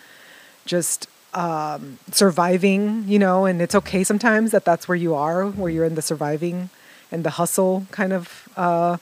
just 0.65 1.07
um, 1.33 1.97
surviving, 2.11 3.05
you 3.07 3.19
know, 3.19 3.45
and 3.45 3.61
it's 3.61 3.75
okay 3.75 4.03
sometimes 4.03 4.51
that 4.51 4.65
that's 4.65 4.87
where 4.87 4.95
you 4.95 5.13
are, 5.15 5.47
where 5.47 5.69
you're 5.69 5.85
in 5.85 5.95
the 5.95 6.01
surviving 6.01 6.69
and 7.11 7.23
the 7.23 7.31
hustle 7.31 7.85
kind 7.91 8.13
of, 8.13 8.49
uh, 8.55 8.97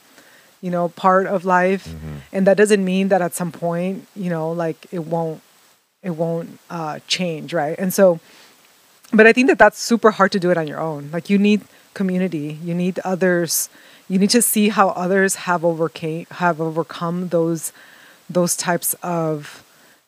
you 0.62 0.72
know, 0.72 0.89
part 0.89 1.28
of 1.28 1.45
life. 1.45 1.88
Mm-hmm. 1.88 2.16
And 2.32 2.47
that 2.47 2.58
doesn't 2.58 2.84
mean 2.84 3.10
that 3.10 3.22
at 3.22 3.34
some 3.34 3.51
point, 3.51 4.08
you 4.16 4.30
know, 4.30 4.51
like 4.51 4.88
it 4.91 5.05
won't, 5.05 5.41
it 6.03 6.12
won't 6.12 6.60
uh, 6.70 6.99
change, 7.08 7.53
right? 7.53 7.78
And 7.78 7.93
so, 7.93 8.20
but 9.14 9.28
I 9.28 9.34
think 9.34 9.47
that 9.47 9.60
that's 9.60 9.80
super 9.80 10.12
hard 10.12 10.32
to 10.34 10.39
do 10.39 10.51
it 10.51 10.58
on 10.58 10.68
your 10.68 10.80
own. 10.80 11.10
Like 11.12 11.30
you 11.30 11.38
need 11.38 11.62
community, 11.93 12.60
you 12.64 12.74
need 12.74 12.99
others, 13.03 13.70
you 14.10 14.20
need 14.20 14.30
to 14.32 14.41
see 14.41 14.70
how 14.70 14.89
others 14.89 15.36
have 15.36 15.66
overcame 15.66 16.26
have 16.32 16.62
overcome 16.62 17.30
those 17.30 17.72
those 18.30 18.55
types 18.55 18.93
of 19.03 19.64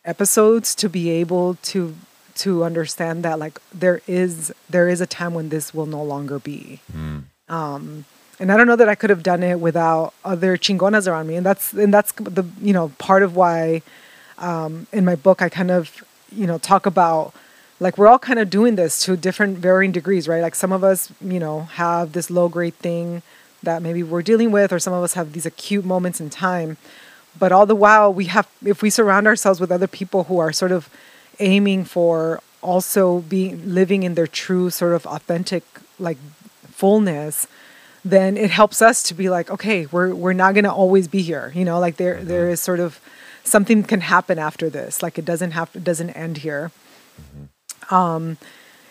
episodes 0.06 0.76
to 0.76 0.90
be 0.90 1.10
able 1.10 1.56
to 1.56 1.96
to 2.36 2.64
understand 2.64 3.24
that 3.24 3.40
like 3.40 3.60
there 3.74 4.02
is 4.08 4.54
there 4.70 4.88
is 4.88 5.02
a 5.02 5.08
time 5.08 5.34
when 5.34 5.50
this 5.50 5.74
will 5.74 5.86
no 5.86 6.02
longer 6.02 6.40
be 6.40 6.80
um 7.50 8.06
and 8.40 8.52
i 8.52 8.58
don't 8.58 8.68
know 8.68 8.76
that 8.76 8.90
i 8.90 8.96
could 8.96 9.10
have 9.10 9.24
done 9.24 9.44
it 9.44 9.60
without 9.60 10.14
other 10.24 10.58
chingonas 10.58 11.08
around 11.08 11.28
me. 11.28 11.36
And 11.36 11.46
that's 11.46 11.74
and 11.74 11.94
that's 11.94 12.12
the 12.14 12.46
you 12.62 12.74
know 12.74 12.90
part 12.98 13.24
of 13.24 13.36
why 13.36 13.82
um 14.38 14.88
in 14.92 15.06
my 15.06 15.16
book 15.16 15.42
i 15.42 15.50
kind 15.50 15.72
of 15.72 16.04
you 16.32 16.48
know 16.48 16.58
talk 16.58 16.86
about 16.86 17.34
like 17.80 17.98
we're 17.98 18.08
all 18.08 18.20
kind 18.20 18.40
of 18.40 18.50
doing 18.50 18.76
this 18.76 19.04
to 19.06 19.16
different 19.16 19.58
varying 19.58 19.92
degrees 19.92 20.28
right? 20.28 20.42
Like 20.42 20.56
some 20.56 20.72
of 20.72 20.84
us 20.84 21.12
you 21.22 21.40
know 21.40 21.62
have 21.62 22.14
this 22.14 22.30
low 22.30 22.50
grade 22.50 22.76
thing 22.76 23.22
that 23.64 23.82
maybe 23.82 24.04
we're 24.04 24.22
dealing 24.22 24.52
with 24.52 24.72
or 24.72 24.80
some 24.80 24.94
of 24.94 25.04
us 25.04 25.14
have 25.14 25.34
these 25.34 25.46
acute 25.46 25.86
moments 25.86 26.22
in 26.22 26.30
time. 26.30 26.78
But 27.38 27.52
all 27.52 27.66
the 27.66 27.76
while 27.76 28.14
we 28.14 28.26
have 28.26 28.48
if 28.66 28.82
we 28.82 28.90
surround 28.90 29.28
ourselves 29.28 29.60
with 29.60 29.72
other 29.72 29.88
people 29.88 30.26
who 30.26 30.40
are 30.40 30.52
sort 30.52 30.72
of 30.72 30.90
aiming 31.40 31.86
for 31.86 32.42
also 32.62 33.20
being 33.20 33.74
living 33.74 34.04
in 34.04 34.16
their 34.16 34.28
true 34.28 34.70
sort 34.70 34.94
of 34.94 35.06
authentic 35.06 35.64
like 35.98 36.18
fullness 36.80 37.48
then 38.06 38.38
it 38.38 38.50
helps 38.50 38.82
us 38.82 39.04
to 39.04 39.14
be 39.14 39.30
like 39.30 39.48
okay 39.56 39.86
we're 39.88 40.14
we're 40.24 40.40
not 40.44 40.54
going 40.54 40.64
to 40.64 40.72
always 40.82 41.08
be 41.08 41.22
here 41.22 41.52
you 41.54 41.66
know 41.66 41.80
like 41.80 41.96
there 41.98 42.24
there 42.24 42.50
is 42.50 42.60
sort 42.60 42.80
of 42.80 43.00
something 43.50 43.84
can 43.84 44.02
happen 44.02 44.40
after 44.40 44.70
this 44.70 45.02
like 45.04 45.18
it 45.18 45.26
doesn't 45.26 45.52
have 45.52 45.70
it 45.76 45.84
doesn't 45.84 46.12
end 46.12 46.38
here. 46.38 46.72
Um 47.90 48.38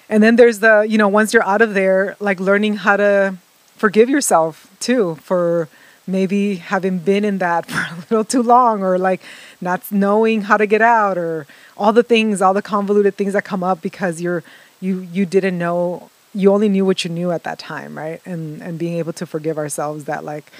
and 0.09 0.23
then 0.23 0.37
there's 0.37 0.59
the 0.61 0.87
you 0.89 0.99
know 0.99 1.09
once 1.09 1.33
you're 1.33 1.45
out 1.45 1.63
of 1.63 1.75
there 1.75 2.17
like 2.21 2.41
learning 2.41 2.77
how 2.77 2.97
to 2.97 3.37
forgive 3.77 4.09
yourself 4.09 4.71
too 4.81 5.17
for 5.17 5.69
maybe 6.07 6.57
having 6.57 6.99
been 6.99 7.25
in 7.25 7.39
that 7.39 7.67
for 7.71 7.79
a 7.79 7.99
little 8.11 8.25
too 8.25 8.43
long 8.43 8.83
or 8.83 8.99
like 8.99 9.21
not 9.61 9.81
knowing 9.93 10.43
how 10.43 10.57
to 10.57 10.67
get 10.67 10.83
out 10.83 11.17
or 11.17 11.47
all 11.77 11.93
the 11.93 12.03
things 12.03 12.43
all 12.43 12.55
the 12.55 12.63
convoluted 12.63 13.15
things 13.15 13.33
that 13.33 13.45
come 13.45 13.63
up 13.63 13.81
because 13.81 14.21
you're 14.21 14.43
you 14.81 15.01
you 15.01 15.25
didn't 15.25 15.59
know 15.59 16.11
you 16.35 16.53
only 16.53 16.69
knew 16.69 16.85
what 16.85 17.05
you 17.05 17.11
knew 17.11 17.31
at 17.31 17.45
that 17.45 17.59
time 17.59 17.97
right? 17.97 18.21
And 18.25 18.63
and 18.63 18.79
being 18.79 18.99
able 18.99 19.13
to 19.15 19.27
forgive 19.27 19.59
ourselves 19.59 20.05
that 20.05 20.25
like 20.25 20.53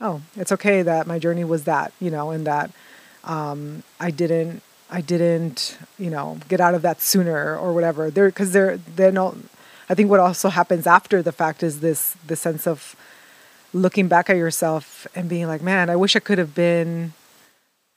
oh 0.00 0.22
it's 0.36 0.52
okay 0.52 0.82
that 0.82 1.06
my 1.06 1.18
journey 1.18 1.44
was 1.44 1.64
that 1.64 1.92
you 2.00 2.10
know 2.10 2.30
and 2.30 2.46
that 2.46 2.70
um 3.24 3.82
i 3.98 4.10
didn't 4.10 4.62
i 4.90 5.00
didn't 5.00 5.76
you 5.98 6.08
know 6.08 6.38
get 6.48 6.60
out 6.60 6.74
of 6.74 6.82
that 6.82 7.00
sooner 7.00 7.56
or 7.56 7.72
whatever. 7.72 8.10
There 8.10 8.28
because 8.28 8.52
there 8.52 8.76
then 8.76 9.18
all 9.18 9.36
i 9.88 9.94
think 9.94 10.10
what 10.10 10.20
also 10.20 10.48
happens 10.48 10.86
after 10.86 11.22
the 11.22 11.32
fact 11.32 11.62
is 11.62 11.80
this 11.80 12.14
the 12.26 12.36
sense 12.36 12.66
of 12.66 12.96
looking 13.72 14.08
back 14.08 14.30
at 14.30 14.36
yourself 14.36 15.06
and 15.14 15.28
being 15.28 15.46
like, 15.46 15.62
man, 15.62 15.90
I 15.90 15.96
wish 15.96 16.16
I 16.16 16.20
could 16.20 16.38
have 16.38 16.54
been 16.54 17.12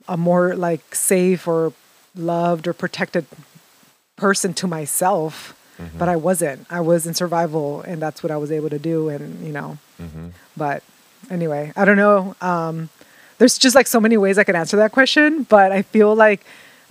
a 0.08 0.18
more 0.18 0.56
like 0.56 0.96
safe 0.96 1.48
or 1.48 1.74
loved 2.16 2.68
or 2.68 2.74
protected 2.74 3.26
person 4.16 4.54
to 4.56 4.68
myself, 4.68 5.56
Mm-hmm. 5.82 5.98
but 5.98 6.08
I 6.10 6.16
wasn't. 6.16 6.68
I 6.70 6.82
was 6.82 7.08
in 7.08 7.14
survival 7.16 7.82
and 7.82 8.00
that's 8.02 8.22
what 8.22 8.30
I 8.32 8.38
was 8.38 8.52
able 8.52 8.70
to 8.70 8.78
do. 8.80 9.10
And, 9.10 9.46
you 9.46 9.52
know, 9.52 9.78
Mm-hmm. 10.00 10.28
but 10.56 10.84
anyway, 11.30 11.72
I 11.76 11.86
don't 11.86 11.98
know. 11.98 12.36
Um, 12.42 12.90
there's 13.40 13.58
just 13.58 13.76
like 13.76 13.88
so 13.88 14.00
many 14.00 14.18
ways 14.18 14.38
I 14.38 14.44
could 14.44 14.56
answer 14.56 14.78
that 14.78 14.92
question, 14.92 15.44
but 15.44 15.72
I 15.72 15.82
feel 15.82 16.14
like 16.16 16.42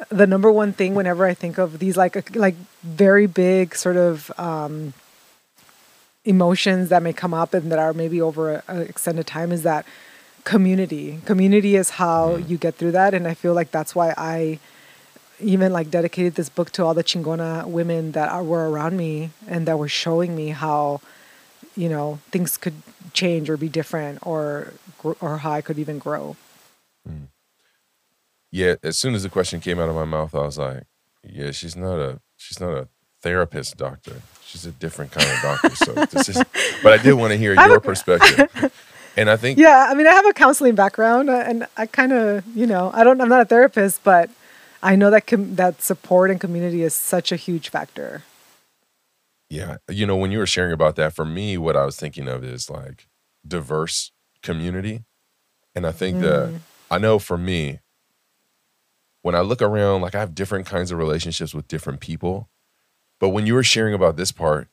the 0.09 0.27
number 0.27 0.51
one 0.51 0.73
thing 0.73 0.95
whenever 0.95 1.25
I 1.27 1.35
think 1.35 1.59
of 1.59 1.79
these 1.79 1.97
like 1.97 2.35
like 2.35 2.57
very 2.83 3.27
big 3.27 3.75
sort 3.77 3.97
of 3.97 4.31
um, 4.39 4.93
emotions 6.25 6.89
that 6.91 7.03
may 7.03 7.13
come 7.13 7.33
up 7.35 7.55
and 7.55 7.71
that 7.73 7.79
are 7.79 7.93
maybe 7.93 8.21
over 8.21 8.63
an 8.69 8.83
extended 8.83 9.27
time 9.27 9.53
is 9.53 9.63
that 9.63 9.85
community. 10.45 11.19
Community 11.25 11.77
is 11.77 11.91
how 11.91 12.37
you 12.37 12.57
get 12.59 12.75
through 12.77 12.93
that, 12.93 13.15
and 13.15 13.27
I 13.27 13.35
feel 13.35 13.55
like 13.55 13.71
that's 13.71 13.95
why 13.95 14.15
I 14.17 14.59
even 15.43 15.73
like 15.73 15.91
dedicated 15.91 16.35
this 16.35 16.49
book 16.49 16.71
to 16.73 16.85
all 16.85 16.95
the 16.95 17.05
chingona 17.05 17.65
women 17.67 18.13
that 18.13 18.31
are, 18.31 18.43
were 18.43 18.69
around 18.71 18.97
me 18.97 19.31
and 19.47 19.67
that 19.67 19.79
were 19.79 19.89
showing 19.89 20.35
me 20.37 20.49
how 20.49 21.01
you 21.77 21.89
know 21.89 22.19
things 22.31 22.57
could 22.57 22.75
change 23.13 23.49
or 23.51 23.57
be 23.57 23.69
different 23.69 24.19
or 24.27 24.73
or 25.21 25.39
how 25.39 25.53
I 25.53 25.61
could 25.61 25.79
even 25.79 25.99
grow. 25.99 26.37
Yeah, 28.53 28.75
as 28.83 28.99
soon 28.99 29.15
as 29.15 29.23
the 29.23 29.29
question 29.29 29.61
came 29.61 29.79
out 29.79 29.89
of 29.89 29.95
my 29.95 30.05
mouth, 30.05 30.35
I 30.35 30.41
was 30.41 30.59
like, 30.59 30.83
"Yeah, 31.23 31.53
she's 31.53 31.77
not 31.77 31.99
a 32.01 32.21
she's 32.37 32.59
not 32.61 32.73
a 32.73 32.89
therapist 33.23 33.77
doctor. 33.77 34.23
She's 34.45 34.67
a 34.67 34.73
different 34.73 35.13
kind 35.13 35.31
of 35.31 35.41
doctor." 35.41 35.77
So 35.77 35.93
this 36.11 36.29
is, 36.29 36.43
but 36.83 36.93
I 36.93 37.01
did 37.03 37.13
want 37.15 37.31
to 37.31 37.37
hear 37.39 37.55
your 37.55 37.77
a- 37.77 37.81
perspective, 37.81 38.73
and 39.17 39.31
I 39.31 39.37
think 39.37 39.57
Yeah, 39.67 39.87
I 39.89 39.95
mean, 39.95 40.07
I 40.09 40.13
have 40.13 40.27
a 40.27 40.33
counseling 40.33 40.75
background, 40.75 41.31
uh, 41.31 41.45
and 41.47 41.67
I 41.77 41.87
kind 41.87 42.13
of, 42.13 42.45
you 42.57 42.67
know, 42.67 42.91
I 42.93 43.05
don't, 43.05 43.21
I'm 43.21 43.29
not 43.29 43.41
a 43.41 43.45
therapist, 43.45 44.03
but 44.03 44.29
I 44.83 44.97
know 44.97 45.11
that 45.11 45.27
com- 45.27 45.57
that 45.57 45.83
support 45.83 46.31
and 46.31 46.41
community 46.41 46.83
is 46.83 46.95
such 46.95 47.33
a 47.33 47.37
huge 47.37 47.69
factor. 47.69 48.25
Yeah. 49.49 49.79
You 49.89 50.07
know, 50.07 50.17
when 50.17 50.31
you 50.31 50.39
were 50.39 50.47
sharing 50.47 50.73
about 50.73 50.97
that, 50.97 51.13
for 51.13 51.25
me, 51.25 51.59
what 51.59 51.77
I 51.77 51.85
was 51.85 51.97
thinking 51.97 52.29
of 52.29 52.45
is 52.45 52.71
like 52.71 53.09
diverse 53.47 54.13
community. 54.43 55.05
And 55.75 55.87
I 55.87 55.93
think 55.93 56.21
that 56.21 56.49
mm. 56.49 56.59
I 56.91 56.99
know 56.99 57.19
for 57.19 57.37
me, 57.37 57.81
when 59.23 59.35
I 59.35 59.41
look 59.41 59.61
around, 59.61 60.01
like 60.01 60.15
I 60.15 60.21
have 60.21 60.35
different 60.35 60.67
kinds 60.67 60.91
of 60.91 60.99
relationships 60.99 61.55
with 61.55 61.69
different 61.69 62.01
people. 62.01 62.49
But 63.19 63.31
when 63.31 63.47
you 63.47 63.55
were 63.55 63.63
sharing 63.63 63.93
about 63.93 64.17
this 64.17 64.33
part, 64.33 64.69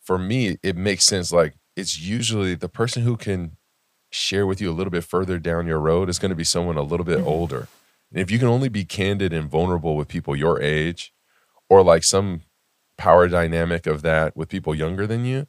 for 0.00 0.18
me, 0.18 0.58
it 0.62 0.76
makes 0.76 1.04
sense. 1.04 1.32
Like 1.32 1.54
it's 1.76 2.00
usually 2.00 2.54
the 2.54 2.68
person 2.68 3.02
who 3.02 3.16
can 3.16 3.56
share 4.12 4.46
with 4.46 4.60
you 4.60 4.70
a 4.70 4.72
little 4.72 4.92
bit 4.92 5.02
further 5.02 5.38
down 5.38 5.66
your 5.66 5.80
road 5.80 6.08
is 6.08 6.18
going 6.18 6.30
to 6.30 6.36
be 6.36 6.44
someone 6.44 6.76
a 6.76 6.82
little 6.82 7.04
bit 7.04 7.18
mm-hmm. 7.18 7.28
older. 7.28 7.68
And 8.10 8.20
if 8.20 8.30
you 8.30 8.38
can 8.38 8.48
only 8.48 8.68
be 8.68 8.84
candid 8.84 9.32
and 9.32 9.50
vulnerable 9.50 9.96
with 9.96 10.08
people 10.08 10.36
your 10.36 10.60
age 10.60 11.12
or 11.68 11.82
like 11.82 12.04
some 12.04 12.42
power 12.96 13.28
dynamic 13.28 13.86
of 13.86 14.02
that 14.02 14.36
with 14.36 14.48
people 14.48 14.74
younger 14.74 15.06
than 15.06 15.24
you, 15.24 15.46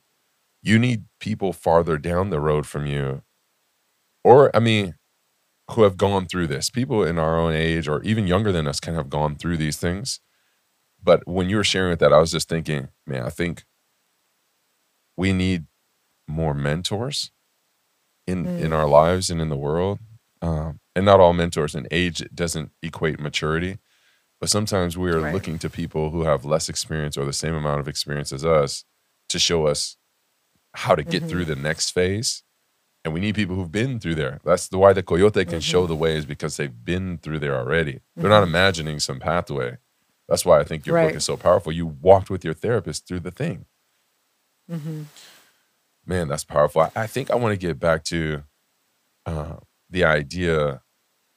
you 0.62 0.80
need 0.80 1.06
people 1.20 1.54
farther 1.54 1.98
down 1.98 2.30
the 2.30 2.40
road 2.40 2.66
from 2.66 2.86
you. 2.88 3.22
Or, 4.24 4.56
I 4.56 4.60
mean, 4.60 4.96
who 5.72 5.84
have 5.84 5.98
gone 5.98 6.26
through 6.26 6.48
this. 6.48 6.70
People 6.70 7.04
in 7.04 7.18
our 7.18 7.40
own 7.40 7.54
age 7.54 7.88
or 7.88 8.02
even 8.04 8.28
younger 8.28 8.52
than 8.52 8.68
us 8.68 8.80
can 8.80 8.96
have 8.96 9.10
gone 9.10 9.36
through 9.36 9.58
these 9.58 9.78
things. 9.78 10.20
But 11.02 11.28
when 11.28 11.50
you 11.50 11.58
were 11.58 11.64
sharing 11.64 11.92
with 11.92 12.00
that, 12.00 12.14
I 12.14 12.20
was 12.20 12.32
just 12.32 12.50
thinking, 12.50 12.90
man, 13.06 13.24
I 13.24 13.30
think 13.30 13.64
we 15.18 15.34
need 15.34 15.66
more 16.28 16.54
mentors 16.54 17.32
in 18.28 18.46
in 18.46 18.74
our 18.74 18.88
lives 18.88 19.30
and 19.30 19.40
in 19.40 19.50
the 19.50 19.56
world. 19.56 20.00
Um, 20.42 20.80
and 20.96 21.06
not 21.06 21.20
all 21.20 21.34
mentors 21.34 21.76
and 21.76 21.88
age 21.92 22.24
doesn't 22.34 22.72
equate 22.82 23.20
maturity. 23.20 23.80
But 24.40 24.50
sometimes 24.50 24.98
we 24.98 25.12
are 25.12 25.22
Right. 25.22 25.34
looking 25.34 25.58
to 25.60 25.70
people 25.70 26.12
who 26.12 26.24
have 26.24 26.46
less 26.46 26.70
experience 26.70 27.18
or 27.18 27.26
the 27.26 27.34
same 27.34 27.54
amount 27.56 27.80
of 27.80 27.88
experience 27.88 28.32
as 28.34 28.44
us 28.46 28.84
to 29.30 29.40
show 29.40 29.66
us 29.68 29.98
how 30.74 30.94
to 30.96 31.04
get 31.04 31.24
through 31.24 31.46
the 31.46 31.56
next 31.56 31.92
phase. 31.92 32.44
And 33.04 33.14
we 33.14 33.20
need 33.20 33.36
people 33.36 33.56
who've 33.56 33.72
been 33.72 34.00
through 34.00 34.16
there. 34.16 34.40
That's 34.44 34.68
the 34.68 34.78
why 34.78 34.92
the 34.94 35.04
coyote 35.04 35.46
can 35.46 35.62
show 35.62 35.86
the 35.88 35.96
way 35.96 36.16
is 36.18 36.26
because 36.26 36.58
they've 36.58 36.84
been 36.84 37.18
through 37.20 37.40
there 37.40 37.56
already. 37.56 38.02
They're 38.16 38.30
not 38.30 38.44
imagining 38.44 39.00
some 39.00 39.20
pathway. 39.20 39.78
That's 40.28 40.44
why 40.44 40.60
I 40.60 40.64
think 40.64 40.86
your 40.86 40.98
book 41.08 41.16
is 41.16 41.24
so 41.24 41.38
powerful. 41.38 41.72
You 41.72 41.86
walked 41.86 42.30
with 42.32 42.44
your 42.44 42.56
therapist 42.56 43.08
through 43.08 43.20
the 43.22 43.32
thing. 43.32 43.68
Mm-hmm. 44.70 45.04
Man, 46.06 46.28
that's 46.28 46.44
powerful. 46.44 46.82
I, 46.82 46.92
I 46.96 47.08
think 47.08 47.30
I 47.32 47.36
want 47.36 47.54
to 47.54 47.58
get 47.68 47.80
back 47.80 48.04
to 48.06 48.44
uh, 49.26 49.58
the 49.90 50.04
idea 50.04 50.82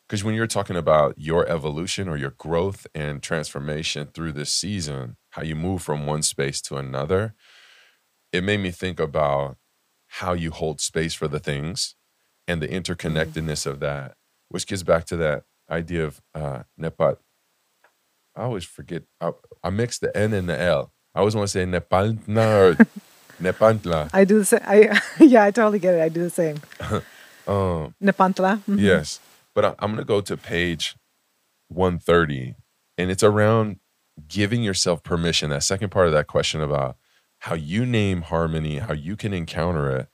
because 0.08 0.24
when 0.24 0.34
you're 0.34 0.46
talking 0.46 0.76
about 0.76 1.14
your 1.18 1.46
evolution 1.48 2.08
or 2.08 2.16
your 2.16 2.30
growth 2.30 2.86
and 2.94 3.22
transformation 3.22 4.08
through 4.14 4.32
this 4.32 4.50
season, 4.50 5.16
how 5.30 5.42
you 5.42 5.54
move 5.54 5.82
from 5.82 6.06
one 6.06 6.22
space 6.22 6.62
to 6.62 6.76
another, 6.78 7.34
it 8.32 8.42
made 8.42 8.60
me 8.60 8.70
think 8.70 8.98
about 8.98 9.58
how 10.08 10.32
you 10.32 10.50
hold 10.50 10.80
space 10.80 11.12
for 11.12 11.28
the 11.28 11.38
things 11.38 11.94
and 12.46 12.62
the 12.62 12.68
interconnectedness 12.68 13.66
of 13.66 13.80
that, 13.80 14.14
which 14.48 14.66
gets 14.66 14.82
back 14.82 15.04
to 15.04 15.16
that 15.16 15.44
idea 15.70 16.06
of 16.06 16.22
uh, 16.34 16.62
Nepat. 16.80 17.18
I 18.34 18.42
always 18.44 18.64
forget. 18.64 19.02
I, 19.20 19.32
I 19.62 19.68
mix 19.68 19.98
the 19.98 20.16
N 20.16 20.32
and 20.32 20.48
the 20.48 20.58
L. 20.58 20.92
I 21.14 21.18
always 21.18 21.36
want 21.36 21.48
to 21.48 21.52
say 21.52 21.64
Nepantna 21.66 22.78
or 22.78 22.86
Nepantla. 23.42 24.08
I 24.14 24.24
do 24.24 24.38
the 24.38 24.44
same. 24.46 24.60
I 24.64 24.98
yeah, 25.20 25.44
I 25.44 25.50
totally 25.50 25.78
get 25.80 25.94
it. 25.94 26.00
I 26.00 26.08
do 26.08 26.22
the 26.22 26.30
same. 26.30 26.56
Um, 27.48 27.94
Nepantla. 28.02 28.58
Mhm. 28.68 28.78
Yes. 28.78 29.20
But 29.58 29.64
I, 29.64 29.74
I'm 29.80 29.90
going 29.90 29.98
to 29.98 30.04
go 30.04 30.20
to 30.20 30.36
page 30.36 30.94
130, 31.66 32.54
and 32.96 33.10
it's 33.10 33.24
around 33.24 33.80
giving 34.28 34.62
yourself 34.62 35.02
permission, 35.02 35.50
that 35.50 35.64
second 35.64 35.90
part 35.90 36.06
of 36.06 36.12
that 36.12 36.28
question 36.28 36.60
about 36.60 36.96
how 37.40 37.56
you 37.56 37.84
name 37.84 38.22
harmony, 38.22 38.78
how 38.78 38.92
you 38.92 39.16
can 39.16 39.34
encounter 39.34 39.90
it. 39.90 40.06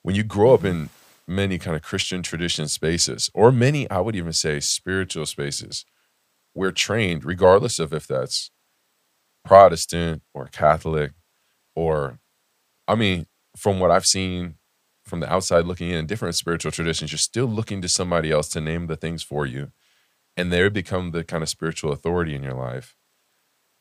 When 0.00 0.14
you 0.14 0.22
grow 0.22 0.54
up 0.54 0.64
in 0.64 0.88
many 1.28 1.58
kind 1.58 1.76
of 1.76 1.82
Christian 1.82 2.22
tradition 2.22 2.68
spaces, 2.68 3.30
or 3.34 3.52
many, 3.52 3.86
I 3.90 4.00
would 4.00 4.16
even 4.16 4.32
say, 4.32 4.60
spiritual 4.60 5.26
spaces, 5.26 5.84
we're 6.54 6.72
trained, 6.72 7.22
regardless 7.22 7.78
of 7.78 7.92
if 7.92 8.06
that's 8.06 8.50
Protestant 9.44 10.22
or 10.32 10.46
Catholic, 10.46 11.12
or, 11.74 12.18
I 12.88 12.94
mean, 12.94 13.26
from 13.58 13.78
what 13.78 13.90
I've 13.90 14.06
seen 14.06 14.54
from 15.06 15.20
the 15.20 15.32
outside 15.32 15.64
looking 15.64 15.90
in, 15.90 16.06
different 16.06 16.34
spiritual 16.34 16.72
traditions, 16.72 17.12
you're 17.12 17.18
still 17.18 17.46
looking 17.46 17.80
to 17.82 17.88
somebody 17.88 18.30
else 18.30 18.48
to 18.50 18.60
name 18.60 18.86
the 18.86 18.96
things 18.96 19.22
for 19.22 19.46
you. 19.46 19.70
And 20.36 20.52
they 20.52 20.68
become 20.68 21.12
the 21.12 21.24
kind 21.24 21.42
of 21.42 21.48
spiritual 21.48 21.92
authority 21.92 22.34
in 22.34 22.42
your 22.42 22.54
life. 22.54 22.96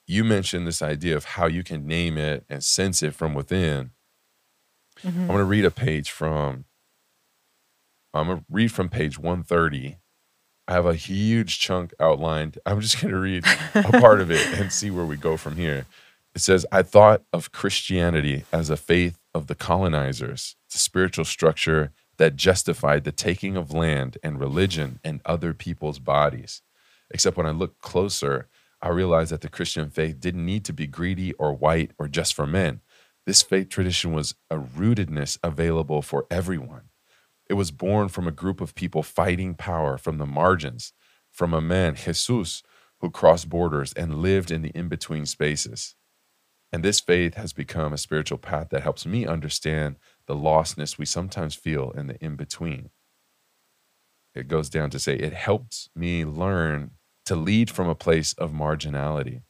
You 0.07 0.23
mentioned 0.23 0.67
this 0.67 0.81
idea 0.81 1.17
of 1.17 1.25
how 1.25 1.47
you 1.47 1.63
can 1.63 1.87
name 1.87 2.17
it 2.17 2.45
and 2.47 2.63
sense 2.63 3.01
it 3.01 3.15
from 3.15 3.33
within. 3.33 3.91
Mm-hmm. 5.01 5.21
I'm 5.21 5.27
going 5.27 5.39
to 5.39 5.45
read 5.45 5.65
a 5.65 5.71
page 5.71 6.11
from 6.11 6.65
I'm 8.13 8.27
going 8.27 8.39
to 8.39 8.45
read 8.49 8.71
from 8.71 8.87
page 8.87 9.19
130. 9.19 9.97
I 10.67 10.73
have 10.73 10.85
a 10.85 10.95
huge 10.95 11.59
chunk 11.59 11.93
outlined. 11.99 12.57
I'm 12.65 12.79
just 12.79 13.01
going 13.01 13.13
to 13.13 13.19
read 13.19 13.43
a 13.73 13.99
part 13.99 14.21
of 14.21 14.31
it 14.31 14.59
and 14.59 14.71
see 14.71 14.89
where 14.89 15.05
we 15.05 15.17
go 15.17 15.37
from 15.37 15.57
here. 15.57 15.85
It 16.33 16.41
says, 16.41 16.65
I 16.71 16.81
thought 16.81 17.23
of 17.33 17.51
Christianity 17.51 18.45
as 18.51 18.69
a 18.69 18.77
faith 18.77 19.19
of 19.35 19.47
the 19.47 19.53
colonizers, 19.53 20.55
the 20.71 20.77
spiritual 20.77 21.25
structure 21.25 21.91
that 22.17 22.37
justified 22.37 23.03
the 23.03 23.11
taking 23.11 23.57
of 23.57 23.73
land 23.73 24.17
and 24.23 24.39
religion 24.39 24.99
and 25.03 25.19
other 25.25 25.53
people's 25.53 25.99
bodies. 25.99 26.61
Except 27.11 27.35
when 27.35 27.45
I 27.45 27.51
look 27.51 27.79
closer, 27.81 28.47
I 28.81 28.89
realized 28.89 29.31
that 29.31 29.41
the 29.41 29.49
Christian 29.49 29.89
faith 29.89 30.21
didn't 30.21 30.45
need 30.45 30.63
to 30.65 30.73
be 30.73 30.87
greedy 30.87 31.33
or 31.33 31.53
white 31.53 31.91
or 31.99 32.07
just 32.07 32.33
for 32.33 32.47
men. 32.47 32.79
This 33.25 33.41
faith 33.41 33.67
tradition 33.67 34.13
was 34.13 34.35
a 34.49 34.55
rootedness 34.55 35.37
available 35.43 36.01
for 36.01 36.25
everyone. 36.31 36.89
It 37.49 37.55
was 37.55 37.71
born 37.71 38.07
from 38.07 38.27
a 38.27 38.31
group 38.31 38.61
of 38.61 38.73
people 38.73 39.03
fighting 39.03 39.53
power 39.53 39.97
from 39.97 40.17
the 40.17 40.25
margins, 40.25 40.93
from 41.29 41.53
a 41.53 41.61
man, 41.61 41.95
Jesus, 41.95 42.63
who 43.01 43.11
crossed 43.11 43.49
borders 43.49 43.91
and 43.93 44.19
lived 44.21 44.49
in 44.49 44.61
the 44.61 44.69
in 44.69 44.87
between 44.87 45.25
spaces. 45.25 45.95
And 46.75 46.83
this 46.83 46.99
faith 46.99 47.35
has 47.35 47.53
become 47.53 47.93
a 47.93 47.97
spiritual 47.97 48.37
path 48.37 48.67
that 48.71 48.83
helps 48.83 49.05
me 49.05 49.25
understand 49.25 49.95
the 50.27 50.35
lostness 50.35 50.97
we 50.97 51.05
sometimes 51.05 51.55
feel 51.55 51.91
in 51.91 52.07
the 52.07 52.21
in 52.21 52.35
between. 52.35 52.89
It 54.33 54.49
goes 54.49 54.69
down 54.69 54.89
to 54.89 54.99
say, 54.99 55.15
it 55.15 55.31
helps 55.31 55.87
me 55.95 56.25
learn 56.25 56.91
to 57.27 57.37
lead 57.37 57.69
from 57.69 57.87
a 57.87 57.95
place 57.95 58.33
of 58.33 58.51
marginality. 58.51 59.43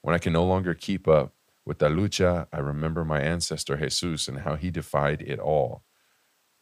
When 0.00 0.14
I 0.14 0.18
can 0.18 0.32
no 0.32 0.42
longer 0.42 0.72
keep 0.72 1.06
up 1.06 1.34
with 1.66 1.80
the 1.80 1.90
lucha, 1.90 2.46
I 2.50 2.60
remember 2.60 3.04
my 3.04 3.20
ancestor 3.20 3.76
Jesus 3.76 4.26
and 4.26 4.38
how 4.38 4.54
he 4.54 4.70
defied 4.70 5.20
it 5.20 5.38
all 5.38 5.82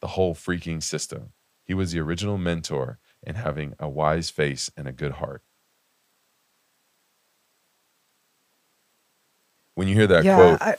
the 0.01 0.07
whole 0.07 0.35
freaking 0.35 0.83
system. 0.83 1.31
He 1.63 1.73
was 1.73 1.93
the 1.93 2.01
original 2.01 2.37
mentor 2.37 2.99
in 3.23 3.35
having 3.35 3.73
a 3.79 3.87
wise 3.87 4.29
face 4.29 4.69
and 4.75 4.85
a 4.85 4.91
good 4.91 5.13
heart. 5.13 5.43
When 9.79 9.87
you 9.87 9.95
hear 9.95 10.07
that 10.07 10.25
yeah, 10.25 10.35
quote, 10.35 10.61
I, 10.61 10.75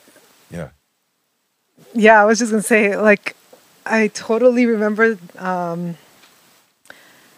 yeah. 0.51 0.69
Yeah, 1.95 2.21
I 2.21 2.27
was 2.27 2.39
just 2.39 2.51
going 2.51 2.63
to 2.63 2.69
say, 2.69 2.99
like, 2.99 3.35
I 3.87 4.09
totally 4.09 4.67
remember 4.67 5.17
um, 5.39 5.97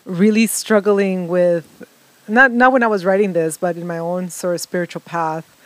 really 0.04 0.48
struggling 0.48 1.28
with, 1.28 1.86
not, 2.26 2.50
not 2.50 2.72
when 2.72 2.82
I 2.82 2.88
was 2.88 3.04
writing 3.04 3.32
this, 3.32 3.58
but 3.58 3.76
in 3.76 3.86
my 3.86 3.98
own 3.98 4.28
sort 4.28 4.56
of 4.56 4.60
spiritual 4.60 5.02
path, 5.02 5.56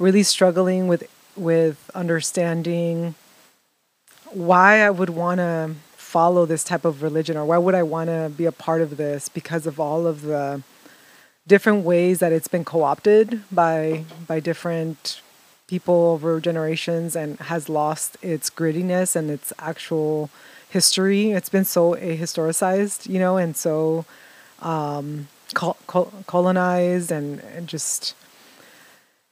really 0.00 0.24
struggling 0.24 0.88
with, 0.88 1.08
with 1.36 1.92
understanding 1.94 3.14
why 4.32 4.80
I 4.80 4.90
would 4.90 5.10
want 5.10 5.38
to 5.38 5.76
follow 5.92 6.44
this 6.44 6.64
type 6.64 6.84
of 6.84 7.04
religion 7.04 7.36
or 7.36 7.44
why 7.44 7.58
would 7.58 7.76
I 7.76 7.84
want 7.84 8.10
to 8.10 8.32
be 8.36 8.46
a 8.46 8.52
part 8.52 8.82
of 8.82 8.96
this 8.96 9.28
because 9.28 9.64
of 9.64 9.78
all 9.78 10.08
of 10.08 10.22
the 10.22 10.64
different 11.46 11.84
ways 11.84 12.18
that 12.18 12.32
it's 12.32 12.48
been 12.48 12.64
co-opted 12.64 13.42
by 13.52 14.04
by 14.26 14.40
different 14.40 15.20
people 15.66 15.94
over 15.94 16.40
generations 16.40 17.16
and 17.16 17.38
has 17.40 17.68
lost 17.68 18.16
its 18.22 18.50
grittiness 18.50 19.16
and 19.16 19.30
its 19.30 19.52
actual 19.58 20.30
history. 20.68 21.32
It's 21.32 21.48
been 21.48 21.64
so 21.64 21.94
ahistoricized, 21.94 23.08
you 23.08 23.18
know, 23.18 23.36
and 23.36 23.56
so 23.56 24.04
um, 24.60 25.28
col- 25.54 25.76
col- 25.86 26.12
colonized 26.26 27.10
and, 27.10 27.40
and 27.40 27.66
just 27.68 28.14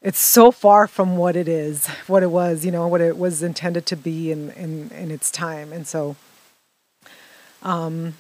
it's 0.03 0.19
so 0.19 0.51
far 0.51 0.87
from 0.87 1.17
what 1.17 1.35
it 1.35 1.49
is, 1.49 1.87
what 2.07 2.23
it 2.23 2.31
was, 2.31 2.65
you 2.65 2.71
know, 2.71 2.87
what 2.87 3.01
it 3.01 3.17
was 3.17 3.43
intended 3.43 3.87
to 3.87 3.97
be 3.97 4.31
in 4.31 4.51
in, 4.51 4.91
in 4.91 5.11
its 5.11 5.31
time. 5.31 5.73
And 5.73 5.87
so 5.87 6.17
um 7.63 8.15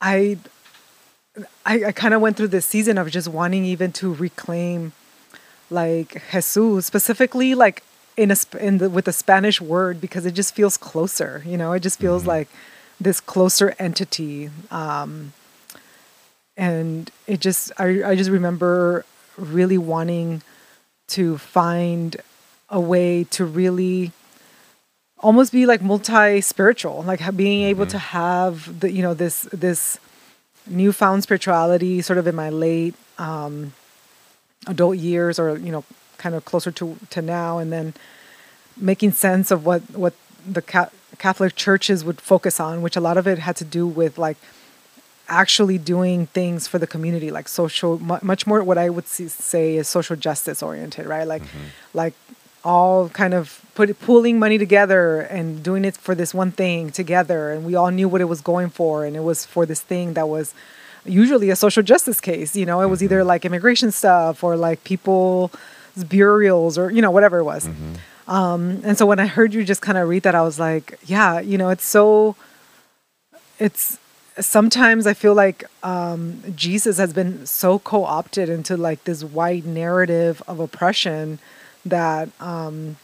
I 0.00 0.38
I, 1.64 1.84
I 1.86 1.92
kind 1.92 2.14
of 2.14 2.20
went 2.20 2.36
through 2.36 2.48
this 2.48 2.66
season 2.66 2.98
of 2.98 3.10
just 3.10 3.28
wanting 3.28 3.64
even 3.64 3.92
to 3.92 4.12
reclaim 4.12 4.92
like 5.70 6.22
Jesus 6.30 6.86
specifically 6.86 7.54
like 7.54 7.82
in 8.16 8.30
a 8.30 8.36
in 8.58 8.78
the 8.78 8.90
with 8.90 9.06
a 9.08 9.12
Spanish 9.12 9.60
word 9.60 10.00
because 10.00 10.26
it 10.26 10.32
just 10.32 10.54
feels 10.54 10.76
closer, 10.76 11.42
you 11.46 11.56
know, 11.56 11.72
it 11.72 11.80
just 11.80 11.98
feels 11.98 12.22
mm-hmm. 12.22 12.30
like 12.30 12.48
this 13.00 13.20
closer 13.20 13.76
entity 13.78 14.50
um 14.70 15.32
and 16.56 17.10
it 17.26 17.40
just 17.40 17.70
I 17.78 18.02
I 18.04 18.16
just 18.16 18.30
remember 18.30 19.04
really 19.36 19.78
wanting 19.78 20.42
to 21.08 21.38
find 21.38 22.16
a 22.68 22.80
way 22.80 23.24
to 23.24 23.44
really 23.44 24.12
almost 25.20 25.52
be 25.52 25.66
like 25.66 25.80
multi 25.82 26.40
spiritual 26.40 27.02
like 27.04 27.20
being 27.36 27.62
able 27.62 27.84
mm-hmm. 27.84 27.92
to 27.92 27.98
have 27.98 28.80
the 28.80 28.90
you 28.92 29.02
know 29.02 29.14
this 29.14 29.42
this 29.52 29.98
newfound 30.66 31.22
spirituality 31.22 32.02
sort 32.02 32.18
of 32.18 32.26
in 32.26 32.34
my 32.34 32.50
late 32.50 32.94
um, 33.18 33.72
adult 34.68 34.96
years 34.96 35.38
or 35.38 35.58
you 35.58 35.72
know 35.72 35.84
kind 36.18 36.34
of 36.34 36.44
closer 36.44 36.70
to 36.70 36.96
to 37.10 37.22
now 37.22 37.58
and 37.58 37.72
then 37.72 37.94
making 38.76 39.12
sense 39.12 39.50
of 39.50 39.66
what 39.66 39.82
what 39.90 40.14
the 40.46 40.62
Catholic 41.18 41.56
churches 41.56 42.04
would 42.04 42.20
focus 42.20 42.60
on 42.60 42.82
which 42.82 42.96
a 42.96 43.00
lot 43.00 43.16
of 43.16 43.26
it 43.26 43.38
had 43.38 43.56
to 43.56 43.64
do 43.64 43.86
with 43.86 44.18
like 44.18 44.36
actually 45.28 45.78
doing 45.78 46.26
things 46.26 46.66
for 46.66 46.78
the 46.78 46.86
community 46.86 47.30
like 47.30 47.48
social 47.48 47.98
much 47.98 48.46
more 48.46 48.64
what 48.64 48.78
i 48.78 48.88
would 48.88 49.06
say 49.06 49.76
is 49.76 49.86
social 49.86 50.16
justice 50.16 50.62
oriented 50.62 51.06
right 51.06 51.26
like 51.26 51.42
mm-hmm. 51.42 51.68
like 51.92 52.14
all 52.64 53.08
kind 53.10 53.34
of 53.34 53.60
put 53.74 53.98
pooling 54.00 54.38
money 54.38 54.58
together 54.58 55.20
and 55.20 55.62
doing 55.62 55.84
it 55.84 55.96
for 55.96 56.14
this 56.14 56.32
one 56.32 56.50
thing 56.50 56.90
together 56.90 57.52
and 57.52 57.64
we 57.64 57.74
all 57.74 57.90
knew 57.90 58.08
what 58.08 58.20
it 58.20 58.24
was 58.24 58.40
going 58.40 58.70
for 58.70 59.04
and 59.04 59.16
it 59.16 59.22
was 59.22 59.44
for 59.44 59.66
this 59.66 59.82
thing 59.82 60.14
that 60.14 60.28
was 60.28 60.54
usually 61.08 61.50
a 61.50 61.56
social 61.56 61.82
justice 61.82 62.20
case 62.20 62.54
you 62.54 62.66
know 62.66 62.80
it 62.80 62.86
was 62.86 63.02
either 63.02 63.20
mm-hmm. 63.20 63.28
like 63.28 63.44
immigration 63.44 63.90
stuff 63.90 64.44
or 64.44 64.56
like 64.56 64.82
people's 64.84 65.50
burials 66.08 66.78
or 66.78 66.90
you 66.90 67.02
know 67.02 67.10
whatever 67.10 67.38
it 67.38 67.44
was 67.44 67.66
mm-hmm. 67.66 68.30
um, 68.30 68.80
and 68.84 68.96
so 68.98 69.06
when 69.06 69.18
i 69.18 69.26
heard 69.26 69.54
you 69.54 69.64
just 69.64 69.82
kind 69.82 69.98
of 69.98 70.08
read 70.08 70.22
that 70.22 70.34
i 70.34 70.42
was 70.42 70.58
like 70.58 70.98
yeah 71.06 71.40
you 71.40 71.58
know 71.58 71.70
it's 71.70 71.84
so 71.84 72.36
it's 73.58 73.98
sometimes 74.40 75.06
I 75.06 75.14
feel 75.14 75.34
like 75.34 75.64
um, 75.82 76.42
Jesus 76.54 76.98
has 76.98 77.12
been 77.12 77.46
so 77.46 77.78
co 77.78 78.04
opted 78.04 78.48
into 78.48 78.76
like 78.76 79.04
this 79.04 79.24
white 79.24 79.64
narrative 79.64 80.42
of 80.46 80.60
oppression 80.60 81.38
that 81.84 82.28
um, 82.40 82.96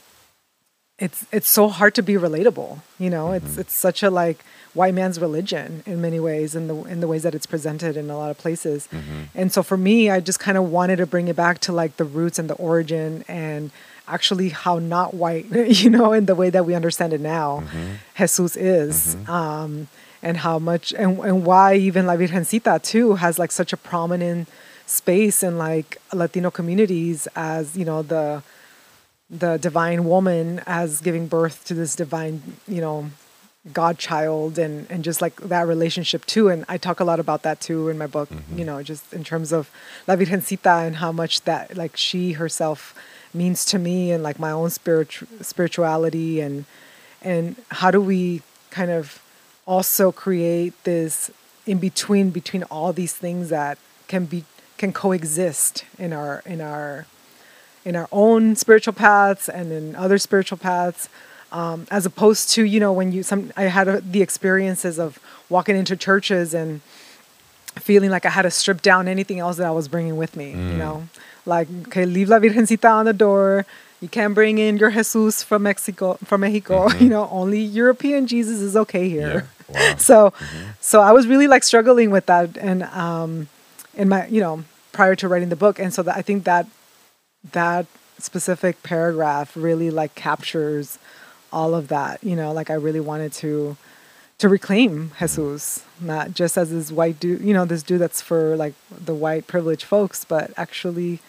it's 0.99 1.27
it's 1.33 1.49
so 1.49 1.69
hard 1.69 1.95
to 1.97 2.03
be 2.03 2.15
relatable. 2.15 2.81
You 2.99 3.11
know, 3.11 3.27
mm-hmm. 3.27 3.47
it's 3.47 3.59
it's 3.59 3.75
such 3.75 4.03
a 4.03 4.11
like 4.11 4.45
white 4.75 4.95
man's 4.95 5.21
religion 5.21 5.83
in 5.87 6.01
many 6.01 6.21
ways, 6.21 6.55
in 6.55 6.69
the 6.69 6.77
in 6.85 7.01
the 7.01 7.09
ways 7.09 7.23
that 7.25 7.35
it's 7.35 7.47
presented 7.47 7.97
in 7.97 8.11
a 8.11 8.17
lot 8.17 8.31
of 8.31 8.39
places. 8.39 8.89
Mm-hmm. 8.93 9.23
And 9.35 9.53
so 9.53 9.63
for 9.63 9.77
me, 9.77 10.11
I 10.11 10.21
just 10.21 10.41
kind 10.41 10.57
of 10.57 10.71
wanted 10.71 10.97
to 10.97 11.07
bring 11.07 11.29
it 11.29 11.37
back 11.37 11.59
to 11.61 11.73
like 11.73 11.97
the 11.97 12.05
roots 12.05 12.39
and 12.39 12.49
the 12.49 12.55
origin 12.55 13.25
and 13.27 13.71
actually 14.07 14.51
how 14.51 14.79
not 14.79 15.15
white, 15.15 15.47
you 15.69 15.91
know, 15.91 16.13
in 16.13 16.27
the 16.27 16.35
way 16.35 16.51
that 16.51 16.65
we 16.65 16.75
understand 16.75 17.13
it 17.13 17.21
now, 17.21 17.61
mm-hmm. 17.61 17.95
Jesus 18.17 18.57
is. 18.57 19.17
Mm-hmm. 19.17 19.31
Um, 19.31 19.89
and 20.23 20.39
how 20.39 20.59
much 20.59 20.95
and, 20.95 21.19
and 21.19 21.45
why 21.45 21.75
even 21.75 22.07
La 22.07 22.17
Virgencita 22.17 22.83
too 22.83 23.17
has 23.17 23.39
like 23.39 23.53
such 23.53 23.73
a 23.73 23.77
prominent 23.77 24.49
space 24.87 25.43
in 25.43 25.59
like 25.59 25.99
Latino 26.13 26.51
communities 26.51 27.29
as 27.37 27.77
you 27.77 27.85
know 27.85 28.03
the 28.03 28.43
the 29.39 29.59
divine 29.59 30.05
woman 30.05 30.63
as 30.67 31.01
giving 31.01 31.27
birth 31.27 31.65
to 31.65 31.75
this 31.75 31.97
divine 31.97 32.43
you 32.69 32.81
know 32.81 33.11
godchild 33.73 34.59
and 34.59 34.87
and 34.91 35.03
just 35.03 35.23
like 35.23 35.37
that 35.37 35.67
relationship 35.67 36.25
too 36.27 36.49
and 36.49 36.65
I 36.69 36.77
talk 36.77 37.01
a 37.01 37.05
lot 37.05 37.19
about 37.19 37.43
that 37.43 37.61
too 37.61 37.89
in 37.89 37.97
my 37.97 38.07
book 38.07 38.29
mm-hmm. 38.29 38.59
you 38.59 38.65
know 38.65 38.83
just 38.83 39.13
in 39.13 39.25
terms 39.25 39.53
of 39.53 39.71
La 40.07 40.17
Virgencita 40.17 40.87
and 40.87 40.97
how 40.97 41.13
much 41.13 41.43
that 41.43 41.77
like 41.77 41.97
she 41.97 42.33
herself 42.33 42.95
means 43.33 43.65
to 43.67 43.79
me 43.79 44.13
and 44.13 44.23
like 44.23 44.39
my 44.39 44.51
own 44.51 44.71
spiritual 44.71 45.29
spirituality 45.41 46.41
and 46.41 46.67
and 47.23 47.57
how 47.71 47.91
do 47.91 48.01
we 48.01 48.43
kind 48.71 48.91
of 48.91 49.23
also 49.67 50.13
create 50.13 50.75
this 50.85 51.31
in 51.67 51.79
between 51.79 52.31
between 52.31 52.63
all 52.65 52.93
these 52.93 53.15
things 53.15 53.49
that 53.49 53.79
can 54.09 54.27
be 54.27 54.45
can 54.77 54.93
coexist 54.93 55.87
in 55.99 56.13
our 56.13 56.43
in 56.45 56.61
our 56.61 57.07
in 57.85 57.97
our 57.97 58.09
own 58.13 58.57
spiritual 58.57 58.95
paths 58.95 59.49
and 59.49 59.73
in 59.73 59.95
other 59.97 60.19
spiritual 60.19 60.59
paths 60.59 61.09
um, 61.53 61.87
as 61.91 62.05
opposed 62.05 62.51
to 62.51 62.65
you 62.65 62.81
know 62.81 62.93
when 62.93 63.13
you 63.13 63.23
some 63.23 63.53
i 63.57 63.63
had 63.63 63.89
a, 63.89 64.01
the 64.01 64.21
experiences 64.23 64.99
of 64.99 65.19
walking 65.49 65.77
into 65.77 65.97
churches 65.97 66.53
and 66.53 66.81
feeling 67.77 68.11
like 68.11 68.27
i 68.27 68.31
had 68.31 68.43
to 68.43 68.51
strip 68.51 68.83
down 68.83 69.09
anything 69.09 69.39
else 69.39 69.57
that 69.57 69.67
i 69.67 69.71
was 69.71 69.89
bringing 69.89 70.17
with 70.17 70.37
me 70.37 70.53
mm. 70.53 70.73
you 70.73 70.77
know 70.77 71.09
like 71.47 71.69
okay 71.87 72.05
leave 72.05 72.29
la 72.29 72.39
virgencita 72.39 72.91
on 72.91 73.07
the 73.07 73.13
door 73.13 73.65
you 74.01 74.09
can't 74.09 74.35
bring 74.35 74.59
in 74.59 74.77
your 74.77 74.91
jesus 74.91 75.43
from 75.43 75.63
mexico 75.63 76.15
from 76.25 76.41
mexico 76.43 76.89
mm-hmm. 76.89 77.05
you 77.05 77.11
know 77.11 77.29
only 77.31 77.61
european 77.61 78.27
jesus 78.27 78.61
is 78.61 78.77
okay 78.77 79.09
here 79.09 79.49
yeah. 79.71 79.91
wow. 79.91 79.97
so 79.99 80.31
mm-hmm. 80.31 80.71
so 80.81 81.01
i 81.01 81.13
was 81.13 81.27
really 81.27 81.47
like 81.47 81.63
struggling 81.63 82.11
with 82.11 82.27
that 82.27 82.57
and 82.59 82.83
um 82.85 83.49
in 83.95 84.09
my 84.09 84.27
you 84.27 84.41
know 84.41 84.65
prior 84.93 85.15
to 85.15 85.29
writing 85.29 85.49
the 85.49 85.57
book 85.57 85.79
and 85.79 85.95
so 85.95 86.03
that 86.03 86.17
i 86.17 86.23
think 86.23 86.45
that 86.45 86.67
that 87.53 87.87
specific 88.19 88.83
paragraph 88.83 89.57
really 89.57 89.91
like 89.91 90.15
captures 90.15 90.99
all 91.53 91.75
of 91.75 91.89
that 91.89 92.23
you 92.25 92.35
know 92.35 92.53
like 92.53 92.71
i 92.71 92.75
really 92.75 93.01
wanted 93.01 93.33
to 93.33 93.77
to 94.39 94.49
reclaim 94.49 95.13
jesus 95.19 95.85
not 96.01 96.33
just 96.33 96.57
as 96.57 96.71
this 96.71 96.91
white 96.91 97.19
dude 97.21 97.41
you 97.41 97.53
know 97.53 97.65
this 97.65 97.83
dude 97.83 98.01
that's 98.01 98.23
for 98.23 98.57
like 98.57 98.75
the 98.91 99.15
white 99.15 99.47
privileged 99.47 99.85
folks 99.85 100.25
but 100.25 100.53
actually 100.57 101.21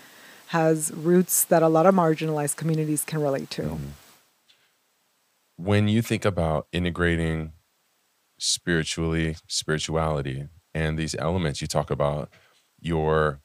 has 0.47 0.91
roots 0.93 1.43
that 1.45 1.63
a 1.63 1.68
lot 1.68 1.86
of 1.86 1.93
marginalized 1.93 2.55
communities 2.55 3.03
can 3.03 3.22
relate 3.22 3.49
to 3.49 3.63
mm-hmm. 3.63 3.86
when 5.57 5.88
you 5.88 6.01
think 6.01 6.24
about 6.24 6.68
integrating 6.72 7.51
spiritually 8.39 9.36
spirituality 9.47 10.47
and 10.74 10.97
these 10.97 11.16
elements 11.16 11.61
you 11.61 11.68
talk 11.68 11.89
about 11.89 12.30
your 12.80 13.41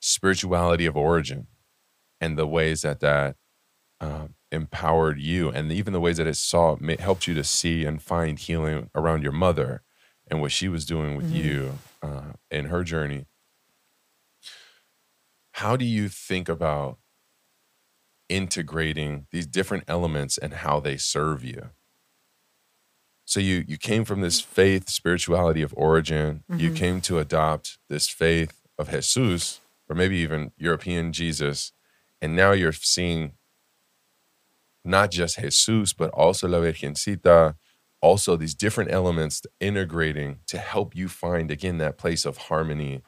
spirituality 0.00 0.86
of 0.86 0.96
origin 0.96 1.46
and 2.20 2.36
the 2.36 2.46
ways 2.46 2.82
that 2.82 3.00
that 3.00 3.36
uh, 4.00 4.28
empowered 4.52 5.18
you 5.20 5.48
and 5.50 5.70
even 5.70 5.92
the 5.92 6.00
ways 6.00 6.16
that 6.16 6.26
it 6.26 6.36
saw 6.36 6.76
it 6.80 7.00
helped 7.00 7.26
you 7.26 7.34
to 7.34 7.44
see 7.44 7.84
and 7.84 8.02
find 8.02 8.38
healing 8.38 8.90
around 8.94 9.22
your 9.22 9.32
mother 9.32 9.82
and 10.28 10.40
what 10.40 10.52
she 10.52 10.68
was 10.68 10.84
doing 10.84 11.16
with 11.16 11.26
mm-hmm. 11.26 11.36
you 11.36 11.78
uh, 12.02 12.32
in 12.50 12.66
her 12.66 12.82
journey 12.82 13.26
how 15.52 15.76
do 15.76 15.84
you 15.84 16.08
think 16.08 16.48
about 16.48 16.98
integrating 18.28 19.26
these 19.30 19.46
different 19.46 19.84
elements 19.86 20.38
and 20.38 20.54
how 20.54 20.80
they 20.80 20.96
serve 20.96 21.44
you 21.44 21.70
so 23.24 23.38
you 23.38 23.64
you 23.68 23.76
came 23.76 24.04
from 24.04 24.20
this 24.20 24.40
faith 24.40 24.88
spirituality 24.88 25.62
of 25.62 25.74
origin 25.76 26.42
mm-hmm. 26.50 26.60
you 26.60 26.72
came 26.72 27.00
to 27.00 27.18
adopt 27.18 27.78
this 27.88 28.08
faith 28.08 28.62
of 28.78 28.88
jesus 28.88 29.60
or 29.88 29.94
maybe 29.94 30.16
even 30.16 30.50
european 30.56 31.12
jesus 31.12 31.72
and 32.20 32.36
now 32.36 32.52
you're 32.52 32.72
seeing 32.72 33.32
not 34.84 35.10
just 35.10 35.38
Jesus, 35.38 35.92
but 35.92 36.10
also 36.10 36.48
La 36.48 36.58
Virgencita, 36.58 37.54
also 38.00 38.36
these 38.36 38.54
different 38.54 38.90
elements 38.90 39.42
integrating 39.60 40.38
to 40.46 40.58
help 40.58 40.96
you 40.96 41.08
find, 41.08 41.50
again, 41.50 41.78
that 41.78 41.98
place 41.98 42.24
of 42.24 42.36
harmony, 42.36 43.02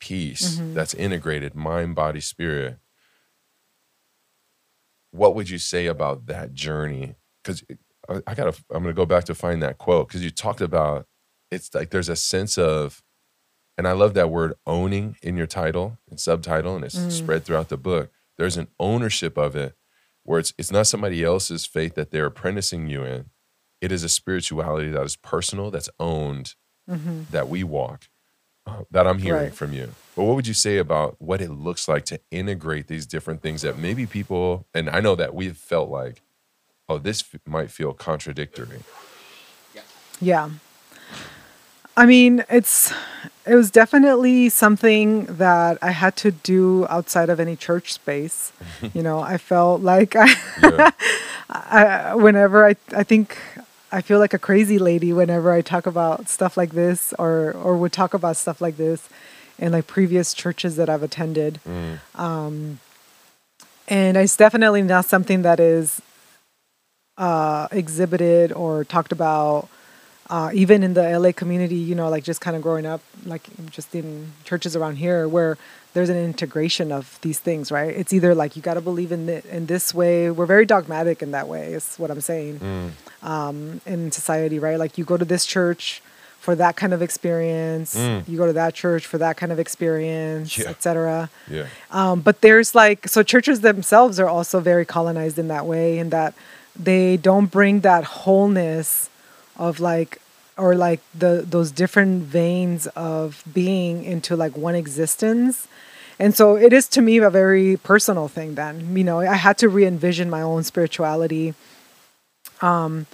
peace 0.00 0.56
mm-hmm. 0.56 0.74
that's 0.74 0.94
integrated, 0.94 1.54
mind, 1.54 1.94
body, 1.94 2.20
spirit. 2.20 2.78
What 5.12 5.34
would 5.34 5.48
you 5.48 5.58
say 5.58 5.86
about 5.86 6.26
that 6.26 6.54
journey? 6.54 7.14
Because 7.42 7.62
I 8.26 8.34
gotta, 8.34 8.56
I'm 8.70 8.82
gonna 8.82 8.94
go 8.94 9.06
back 9.06 9.24
to 9.24 9.34
find 9.34 9.62
that 9.62 9.78
quote 9.78 10.08
because 10.08 10.24
you 10.24 10.30
talked 10.30 10.60
about 10.60 11.06
it's 11.50 11.74
like 11.74 11.90
there's 11.90 12.08
a 12.08 12.16
sense 12.16 12.56
of, 12.56 13.02
and 13.76 13.86
I 13.86 13.92
love 13.92 14.14
that 14.14 14.30
word 14.30 14.54
owning 14.66 15.16
in 15.22 15.36
your 15.36 15.46
title 15.46 15.98
and 16.10 16.18
subtitle, 16.18 16.74
and 16.74 16.84
it's 16.84 16.96
mm. 16.96 17.12
spread 17.12 17.44
throughout 17.44 17.68
the 17.68 17.76
book 17.76 18.10
there's 18.38 18.56
an 18.56 18.68
ownership 18.78 19.36
of 19.36 19.56
it 19.56 19.76
where 20.24 20.38
it's 20.38 20.54
it's 20.58 20.70
not 20.70 20.86
somebody 20.86 21.22
else's 21.24 21.66
faith 21.66 21.94
that 21.94 22.10
they're 22.10 22.26
apprenticing 22.26 22.88
you 22.88 23.04
in. 23.04 23.30
It 23.80 23.92
is 23.92 24.04
a 24.04 24.08
spirituality 24.08 24.90
that 24.90 25.02
is 25.02 25.16
personal, 25.16 25.70
that's 25.70 25.90
owned, 25.98 26.54
mm-hmm. 26.88 27.22
that 27.30 27.48
we 27.48 27.64
walk. 27.64 28.08
Uh, 28.64 28.84
that 28.92 29.08
I'm 29.08 29.18
hearing 29.18 29.42
right. 29.42 29.54
from 29.54 29.72
you. 29.72 29.92
But 30.14 30.22
what 30.22 30.36
would 30.36 30.46
you 30.46 30.54
say 30.54 30.78
about 30.78 31.16
what 31.20 31.40
it 31.40 31.50
looks 31.50 31.88
like 31.88 32.04
to 32.06 32.20
integrate 32.30 32.86
these 32.86 33.06
different 33.06 33.42
things 33.42 33.62
that 33.62 33.76
maybe 33.76 34.06
people, 34.06 34.68
and 34.72 34.88
I 34.88 35.00
know 35.00 35.16
that 35.16 35.34
we've 35.34 35.56
felt 35.56 35.90
like, 35.90 36.22
oh, 36.88 36.98
this 36.98 37.24
f- 37.34 37.40
might 37.44 37.72
feel 37.72 37.92
contradictory. 37.92 38.82
Yeah. 40.20 40.50
I 41.96 42.06
mean, 42.06 42.44
it's 42.48 42.92
it 43.44 43.54
was 43.54 43.70
definitely 43.70 44.48
something 44.48 45.24
that 45.26 45.78
I 45.82 45.90
had 45.90 46.16
to 46.16 46.30
do 46.30 46.86
outside 46.88 47.28
of 47.28 47.40
any 47.40 47.56
church 47.56 47.92
space. 47.92 48.52
you 48.94 49.02
know, 49.02 49.20
I 49.20 49.38
felt 49.38 49.82
like 49.82 50.14
I, 50.16 50.34
yeah. 50.62 50.90
I, 51.50 52.14
whenever 52.14 52.66
I 52.66 52.76
I 52.94 53.02
think 53.02 53.36
I 53.90 54.00
feel 54.00 54.18
like 54.18 54.32
a 54.32 54.38
crazy 54.38 54.78
lady 54.78 55.12
whenever 55.12 55.52
I 55.52 55.60
talk 55.60 55.86
about 55.86 56.28
stuff 56.28 56.56
like 56.56 56.70
this 56.70 57.12
or 57.18 57.52
or 57.52 57.76
would 57.76 57.92
talk 57.92 58.14
about 58.14 58.36
stuff 58.36 58.60
like 58.60 58.76
this 58.76 59.08
in 59.58 59.72
like 59.72 59.86
previous 59.86 60.32
churches 60.32 60.76
that 60.76 60.88
I've 60.88 61.02
attended. 61.02 61.60
Mm. 61.68 61.98
Um, 62.18 62.80
and 63.86 64.16
it's 64.16 64.36
definitely 64.36 64.82
not 64.82 65.04
something 65.04 65.42
that 65.42 65.60
is 65.60 66.00
uh, 67.18 67.68
exhibited 67.70 68.52
or 68.52 68.84
talked 68.84 69.12
about 69.12 69.68
uh, 70.30 70.50
even 70.54 70.82
in 70.82 70.94
the 70.94 71.18
LA 71.18 71.32
community, 71.32 71.76
you 71.76 71.94
know, 71.94 72.08
like 72.08 72.24
just 72.24 72.40
kind 72.40 72.56
of 72.56 72.62
growing 72.62 72.86
up, 72.86 73.00
like 73.26 73.48
just 73.70 73.94
in 73.94 74.32
churches 74.44 74.76
around 74.76 74.96
here, 74.96 75.28
where 75.28 75.58
there's 75.94 76.08
an 76.08 76.16
integration 76.16 76.90
of 76.90 77.18
these 77.22 77.38
things, 77.38 77.70
right? 77.70 77.94
It's 77.94 78.12
either 78.12 78.34
like 78.34 78.56
you 78.56 78.62
got 78.62 78.74
to 78.74 78.80
believe 78.80 79.12
in 79.12 79.26
the, 79.26 79.54
in 79.54 79.66
this 79.66 79.94
way. 79.94 80.30
We're 80.30 80.46
very 80.46 80.64
dogmatic 80.64 81.22
in 81.22 81.32
that 81.32 81.48
way. 81.48 81.74
Is 81.74 81.96
what 81.96 82.10
I'm 82.10 82.20
saying. 82.20 82.60
Mm. 82.60 82.90
Um, 83.28 83.80
in 83.86 84.10
society, 84.10 84.58
right? 84.58 84.78
Like 84.78 84.98
you 84.98 85.04
go 85.04 85.16
to 85.16 85.24
this 85.24 85.46
church 85.46 86.02
for 86.40 86.56
that 86.56 86.74
kind 86.74 86.92
of 86.92 87.02
experience. 87.02 87.94
Mm. 87.94 88.26
You 88.26 88.36
go 88.36 88.46
to 88.46 88.52
that 88.54 88.74
church 88.74 89.06
for 89.06 89.18
that 89.18 89.36
kind 89.36 89.52
of 89.52 89.60
experience, 89.60 90.58
yeah. 90.58 90.70
etc. 90.70 91.30
Yeah. 91.48 91.66
Um, 91.92 92.20
but 92.20 92.40
there's 92.40 92.74
like 92.74 93.06
so 93.06 93.22
churches 93.22 93.60
themselves 93.60 94.18
are 94.18 94.28
also 94.28 94.58
very 94.58 94.84
colonized 94.84 95.38
in 95.38 95.48
that 95.48 95.66
way, 95.66 95.98
in 95.98 96.10
that 96.10 96.34
they 96.74 97.16
don't 97.16 97.46
bring 97.46 97.80
that 97.80 98.02
wholeness 98.02 99.08
of 99.62 99.78
like 99.78 100.20
or 100.58 100.74
like 100.74 101.00
the 101.14 101.44
those 101.48 101.70
different 101.70 102.24
veins 102.24 102.86
of 102.88 103.42
being 103.52 104.04
into 104.04 104.36
like 104.36 104.56
one 104.56 104.74
existence. 104.74 105.68
And 106.18 106.34
so 106.34 106.56
it 106.56 106.72
is 106.72 106.88
to 106.88 107.00
me 107.00 107.18
a 107.18 107.30
very 107.30 107.76
personal 107.78 108.28
thing 108.28 108.54
then. 108.56 108.96
You 108.96 109.04
know 109.04 109.20
i 109.20 109.40
had 109.48 109.56
to 109.58 109.68
re-envision 109.68 110.28
my 110.28 110.42
own 110.42 110.62
spirituality 110.64 111.54
um, 112.60 113.06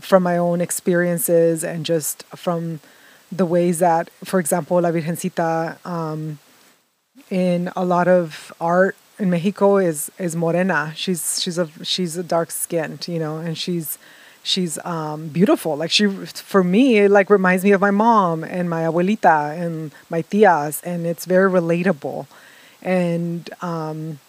from 0.00 0.22
my 0.22 0.36
own 0.36 0.60
experiences 0.60 1.64
and 1.64 1.84
just 1.84 2.24
from 2.44 2.80
the 3.30 3.46
ways 3.46 3.78
that 3.80 4.04
for 4.24 4.38
example 4.38 4.80
la 4.80 4.90
virgencita 4.90 5.84
um, 5.84 6.38
in 7.30 7.70
a 7.74 7.84
lot 7.84 8.06
of 8.06 8.52
art 8.60 8.94
in 9.18 9.28
mexico 9.30 9.76
is 9.78 10.10
is 10.18 10.36
morena. 10.36 10.92
She's 10.94 11.22
she's 11.42 11.58
a 11.58 11.66
she's 11.82 12.16
a 12.16 12.22
dark 12.22 12.50
skinned 12.62 13.08
you 13.08 13.18
know 13.18 13.38
and 13.38 13.58
she's 13.58 13.98
she's 14.46 14.78
um, 14.84 15.28
beautiful. 15.28 15.76
Like 15.76 15.90
she, 15.90 16.06
for 16.06 16.62
me, 16.62 16.98
it 16.98 17.10
like 17.10 17.28
reminds 17.28 17.64
me 17.64 17.72
of 17.72 17.80
my 17.80 17.90
mom 17.90 18.44
and 18.44 18.70
my 18.70 18.82
abuelita 18.82 19.58
and 19.60 19.92
my 20.08 20.22
tias, 20.22 20.82
and 20.84 21.06
it's 21.06 21.24
very 21.24 21.50
relatable. 21.50 22.26
And 22.80 23.50
um, 23.60 24.20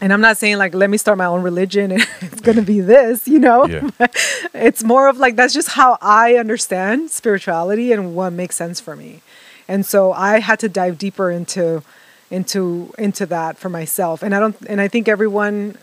and 0.00 0.12
I'm 0.12 0.20
not 0.20 0.36
saying 0.36 0.58
like 0.58 0.74
let 0.74 0.90
me 0.90 0.98
start 0.98 1.16
my 1.18 1.26
own 1.26 1.42
religion 1.42 1.92
and 1.92 2.02
it's 2.20 2.40
gonna 2.40 2.62
be 2.62 2.80
this, 2.80 3.28
you 3.28 3.38
know. 3.38 3.66
Yeah. 3.66 3.88
it's 4.54 4.82
more 4.82 5.08
of 5.08 5.18
like 5.18 5.36
that's 5.36 5.54
just 5.54 5.68
how 5.70 5.98
I 6.02 6.34
understand 6.34 7.10
spirituality 7.10 7.92
and 7.92 8.14
what 8.14 8.32
makes 8.32 8.56
sense 8.56 8.80
for 8.80 8.96
me. 8.96 9.22
And 9.68 9.86
so 9.86 10.12
I 10.12 10.40
had 10.40 10.58
to 10.60 10.68
dive 10.68 10.98
deeper 10.98 11.30
into 11.30 11.82
into 12.30 12.92
into 12.98 13.24
that 13.26 13.56
for 13.56 13.68
myself. 13.68 14.22
And 14.22 14.34
I 14.34 14.40
don't 14.40 14.56
and 14.66 14.80
I 14.80 14.88
think 14.88 15.06
everyone 15.06 15.78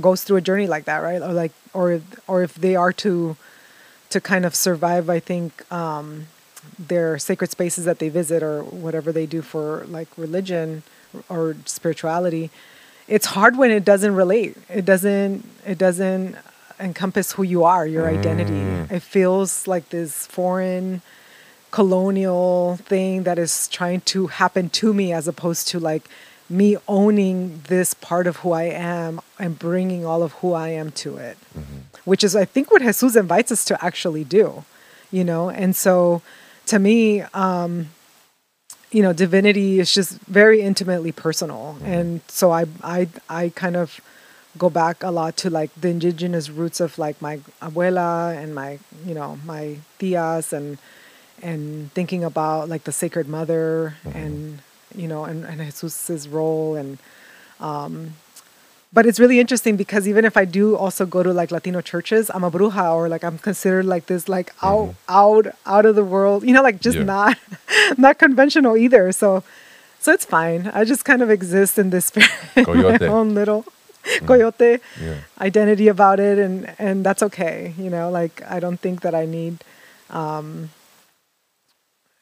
goes 0.00 0.24
through 0.24 0.38
a 0.38 0.40
journey 0.40 0.66
like 0.66 0.84
that, 0.84 0.98
right? 0.98 1.20
Or 1.20 1.32
like, 1.32 1.52
or 1.74 2.00
or 2.26 2.42
if 2.42 2.54
they 2.54 2.76
are 2.76 2.92
to 2.94 3.36
to 4.10 4.20
kind 4.20 4.44
of 4.44 4.54
survive, 4.54 5.08
I 5.08 5.20
think 5.20 5.70
um, 5.72 6.26
their 6.78 7.18
sacred 7.18 7.50
spaces 7.50 7.84
that 7.84 7.98
they 7.98 8.08
visit 8.08 8.42
or 8.42 8.62
whatever 8.62 9.12
they 9.12 9.26
do 9.26 9.42
for 9.42 9.84
like 9.88 10.08
religion 10.16 10.82
or 11.28 11.56
spirituality, 11.64 12.50
it's 13.08 13.26
hard 13.26 13.56
when 13.56 13.70
it 13.70 13.84
doesn't 13.84 14.14
relate. 14.14 14.56
It 14.68 14.84
doesn't. 14.84 15.46
It 15.66 15.78
doesn't 15.78 16.36
encompass 16.80 17.32
who 17.32 17.42
you 17.42 17.64
are, 17.64 17.86
your 17.86 18.08
identity. 18.08 18.52
Mm. 18.52 18.90
It 18.90 19.02
feels 19.02 19.66
like 19.68 19.90
this 19.90 20.26
foreign 20.26 21.00
colonial 21.70 22.76
thing 22.84 23.22
that 23.22 23.38
is 23.38 23.68
trying 23.68 24.00
to 24.02 24.26
happen 24.26 24.68
to 24.68 24.92
me 24.92 25.12
as 25.12 25.26
opposed 25.28 25.68
to 25.68 25.80
like 25.80 26.08
me 26.48 26.76
owning 26.86 27.62
this 27.68 27.94
part 27.94 28.26
of 28.26 28.36
who 28.38 28.52
I 28.52 28.64
am 28.64 29.20
and 29.38 29.58
bringing 29.58 30.04
all 30.04 30.22
of 30.22 30.32
who 30.34 30.52
I 30.52 30.68
am 30.68 30.90
to 30.92 31.16
it, 31.16 31.38
mm-hmm. 31.56 31.78
which 32.04 32.22
is, 32.22 32.36
I 32.36 32.44
think, 32.44 32.70
what 32.70 32.82
Jesus 32.82 33.16
invites 33.16 33.50
us 33.50 33.64
to 33.66 33.84
actually 33.84 34.24
do, 34.24 34.64
you 35.10 35.24
know? 35.24 35.50
And 35.50 35.74
so 35.74 36.22
to 36.66 36.78
me, 36.78 37.22
um, 37.34 37.88
you 38.90 39.02
know, 39.02 39.12
divinity 39.12 39.80
is 39.80 39.92
just 39.92 40.20
very 40.20 40.60
intimately 40.60 41.12
personal, 41.12 41.78
and 41.82 42.20
so 42.28 42.52
I 42.52 42.66
I 42.82 43.08
I 43.28 43.48
kind 43.54 43.74
of 43.74 44.00
go 44.58 44.68
back 44.68 45.02
a 45.02 45.10
lot 45.10 45.36
to 45.38 45.50
like 45.50 45.70
the 45.80 45.88
indigenous 45.88 46.50
roots 46.50 46.78
of 46.78 46.98
like 46.98 47.20
my 47.22 47.38
abuela 47.62 48.36
and 48.36 48.54
my 48.54 48.78
you 49.06 49.14
know 49.14 49.38
my 49.46 49.78
tias 49.98 50.52
and 50.52 50.76
and 51.40 51.90
thinking 51.92 52.22
about 52.22 52.68
like 52.68 52.84
the 52.84 52.92
sacred 52.92 53.28
mother 53.28 53.96
and 54.12 54.60
you 54.94 55.08
know 55.08 55.24
and, 55.24 55.44
and 55.44 55.58
jesus's 55.60 56.28
role 56.28 56.74
and 56.76 56.98
um 57.60 58.12
but 58.92 59.06
it's 59.06 59.18
really 59.18 59.40
interesting 59.40 59.76
because 59.76 60.06
even 60.06 60.24
if 60.26 60.36
I 60.36 60.44
do 60.44 60.76
also 60.76 61.06
go 61.06 61.22
to 61.22 61.32
like 61.32 61.50
Latino 61.50 61.80
churches, 61.80 62.30
I'm 62.34 62.44
a 62.44 62.50
bruja 62.50 62.94
or 62.94 63.08
like 63.08 63.24
I'm 63.24 63.38
considered 63.38 63.86
like 63.86 64.04
this 64.04 64.28
like 64.28 64.52
out 64.62 64.94
out 65.08 65.46
out 65.64 65.86
of 65.86 65.94
the 65.96 66.04
world, 66.04 66.44
you 66.44 66.52
know, 66.52 66.62
like 66.62 66.78
just 66.80 66.98
Yeah. 66.98 67.04
not 67.04 67.38
not 67.96 68.18
conventional 68.18 68.76
either. 68.76 69.10
So 69.12 69.42
so 69.98 70.12
it's 70.12 70.26
fine. 70.26 70.70
I 70.74 70.84
just 70.84 71.06
kind 71.06 71.22
of 71.22 71.30
exist 71.30 71.78
in 71.78 71.88
this 71.88 72.12
my 72.56 72.98
own 73.08 73.34
little 73.34 73.64
coyote 74.26 74.80
Yeah. 75.00 75.20
identity 75.40 75.88
about 75.88 76.20
it 76.20 76.38
and 76.38 76.74
and 76.78 77.02
that's 77.06 77.22
okay, 77.22 77.72
you 77.78 77.88
know, 77.88 78.10
like 78.10 78.42
I 78.46 78.60
don't 78.60 78.78
think 78.78 79.00
that 79.00 79.14
I 79.14 79.24
need 79.24 79.64
um 80.10 80.68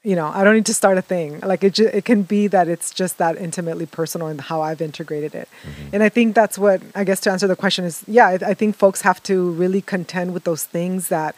you 0.03 0.16
know, 0.16 0.28
I 0.28 0.44
don't 0.44 0.55
need 0.55 0.66
to 0.66 0.74
start 0.74 0.96
a 0.96 1.03
thing. 1.03 1.40
Like 1.40 1.62
it, 1.62 1.74
ju- 1.74 1.90
it 1.92 2.05
can 2.07 2.22
be 2.22 2.46
that 2.46 2.68
it's 2.68 2.90
just 2.90 3.18
that 3.18 3.36
intimately 3.36 3.84
personal 3.84 4.28
in 4.28 4.38
how 4.38 4.62
I've 4.62 4.80
integrated 4.80 5.34
it. 5.34 5.48
Mm-hmm. 5.62 5.88
And 5.94 6.03
I 6.03 6.09
think 6.09 6.34
that's 6.34 6.59
what 6.59 6.80
I 6.94 7.05
guess 7.05 7.20
to 7.20 7.30
answer 7.30 7.46
the 7.46 7.57
question 7.57 7.84
is, 7.84 8.03
yeah, 8.07 8.28
I, 8.28 8.32
I 8.34 8.55
think 8.55 8.76
folks 8.76 9.03
have 9.03 9.22
to 9.24 9.51
really 9.51 9.82
contend 9.82 10.32
with 10.32 10.44
those 10.44 10.64
things 10.64 11.09
that 11.09 11.34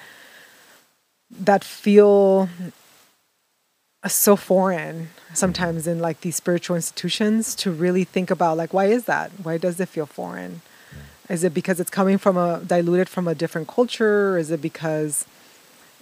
that 1.41 1.65
feel 1.65 2.49
so 4.07 4.37
foreign 4.37 5.09
sometimes 5.33 5.87
in 5.87 5.99
like 5.99 6.21
these 6.21 6.37
spiritual 6.37 6.77
institutions 6.77 7.55
to 7.55 7.71
really 7.71 8.05
think 8.05 8.31
about 8.31 8.57
like 8.57 8.73
why 8.73 8.87
is 8.87 9.07
that? 9.07 9.33
Why 9.43 9.59
does 9.59 9.81
it 9.81 9.89
feel 9.89 10.07
foreign? 10.07 10.61
Is 11.29 11.43
it 11.43 11.55
because 11.55 11.81
it's 11.81 11.91
coming 11.91 12.19
from 12.19 12.37
a 12.37 12.61
diluted 12.65 13.09
from 13.09 13.27
a 13.27 13.35
different 13.35 13.67
culture? 13.67 14.37
Is 14.39 14.51
it 14.51 14.61
because 14.61 15.25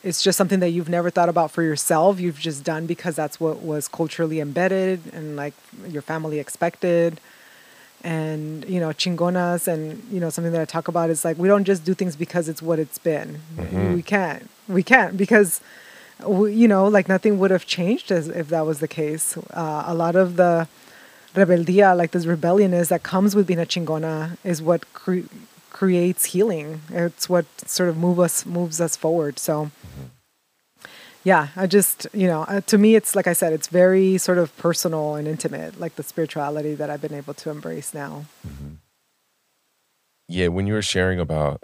it's 0.03 0.23
just 0.23 0.39
something 0.39 0.61
that 0.61 0.71
you've 0.71 0.89
never 0.89 1.11
thought 1.11 1.29
about 1.29 1.51
for 1.51 1.63
yourself. 1.63 2.21
You've 2.21 2.39
just 2.39 2.65
done 2.65 2.87
because 2.87 3.17
that's 3.17 3.39
what 3.39 3.63
was 3.63 3.89
culturally 3.89 4.41
embedded 4.41 5.01
and 5.13 5.37
like 5.37 5.55
your 5.89 6.03
family 6.03 6.39
expected. 6.39 7.21
And 8.03 8.65
you 8.67 8.81
know 8.81 8.89
chingonas 8.89 9.69
and 9.69 10.03
you 10.11 10.21
know 10.21 10.31
something 10.31 10.55
that 10.55 10.63
i 10.63 10.65
talk 10.65 10.89
about 10.89 11.11
is 11.11 11.23
like 11.23 11.37
we 11.37 11.49
don't 11.49 11.65
just 11.65 11.85
do 11.85 11.93
things 11.93 12.17
because 12.17 12.49
it's 12.49 12.63
what 12.63 12.79
it's 12.79 12.97
been. 12.97 13.41
We 13.95 14.03
can't. 14.03 14.49
We 14.69 14.83
can't 14.83 15.19
because 15.19 15.61
we, 16.27 16.55
you 16.55 16.67
know 16.67 16.89
like 16.89 17.09
nothing 17.11 17.39
would 17.39 17.51
have 17.51 17.67
changed 17.67 18.11
as 18.11 18.29
if 18.29 18.49
that 18.49 18.65
was 18.65 18.81
the 18.81 18.89
case. 18.89 19.37
Uh, 19.53 19.85
a 19.87 19.95
lot 19.95 20.17
of 20.17 20.37
the 20.37 20.67
rebeldia 21.35 21.95
like 21.95 22.13
this 22.13 22.25
rebelliousness 22.25 22.89
that 22.89 23.03
comes 23.03 23.37
with 23.37 23.47
being 23.47 23.61
a 23.61 23.67
chingona 23.67 24.37
is 24.45 24.63
what 24.63 24.91
cre- 24.95 25.29
creates 25.71 26.27
healing. 26.27 26.83
It's 26.91 27.29
what 27.29 27.47
sort 27.67 27.89
of 27.89 27.97
move 27.97 28.21
us 28.21 28.45
moves 28.45 28.81
us 28.81 28.97
forward. 28.97 29.39
So 29.39 29.71
yeah 31.23 31.49
i 31.55 31.67
just 31.67 32.07
you 32.15 32.27
know 32.27 32.45
uh, 32.49 32.63
to 32.63 32.79
me 32.79 32.95
it's 32.95 33.15
like 33.15 33.27
i 33.27 33.35
said 33.35 33.53
it's 33.53 33.69
very 33.69 34.17
sort 34.17 34.39
of 34.39 34.57
personal 34.57 35.17
and 35.17 35.29
intimate 35.29 35.79
like 35.79 35.97
the 35.97 36.03
spirituality 36.03 36.75
that 36.75 36.89
i've 36.89 37.03
been 37.03 37.13
able 37.13 37.35
to 37.35 37.51
embrace 37.51 37.93
now. 37.93 38.25
Yeah, 40.33 40.47
when 40.47 40.69
you 40.69 40.75
were 40.75 40.83
sharing 40.83 41.19
about 41.19 41.61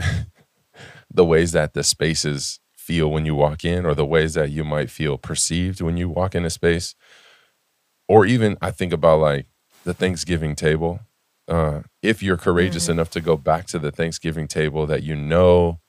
the 1.15 1.25
ways 1.25 1.53
that 1.53 1.73
the 1.75 1.85
spaces 1.85 2.59
feel 2.77 3.09
when 3.09 3.25
you 3.25 3.33
walk 3.33 3.65
in, 3.65 3.87
or 3.87 3.95
the 3.95 4.05
ways 4.05 4.35
that 4.35 4.51
you 4.51 4.65
might 4.65 4.91
feel 4.91 5.19
perceived 5.19 5.81
when 5.81 5.97
you 5.97 6.09
walk 6.09 6.35
in 6.35 6.45
a 6.45 6.51
space, 6.51 6.97
or 8.09 8.27
even 8.27 8.59
I 8.61 8.73
think 8.73 8.93
about 8.93 9.21
like 9.21 9.47
the 9.85 9.95
Thanksgiving 9.95 10.57
table. 10.57 10.99
Uh, 11.49 11.83
if 12.03 12.23
you're 12.23 12.37
courageous 12.37 12.89
enough 12.89 13.11
to 13.11 13.21
go 13.21 13.37
back 13.37 13.67
to 13.67 13.79
the 13.79 13.93
Thanksgiving 13.93 14.49
table 14.49 14.87
that 14.87 15.03
you 15.03 15.15
know 15.15 15.81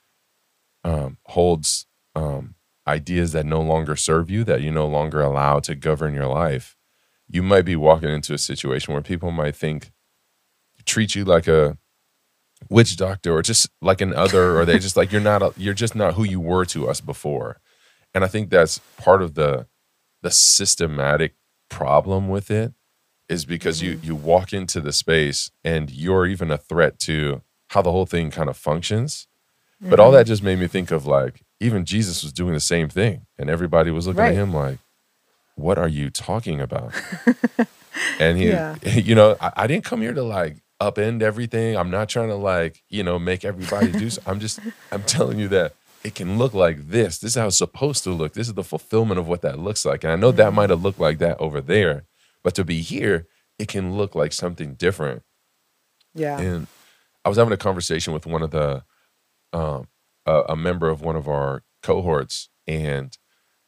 um, 0.84 1.18
holds 1.26 1.86
um, 2.14 2.54
ideas 2.86 3.32
that 3.32 3.44
no 3.44 3.60
longer 3.60 3.96
serve 3.96 4.30
you, 4.30 4.44
that 4.44 4.62
you 4.62 4.70
no 4.70 4.86
longer 4.86 5.20
allow 5.20 5.58
to 5.60 5.74
govern 5.74 6.14
your 6.14 6.26
life, 6.26 6.76
you 7.28 7.42
might 7.42 7.64
be 7.64 7.76
walking 7.76 8.08
into 8.08 8.32
a 8.32 8.38
situation 8.38 8.94
where 8.94 9.02
people 9.02 9.30
might 9.30 9.56
think, 9.56 9.90
treat 10.86 11.14
you 11.14 11.24
like 11.24 11.46
a 11.46 11.76
witch 12.70 12.96
doctor 12.96 13.34
or 13.34 13.42
just 13.42 13.68
like 13.80 14.00
an 14.00 14.14
other 14.14 14.58
or 14.58 14.64
they 14.64 14.78
just 14.78 14.96
like 14.96 15.12
you're 15.12 15.20
not 15.20 15.42
a, 15.42 15.52
you're 15.56 15.74
just 15.74 15.94
not 15.94 16.14
who 16.14 16.24
you 16.24 16.40
were 16.40 16.64
to 16.64 16.88
us 16.88 17.00
before. 17.00 17.60
And 18.14 18.24
i 18.24 18.26
think 18.26 18.50
that's 18.50 18.78
part 18.96 19.22
of 19.22 19.34
the 19.34 19.66
the 20.22 20.30
systematic 20.30 21.34
problem 21.68 22.28
with 22.28 22.50
it 22.50 22.72
is 23.28 23.44
because 23.44 23.82
you 23.82 23.96
mm-hmm. 23.96 24.06
you 24.06 24.14
walk 24.14 24.52
into 24.52 24.80
the 24.80 24.92
space 24.92 25.50
and 25.64 25.90
you're 25.90 26.26
even 26.26 26.50
a 26.50 26.58
threat 26.58 26.98
to 27.00 27.42
how 27.70 27.82
the 27.82 27.92
whole 27.92 28.06
thing 28.06 28.30
kind 28.30 28.48
of 28.48 28.56
functions. 28.56 29.26
But 29.80 30.00
all 30.00 30.08
mm-hmm. 30.08 30.16
that 30.16 30.26
just 30.26 30.42
made 30.42 30.58
me 30.58 30.66
think 30.66 30.90
of 30.90 31.06
like 31.06 31.42
even 31.60 31.84
jesus 31.84 32.22
was 32.22 32.32
doing 32.32 32.54
the 32.54 32.60
same 32.60 32.88
thing 32.88 33.26
and 33.38 33.50
everybody 33.50 33.90
was 33.90 34.06
looking 34.06 34.20
Right. 34.20 34.32
at 34.32 34.34
him 34.34 34.52
like 34.52 34.78
what 35.56 35.76
are 35.76 35.88
you 35.88 36.10
talking 36.10 36.60
about? 36.60 36.92
And 38.20 38.38
he 38.38 38.48
Yeah. 38.48 38.76
you 38.84 39.14
know 39.14 39.36
I, 39.40 39.52
I 39.56 39.66
didn't 39.66 39.84
come 39.84 40.02
here 40.02 40.14
to 40.14 40.22
like 40.22 40.58
upend 40.80 41.20
everything. 41.20 41.76
I'm 41.76 41.90
not 41.90 42.08
trying 42.08 42.28
to 42.28 42.36
like 42.36 42.82
you 42.88 43.02
know 43.02 43.18
make 43.18 43.44
everybody 43.44 43.90
do 43.90 44.08
so. 44.10 44.22
i'm 44.26 44.38
just 44.38 44.60
i'm 44.92 45.02
telling 45.02 45.38
you 45.38 45.48
that 45.48 45.74
it 46.04 46.14
can 46.14 46.38
look 46.38 46.54
like 46.54 46.90
this. 46.90 47.18
This 47.18 47.32
is 47.32 47.34
how 47.34 47.48
it's 47.48 47.58
supposed 47.58 48.04
to 48.04 48.10
look. 48.10 48.34
This 48.34 48.46
is 48.46 48.54
the 48.54 48.62
fulfillment 48.62 49.18
of 49.18 49.26
what 49.26 49.42
that 49.42 49.58
looks 49.58 49.84
like. 49.84 50.04
And 50.04 50.12
i 50.12 50.16
know 50.16 50.30
that 50.30 50.46
mm-hmm. 50.46 50.56
might 50.56 50.70
have 50.70 50.82
looked 50.82 51.00
like 51.00 51.18
that 51.18 51.38
over 51.40 51.60
there 51.60 52.04
but 52.44 52.54
to 52.54 52.64
be 52.64 52.80
here 52.80 53.26
it 53.58 53.68
can 53.68 53.96
look 53.96 54.14
like 54.14 54.32
something 54.32 54.74
different 54.74 55.22
yeah 56.14 56.40
and 56.40 56.66
I 57.24 57.28
was 57.28 57.36
having 57.36 57.52
a 57.52 57.58
conversation 57.58 58.12
with 58.14 58.24
one 58.26 58.42
of 58.42 58.52
the, 58.52 58.84
um, 59.52 59.88
a, 60.24 60.42
a 60.50 60.56
member 60.56 60.88
of 60.88 61.02
one 61.02 61.16
of 61.16 61.28
our 61.28 61.62
cohorts, 61.82 62.48
and 62.66 63.16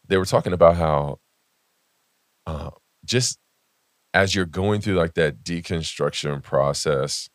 they 0.07 0.17
were 0.17 0.25
talking 0.25 0.53
about 0.55 0.77
how, 0.77 1.19
uh, 2.47 2.71
just 3.05 3.39
as 4.15 4.35
you're 4.35 4.47
going 4.47 4.81
through 4.81 4.95
like 4.95 5.15
that 5.15 5.43
deconstruction 5.43 6.43
process, 6.43 7.29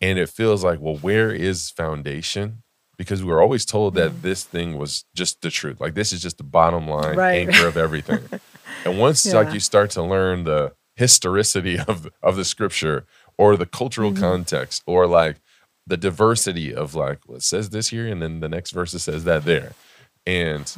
and 0.00 0.18
it 0.18 0.28
feels 0.28 0.64
like, 0.64 0.80
well, 0.80 0.96
where 0.96 1.30
is 1.30 1.70
foundation? 1.70 2.62
Because 2.96 3.22
we 3.22 3.30
were 3.30 3.40
always 3.40 3.64
told 3.64 3.94
that 3.94 4.22
this 4.22 4.44
thing 4.44 4.76
was 4.76 5.04
just 5.14 5.40
the 5.40 5.50
truth. 5.50 5.80
Like 5.80 5.94
this 5.94 6.12
is 6.12 6.20
just 6.20 6.38
the 6.38 6.44
bottom 6.44 6.88
line 6.88 7.16
Right. 7.16 7.48
anchor 7.48 7.68
of 7.68 7.76
everything. 7.76 8.28
and 8.84 8.98
once 8.98 9.24
like 9.32 9.52
you 9.52 9.60
start 9.60 9.90
to 9.90 10.02
learn 10.02 10.44
the 10.44 10.72
historicity 10.96 11.78
of 11.78 12.08
of 12.22 12.36
the 12.36 12.44
scripture 12.44 13.06
or 13.38 13.56
the 13.56 13.66
cultural 13.66 14.12
context 14.12 14.82
or 14.86 15.06
like 15.06 15.36
the 15.86 15.96
diversity 15.96 16.74
of 16.74 16.94
like 16.94 17.20
well, 17.26 17.36
it 17.38 17.42
says 17.42 17.70
this 17.70 17.88
here 17.88 18.06
and 18.06 18.22
then 18.22 18.40
the 18.40 18.48
next 18.48 18.70
verse 18.72 18.92
says 18.92 19.24
that 19.24 19.44
there. 19.44 19.72
And 20.26 20.72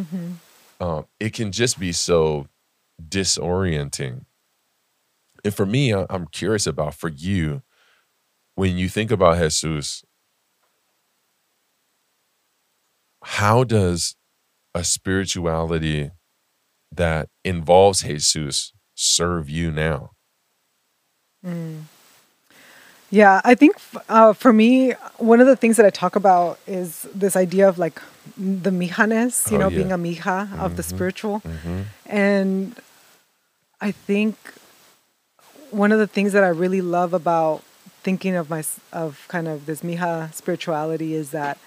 um, 0.80 1.06
it 1.18 1.32
can 1.32 1.50
just 1.52 1.78
be 1.78 1.92
so 1.92 2.46
disorienting. 3.08 4.24
And 5.44 5.52
for 5.54 5.66
me 5.66 5.92
i'm 5.92 6.26
curious 6.28 6.66
about 6.68 6.94
for 6.94 7.08
you 7.08 7.62
when 8.54 8.76
you 8.78 8.88
think 8.88 9.10
about 9.10 9.38
jesus 9.38 10.04
how 13.24 13.64
does 13.64 14.14
a 14.74 14.84
spirituality 14.84 16.10
that 16.96 17.28
involves 17.44 18.02
jesus 18.02 18.72
serve 18.94 19.48
you 19.48 19.70
now 19.70 20.10
Yeah, 23.10 23.40
I 23.44 23.54
think 23.54 23.76
uh, 24.08 24.32
for 24.32 24.52
me, 24.52 24.92
one 25.18 25.40
of 25.40 25.46
the 25.46 25.56
things 25.56 25.76
that 25.76 25.84
I 25.84 25.90
talk 25.90 26.16
about 26.16 26.58
is 26.66 27.06
this 27.14 27.36
idea 27.36 27.68
of 27.68 27.76
like 27.78 28.00
the 28.38 28.70
mijanes, 28.70 29.50
you 29.50 29.56
Oh, 29.58 29.60
know, 29.60 29.68
yeah. 29.68 29.76
being 29.76 29.92
a 29.92 29.98
mija 29.98 30.48
of 30.58 30.76
the 30.76 30.82
spiritual. 30.82 31.40
mm-hmm. 31.40 31.82
And 32.06 32.74
I 33.80 33.90
think 33.92 34.36
one 35.70 35.92
of 35.92 35.98
the 35.98 36.06
things 36.06 36.32
that 36.32 36.44
I 36.44 36.48
really 36.48 36.80
love 36.80 37.12
about 37.12 37.62
thinking 38.02 38.34
of 38.34 38.48
my 38.48 38.64
of 38.92 39.26
kind 39.28 39.46
of 39.46 39.66
this 39.66 39.82
mija 39.82 40.32
spirituality 40.32 41.14
is 41.14 41.30
that 41.32 41.58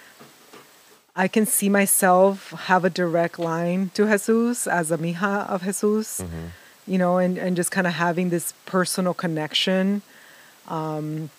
I 1.16 1.28
can 1.30 1.46
see 1.46 1.70
myself 1.70 2.52
have 2.52 2.84
a 2.84 2.90
direct 2.90 3.40
line 3.40 3.90
to 3.94 4.06
Jesus 4.06 4.68
as 4.68 4.92
a 4.92 4.98
mija 4.98 5.48
of 5.50 5.64
Jesus, 5.64 6.22
you 6.86 6.98
know, 6.98 7.18
and, 7.18 7.38
and 7.38 7.56
just 7.56 7.72
kind 7.72 7.88
of 7.88 7.94
having 7.94 8.30
this 8.32 8.54
personal 8.66 9.14
connection 9.14 10.02
um, 10.68 11.30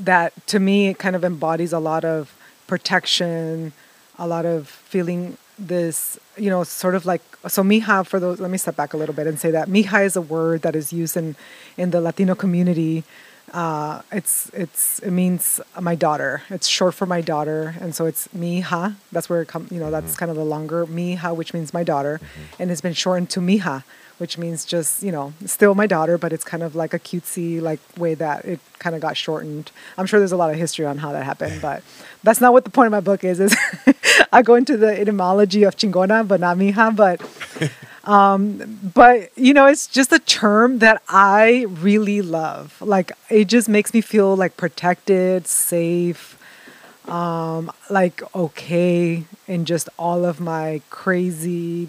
that 0.00 0.32
to 0.48 0.58
me 0.58 0.88
it 0.88 0.98
kind 0.98 1.14
of 1.14 1.24
embodies 1.24 1.72
a 1.72 1.78
lot 1.78 2.04
of 2.04 2.34
protection, 2.66 3.72
a 4.18 4.26
lot 4.26 4.46
of 4.46 4.68
feeling 4.68 5.36
this, 5.58 6.18
you 6.36 6.50
know, 6.50 6.64
sort 6.64 6.96
of 6.96 7.06
like 7.06 7.22
so 7.46 7.62
mija 7.62 8.04
for 8.04 8.18
those 8.18 8.40
let 8.40 8.50
me 8.50 8.58
step 8.58 8.74
back 8.74 8.94
a 8.94 8.96
little 8.96 9.14
bit 9.14 9.28
and 9.28 9.38
say 9.38 9.52
that 9.52 9.68
mija 9.68 10.04
is 10.04 10.16
a 10.16 10.20
word 10.20 10.62
that 10.62 10.74
is 10.74 10.92
used 10.92 11.16
in 11.16 11.36
in 11.76 11.90
the 11.92 12.00
Latino 12.00 12.34
community. 12.34 13.04
Uh, 13.52 14.00
it's 14.10 14.48
it's 14.54 14.98
it 15.00 15.10
means 15.10 15.60
my 15.78 15.94
daughter. 15.94 16.42
It's 16.48 16.66
short 16.66 16.94
for 16.94 17.04
my 17.04 17.20
daughter, 17.20 17.74
and 17.80 17.94
so 17.94 18.06
it's 18.06 18.28
mija. 18.28 18.94
That's 19.12 19.28
where 19.28 19.42
it 19.42 19.48
comes. 19.48 19.70
You 19.70 19.78
know, 19.78 19.90
that's 19.90 20.16
kind 20.16 20.30
of 20.30 20.36
the 20.36 20.44
longer 20.44 20.86
mija, 20.86 21.36
which 21.36 21.52
means 21.52 21.74
my 21.74 21.84
daughter, 21.84 22.18
and 22.58 22.70
it's 22.70 22.80
been 22.80 22.94
shortened 22.94 23.28
to 23.30 23.40
mija, 23.40 23.84
which 24.16 24.38
means 24.38 24.64
just, 24.64 25.02
you 25.02 25.12
know, 25.12 25.34
still 25.44 25.74
my 25.74 25.86
daughter, 25.86 26.16
but 26.16 26.32
it's 26.32 26.44
kind 26.44 26.62
of 26.62 26.74
like 26.74 26.94
a 26.94 26.98
cutesy 26.98 27.60
like 27.60 27.80
way 27.98 28.14
that 28.14 28.44
it 28.44 28.60
kind 28.78 28.94
of 28.94 29.02
got 29.02 29.16
shortened. 29.16 29.70
I'm 29.98 30.06
sure 30.06 30.18
there's 30.20 30.32
a 30.32 30.36
lot 30.36 30.50
of 30.50 30.56
history 30.56 30.86
on 30.86 30.98
how 30.98 31.12
that 31.12 31.24
happened, 31.24 31.60
but 31.68 31.82
that's 32.22 32.40
not 32.40 32.52
what 32.52 32.64
the 32.64 32.70
point 32.70 32.86
of 32.86 32.92
my 32.92 33.00
book 33.00 33.24
is. 33.24 33.38
Is 33.38 33.56
I 34.32 34.42
go 34.42 34.54
into 34.54 34.76
the 34.76 34.98
etymology 34.98 35.64
of 35.64 35.76
chingona, 35.76 36.26
but 36.26 36.40
not 36.40 36.56
mija, 36.56 36.94
but 36.94 37.20
um, 38.04 38.80
but 38.94 39.36
you 39.36 39.54
know, 39.54 39.66
it's 39.66 39.86
just 39.86 40.12
a 40.12 40.18
term 40.18 40.78
that 40.78 41.02
I 41.08 41.66
really 41.68 42.22
love. 42.22 42.80
Like 42.80 43.12
it 43.30 43.46
just 43.46 43.68
makes 43.68 43.94
me 43.94 44.00
feel 44.00 44.36
like 44.36 44.56
protected, 44.56 45.46
safe, 45.46 46.38
um, 47.08 47.70
like 47.90 48.22
okay 48.34 49.24
in 49.46 49.64
just 49.64 49.88
all 49.98 50.24
of 50.24 50.40
my 50.40 50.80
crazy 50.90 51.88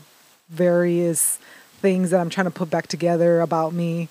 various 0.49 1.39
things 1.82 2.11
that 2.11 2.20
I'm 2.20 2.30
trying 2.30 2.45
to 2.45 2.51
put 2.51 2.70
back 2.70 2.88
together 2.88 3.41
about 3.41 3.74
me. 3.74 4.09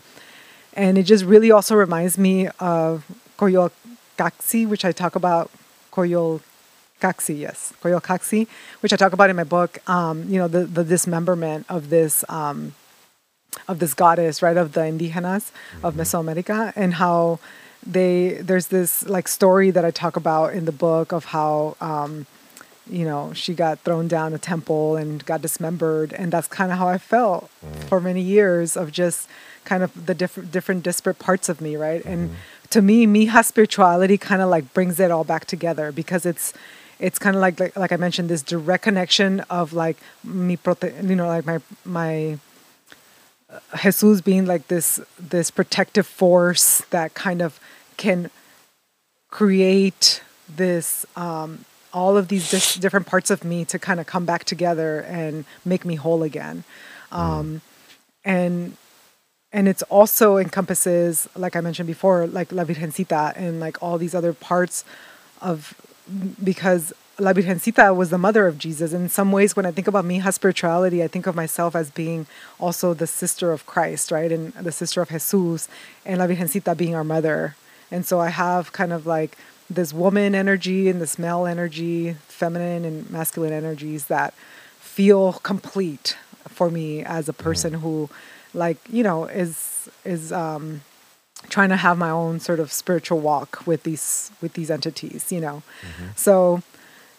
And 0.74 0.98
it 0.98 1.05
just 1.05 1.24
really 1.24 1.50
also 1.50 1.74
reminds 1.74 2.18
me 2.18 2.48
of 2.59 3.05
Coyolxauhqui, 3.38 4.66
which 4.66 4.84
I 4.84 4.92
talk 4.92 5.14
about. 5.16 5.50
Coyolxauhqui, 7.03 7.38
yes, 7.38 7.72
Coyolxauhqui, 7.82 8.46
which 8.80 8.92
I 8.92 8.96
talk 8.96 9.12
about 9.12 9.30
in 9.30 9.36
my 9.36 9.44
book. 9.44 9.78
Um, 9.88 10.28
you 10.28 10.38
know, 10.38 10.48
the, 10.48 10.64
the 10.64 10.84
dismemberment 10.84 11.66
of 11.68 11.90
this 11.90 12.24
um, 12.28 12.74
of 13.68 13.78
this 13.78 13.94
goddess, 13.94 14.42
right, 14.42 14.57
of 14.57 14.72
the 14.72 14.80
indigenas 14.80 15.50
mm-hmm. 15.50 15.84
of 15.84 15.94
Mesoamerica, 15.94 16.72
and 16.76 16.94
how 16.94 17.38
they 17.84 18.38
there's 18.40 18.68
this 18.68 19.07
like 19.09 19.28
story 19.28 19.70
that 19.70 19.84
I 19.84 19.90
talk 19.90 20.16
about 20.16 20.55
in 20.55 20.64
the 20.64 20.72
book 20.72 21.12
of 21.12 21.26
how 21.26 21.76
um, 21.80 22.26
you 22.88 23.05
know 23.05 23.32
she 23.32 23.55
got 23.55 23.80
thrown 23.80 24.09
down 24.09 24.32
a 24.32 24.38
temple 24.38 24.96
and 24.96 25.24
got 25.24 25.42
dismembered, 25.42 26.12
and 26.12 26.32
that's 26.32 26.48
kind 26.48 26.72
of 26.72 26.78
how 26.78 26.88
I 26.88 26.98
felt 26.98 27.50
mm. 27.64 27.84
for 27.84 28.00
many 28.00 28.22
years 28.22 28.76
of 28.76 28.92
just 28.92 29.28
kind 29.64 29.82
of 29.82 30.07
the 30.07 30.14
different 30.14 30.50
different 30.50 30.82
disparate 30.82 31.18
parts 31.18 31.48
of 31.48 31.61
me, 31.61 31.76
right? 31.76 32.00
Mm-hmm. 32.00 32.12
And 32.12 32.36
to 32.70 32.80
me, 32.80 33.07
Mija 33.07 33.44
spirituality 33.44 34.16
kind 34.16 34.40
of 34.40 34.48
like 34.48 34.72
brings 34.72 34.98
it 34.98 35.11
all 35.11 35.24
back 35.24 35.44
together 35.44 35.92
because 35.92 36.24
it's 36.24 36.55
it's 37.03 37.18
kind 37.18 37.34
of 37.34 37.42
like, 37.42 37.59
like 37.59 37.76
like 37.76 37.92
I 37.92 37.96
mentioned 37.96 38.28
this 38.28 38.42
direct 38.42 38.84
connection 38.84 39.40
of 39.50 39.72
like 39.72 39.96
me 40.22 40.57
prote- 40.57 41.09
you 41.09 41.16
know 41.16 41.26
like 41.26 41.44
my 41.44 41.61
my 41.84 42.38
Jesus 43.82 44.20
being 44.20 44.46
like 44.46 44.68
this 44.68 45.00
this 45.18 45.50
protective 45.50 46.07
force 46.07 46.82
that 46.90 47.14
kind 47.14 47.42
of 47.42 47.59
can 47.96 48.30
create 49.30 50.22
this 50.48 51.05
um, 51.16 51.64
all 51.92 52.16
of 52.16 52.28
these 52.28 52.48
dis- 52.50 52.76
different 52.76 53.07
parts 53.07 53.30
of 53.30 53.44
me 53.44 53.64
to 53.64 53.78
kind 53.78 53.98
of 53.98 54.07
come 54.07 54.24
back 54.24 54.44
together 54.44 55.00
and 55.00 55.44
make 55.64 55.84
me 55.84 55.96
whole 55.96 56.22
again. 56.22 56.62
Um, 57.11 57.61
and 58.24 58.76
and 59.53 59.68
it's 59.68 59.82
also 59.82 60.36
encompasses 60.36 61.28
like 61.34 61.57
i 61.57 61.61
mentioned 61.61 61.88
before 61.88 62.26
like 62.28 62.53
la 62.53 62.64
virgencita 62.64 63.32
and 63.36 63.59
like 63.59 63.82
all 63.82 63.98
these 63.98 64.14
other 64.14 64.32
parts 64.32 64.84
of 65.42 65.74
because 66.42 66.92
La 67.18 67.32
Virgencita 67.32 67.94
was 67.94 68.11
the 68.11 68.18
mother 68.18 68.46
of 68.46 68.59
Jesus. 68.59 68.92
In 68.92 69.09
some 69.09 69.32
ways, 69.32 69.55
when 69.55 69.66
I 69.66 69.70
think 69.70 69.86
about 69.86 70.05
Mija 70.05 70.32
spirituality, 70.32 71.03
I 71.03 71.09
think 71.09 71.26
of 71.26 71.34
myself 71.34 71.76
as 71.76 71.90
being 71.90 72.26
also 72.59 72.94
the 72.94 73.07
sister 73.07 73.53
of 73.53 73.66
Christ, 73.66 74.11
right? 74.11 74.32
And 74.32 74.53
the 74.55 74.72
sister 74.72 75.03
of 75.03 75.11
Jesus, 75.11 75.68
and 76.05 76.18
La 76.18 76.26
Virgencita 76.26 76.76
being 76.76 76.94
our 76.94 77.05
mother. 77.05 77.55
And 77.90 78.07
so 78.07 78.20
I 78.20 78.28
have 78.28 78.72
kind 78.72 78.92
of 78.92 79.07
like 79.07 79.36
this 79.68 79.92
woman 79.92 80.34
energy 80.34 80.88
and 80.88 81.00
this 81.00 81.18
male 81.18 81.46
energy, 81.46 82.14
feminine 82.28 82.84
and 82.84 83.11
masculine 83.11 83.53
energies 83.53 84.07
that 84.07 84.34
feel 84.80 85.34
complete 85.34 86.16
for 86.48 86.70
me 86.70 87.05
as 87.05 87.28
a 87.28 87.32
person 87.32 87.72
mm-hmm. 87.72 87.82
who, 87.82 88.11
like, 88.55 88.78
you 88.90 89.03
know, 89.03 89.26
is 89.26 89.88
is 90.05 90.32
um, 90.32 90.80
trying 91.49 91.68
to 91.68 91.76
have 91.76 91.99
my 91.99 92.11
own 92.11 92.40
sort 92.40 92.61
of 92.61 92.72
spiritual 92.72 93.20
walk 93.20 93.66
with 93.66 93.82
these 93.82 94.30
with 94.40 94.55
these 94.55 94.70
entities, 94.70 95.30
you 95.30 95.40
know. 95.40 95.62
Mm-hmm. 95.82 96.07
So 96.16 96.62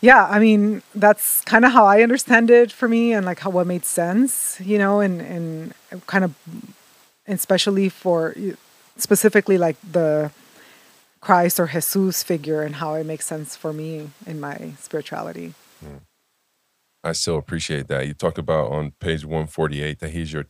yeah, 0.04 0.28
I 0.30 0.38
mean, 0.38 0.82
that's 0.94 1.40
kind 1.42 1.64
of 1.64 1.72
how 1.72 1.86
I 1.86 2.02
understand 2.02 2.50
it 2.50 2.74
for 2.74 2.90
me 2.90 3.14
and 3.14 3.26
like 3.26 3.40
how 3.40 3.50
what 3.50 3.66
made 3.66 3.86
sense, 3.86 4.60
you 4.60 4.78
know, 4.78 5.00
and, 5.00 5.22
and 5.22 5.74
kind 6.08 6.26
of, 6.26 6.36
especially 7.26 7.88
for 7.88 8.36
specifically 8.98 9.58
like 9.58 9.78
the 9.80 10.30
Christ 11.22 11.58
or 11.58 11.68
Jesus 11.68 12.22
figure 12.22 12.64
and 12.64 12.76
how 12.76 12.96
it 12.96 13.06
makes 13.06 13.26
sense 13.26 13.56
for 13.56 13.72
me 13.72 14.10
in 14.28 14.42
my 14.42 14.74
spirituality. 14.78 15.54
Mm. 15.82 16.02
I 17.02 17.14
still 17.14 17.38
appreciate 17.38 17.88
that. 17.88 18.06
You 18.06 18.14
talked 18.14 18.38
about 18.38 18.74
on 18.74 18.92
page 19.00 19.24
148 19.24 20.00
that 20.00 20.10
he's 20.10 20.34
your 20.34 20.48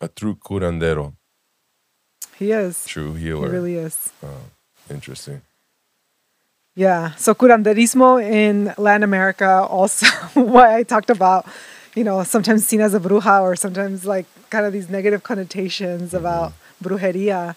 a 0.00 0.06
true 0.06 0.36
curandero. 0.36 1.16
He 2.38 2.52
is. 2.52 2.84
True 2.84 3.14
healer. 3.14 3.48
He 3.48 3.52
really 3.52 3.76
is. 3.76 4.12
Oh, 4.22 4.40
interesting. 4.90 5.42
Yeah. 6.74 7.14
So 7.14 7.34
curanderismo 7.34 8.22
in 8.22 8.74
Latin 8.76 9.02
America 9.02 9.62
also 9.62 10.06
what 10.34 10.68
I 10.68 10.82
talked 10.82 11.08
about, 11.08 11.46
you 11.94 12.04
know, 12.04 12.22
sometimes 12.22 12.66
seen 12.66 12.82
as 12.82 12.92
a 12.92 13.00
bruja 13.00 13.40
or 13.40 13.56
sometimes 13.56 14.04
like 14.04 14.26
kind 14.50 14.66
of 14.66 14.72
these 14.72 14.90
negative 14.90 15.22
connotations 15.22 16.08
mm-hmm. 16.08 16.18
about 16.18 16.52
brujeria. 16.82 17.56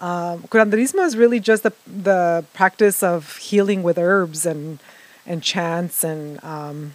Um, 0.00 0.42
curanderismo 0.44 1.04
is 1.04 1.16
really 1.16 1.40
just 1.40 1.62
the 1.62 1.72
the 1.86 2.44
practice 2.54 3.02
of 3.02 3.36
healing 3.36 3.82
with 3.82 3.98
herbs 3.98 4.46
and 4.46 4.78
and 5.26 5.42
chants 5.42 6.04
and 6.04 6.42
um, 6.44 6.94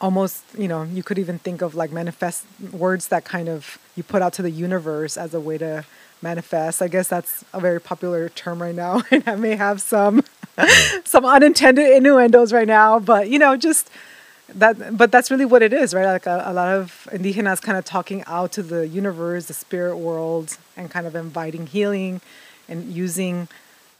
almost 0.00 0.42
you 0.58 0.68
know 0.68 0.82
you 0.82 1.02
could 1.02 1.18
even 1.18 1.38
think 1.38 1.62
of 1.62 1.74
like 1.74 1.92
manifest 1.92 2.44
words 2.72 3.08
that 3.08 3.24
kind 3.24 3.48
of 3.48 3.78
you 3.96 4.02
put 4.02 4.22
out 4.22 4.32
to 4.32 4.42
the 4.42 4.50
universe 4.50 5.16
as 5.16 5.34
a 5.34 5.40
way 5.40 5.58
to 5.58 5.84
manifest. 6.22 6.82
I 6.82 6.88
guess 6.88 7.08
that's 7.08 7.44
a 7.52 7.60
very 7.60 7.80
popular 7.80 8.28
term 8.30 8.60
right 8.62 8.74
now, 8.74 9.02
and 9.10 9.22
I 9.26 9.36
may 9.36 9.56
have 9.56 9.80
some 9.80 10.22
some 11.04 11.24
unintended 11.24 11.90
innuendos 11.96 12.52
right 12.52 12.66
now, 12.66 12.98
but 12.98 13.28
you 13.28 13.38
know, 13.38 13.56
just 13.56 13.90
that. 14.54 14.96
But 14.96 15.12
that's 15.12 15.30
really 15.30 15.44
what 15.44 15.62
it 15.62 15.72
is, 15.72 15.94
right? 15.94 16.06
Like 16.06 16.26
a, 16.26 16.42
a 16.46 16.52
lot 16.52 16.68
of 16.68 17.08
indigenas 17.12 17.60
kind 17.60 17.76
of 17.78 17.84
talking 17.84 18.24
out 18.26 18.52
to 18.52 18.62
the 18.62 18.88
universe, 18.88 19.46
the 19.46 19.54
spirit 19.54 19.96
world, 19.96 20.56
and 20.76 20.90
kind 20.90 21.06
of 21.06 21.14
inviting 21.14 21.66
healing, 21.66 22.20
and 22.68 22.92
using. 22.92 23.48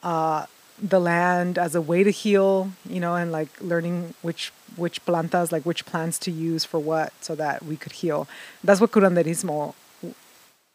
Uh, 0.03 0.47
the 0.79 1.01
land 1.01 1.57
as 1.57 1.75
a 1.75 1.81
way 1.81 2.05
to 2.05 2.11
heal, 2.11 2.71
you 2.87 3.01
know, 3.01 3.14
and 3.14 3.33
like 3.33 3.49
learning 3.62 4.12
which 4.21 4.53
which 4.77 5.03
plantas, 5.07 5.51
like 5.51 5.64
which 5.64 5.87
plants 5.87 6.19
to 6.19 6.31
use 6.31 6.67
for 6.67 6.79
what, 6.79 7.14
so 7.23 7.35
that 7.35 7.64
we 7.64 7.77
could 7.77 7.93
heal. 7.93 8.29
That's 8.62 8.79
what 8.79 8.93
curanderismo 8.93 9.75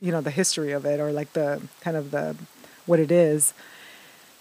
you 0.01 0.11
know 0.11 0.21
the 0.21 0.31
history 0.31 0.71
of 0.71 0.85
it 0.85 0.99
or 0.99 1.11
like 1.11 1.31
the 1.33 1.61
kind 1.81 1.95
of 1.95 2.11
the 2.11 2.35
what 2.85 2.99
it 2.99 3.11
is 3.11 3.53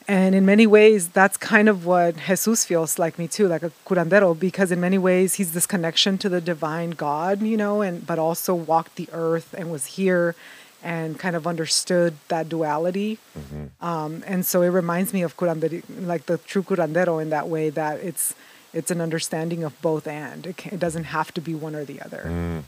and 0.09 0.35
in 0.35 0.45
many 0.45 0.67
ways 0.67 1.09
that's 1.09 1.37
kind 1.37 1.69
of 1.69 1.85
what 1.85 2.17
jesus 2.27 2.65
feels 2.65 2.99
like 2.99 3.19
me 3.19 3.29
too 3.29 3.47
like 3.47 3.63
a 3.63 3.71
curandero 3.87 4.39
because 4.39 4.73
in 4.73 4.81
many 4.81 4.99
ways 4.99 5.35
he's 5.35 5.53
this 5.53 5.67
connection 5.67 6.17
to 6.19 6.29
the 6.29 6.41
divine 6.41 6.91
god 6.91 7.43
you 7.43 7.57
know 7.57 7.83
and 7.83 8.07
but 8.07 8.19
also 8.19 8.55
walked 8.55 8.97
the 8.97 9.09
earth 9.13 9.55
and 9.57 9.71
was 9.71 9.87
here 9.87 10.35
and 10.83 11.19
kind 11.19 11.37
of 11.37 11.47
understood 11.47 12.15
that 12.29 12.49
duality 12.49 13.19
mm-hmm. 13.39 13.85
um, 13.87 14.25
and 14.27 14.47
so 14.47 14.63
it 14.63 14.69
reminds 14.69 15.13
me 15.13 15.23
of 15.23 15.37
curandero 15.37 15.83
like 16.01 16.25
the 16.27 16.39
true 16.39 16.63
curandero 16.63 17.21
in 17.21 17.31
that 17.31 17.49
way 17.49 17.69
that 17.69 18.01
it's 18.01 18.35
it's 18.73 18.91
an 18.91 19.01
understanding 19.01 19.63
of 19.65 19.81
both 19.83 20.07
and 20.07 20.47
it, 20.47 20.67
it 20.67 20.81
doesn't 20.81 21.05
have 21.05 21.35
to 21.35 21.41
be 21.41 21.55
one 21.55 21.75
or 21.75 21.85
the 21.85 22.01
other 22.01 22.25
mm. 22.27 22.63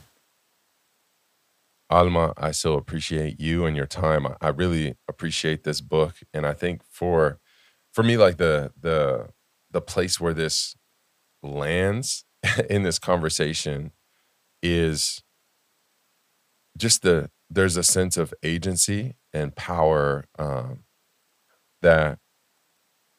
Alma, 1.89 2.33
I 2.37 2.51
so 2.51 2.73
appreciate 2.75 3.39
you 3.39 3.65
and 3.65 3.75
your 3.77 3.85
time. 3.85 4.27
I 4.41 4.49
really 4.49 4.95
appreciate 5.07 5.63
this 5.63 5.81
book, 5.81 6.15
and 6.33 6.45
I 6.45 6.53
think 6.53 6.81
for 6.89 7.39
for 7.93 8.03
me, 8.03 8.17
like 8.17 8.37
the 8.37 8.71
the 8.79 9.29
the 9.71 9.81
place 9.81 10.19
where 10.19 10.33
this 10.33 10.75
lands 11.43 12.25
in 12.69 12.83
this 12.83 12.99
conversation 12.99 13.91
is 14.63 15.23
just 16.77 17.01
the 17.03 17.29
there's 17.49 17.77
a 17.77 17.83
sense 17.83 18.17
of 18.17 18.33
agency 18.43 19.15
and 19.33 19.55
power 19.55 20.25
um, 20.39 20.83
that 21.81 22.19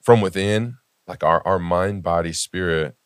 from 0.03 0.21
within, 0.21 0.79
like 1.07 1.23
our 1.23 1.43
our 1.47 1.59
mind, 1.59 2.03
body, 2.03 2.33
spirit 2.33 2.97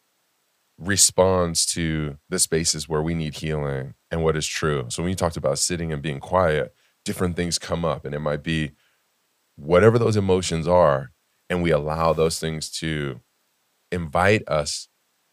responds 0.79 1.67
to 1.67 2.19
the 2.29 2.39
spaces 2.39 2.89
where 2.89 3.03
we 3.03 3.15
need 3.15 3.35
healing 3.37 3.95
and 4.11 4.23
what 4.23 4.37
is 4.37 4.47
true. 4.47 4.87
So 4.89 5.03
when 5.03 5.11
you 5.11 5.17
talked 5.17 5.37
about 5.37 5.59
sitting 5.59 5.93
and 5.93 6.01
being 6.01 6.21
quiet, 6.21 6.73
different 7.05 7.37
things 7.37 7.59
come 7.59 7.85
up, 7.85 8.05
and 8.05 8.15
it 8.15 8.21
might 8.21 8.43
be 8.43 8.73
whatever 9.57 9.99
those 9.99 10.17
emotions 10.17 10.69
are, 10.69 11.11
and 11.51 11.63
we 11.63 11.71
allow 11.71 12.13
those 12.13 12.39
things 12.39 12.71
to 12.71 13.21
invite 13.91 14.47
us 14.49 14.89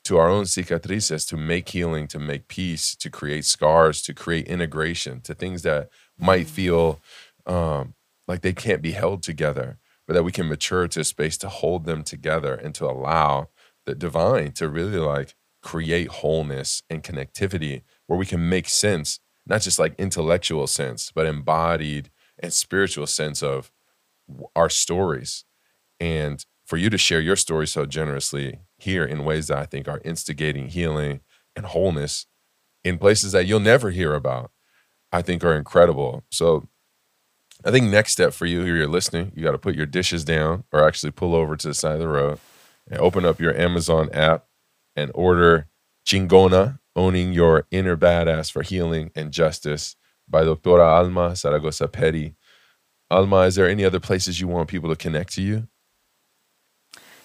to 0.05 0.17
our 0.17 0.29
own 0.29 0.45
cicatrices 0.45 1.27
to 1.27 1.37
make 1.37 1.69
healing, 1.69 2.07
to 2.07 2.19
make 2.19 2.47
peace, 2.47 2.95
to 2.95 3.09
create 3.09 3.43
scars, 3.43 4.01
to 4.03 4.13
create 4.13 4.47
integration, 4.47 5.19
to 5.21 5.33
things 5.33 5.63
that 5.63 5.89
might 6.17 6.45
mm. 6.45 6.49
feel 6.49 7.01
um, 7.45 7.95
like 8.27 8.41
they 8.41 8.53
can't 8.53 8.81
be 8.81 8.91
held 8.91 9.23
together, 9.23 9.77
but 10.07 10.13
that 10.13 10.23
we 10.23 10.31
can 10.31 10.47
mature 10.47 10.87
to 10.87 10.99
a 10.99 11.03
space 11.03 11.37
to 11.39 11.49
hold 11.49 11.85
them 11.85 12.03
together 12.03 12.53
and 12.53 12.73
to 12.75 12.85
allow 12.85 13.49
the 13.85 13.95
divine 13.95 14.51
to 14.53 14.69
really 14.69 14.99
like 14.99 15.35
create 15.61 16.07
wholeness 16.07 16.83
and 16.89 17.03
connectivity 17.03 17.81
where 18.07 18.19
we 18.19 18.25
can 18.25 18.47
make 18.47 18.69
sense 18.69 19.19
not 19.45 19.61
just 19.61 19.79
like 19.79 19.95
intellectual 19.97 20.67
sense, 20.67 21.11
but 21.13 21.25
embodied 21.25 22.09
and 22.39 22.51
spiritual 22.51 23.07
sense 23.07 23.43
of 23.43 23.71
our 24.55 24.69
stories. 24.69 25.45
And 25.99 26.43
for 26.65 26.77
you 26.77 26.89
to 26.89 26.97
share 26.97 27.21
your 27.21 27.35
story 27.35 27.67
so 27.67 27.85
generously 27.85 28.59
here 28.77 29.05
in 29.05 29.23
ways 29.23 29.47
that 29.47 29.59
I 29.59 29.65
think 29.65 29.87
are 29.87 30.01
instigating 30.03 30.67
healing 30.67 31.21
and 31.55 31.65
wholeness 31.67 32.25
in 32.83 32.97
places 32.97 33.31
that 33.33 33.45
you'll 33.45 33.59
never 33.59 33.91
hear 33.91 34.13
about, 34.15 34.51
I 35.11 35.21
think 35.21 35.43
are 35.43 35.55
incredible. 35.55 36.23
So 36.31 36.67
I 37.63 37.71
think 37.71 37.89
next 37.89 38.13
step 38.13 38.33
for 38.33 38.45
you 38.45 38.63
here, 38.63 38.75
you're 38.75 38.87
listening, 38.87 39.31
you 39.35 39.43
got 39.43 39.51
to 39.51 39.57
put 39.57 39.75
your 39.75 39.85
dishes 39.85 40.25
down 40.25 40.63
or 40.71 40.85
actually 40.85 41.11
pull 41.11 41.35
over 41.35 41.55
to 41.55 41.67
the 41.67 41.73
side 41.73 41.93
of 41.93 41.99
the 41.99 42.07
road 42.07 42.39
and 42.89 42.99
open 42.99 43.25
up 43.25 43.39
your 43.39 43.55
Amazon 43.55 44.09
app 44.13 44.45
and 44.95 45.11
order 45.13 45.67
Chingona, 46.05 46.79
Owning 46.95 47.33
Your 47.33 47.65
Inner 47.71 47.97
Badass 47.97 48.51
for 48.51 48.61
Healing 48.61 49.11
and 49.15 49.31
Justice 49.31 49.95
by 50.27 50.43
Doctora 50.43 50.85
Alma 50.85 51.35
Zaragoza 51.35 51.87
Petty. 51.87 52.35
Alma, 53.11 53.41
is 53.41 53.55
there 53.55 53.67
any 53.67 53.83
other 53.83 53.99
places 53.99 54.39
you 54.39 54.47
want 54.47 54.69
people 54.69 54.89
to 54.89 54.95
connect 54.95 55.33
to 55.33 55.41
you? 55.41 55.67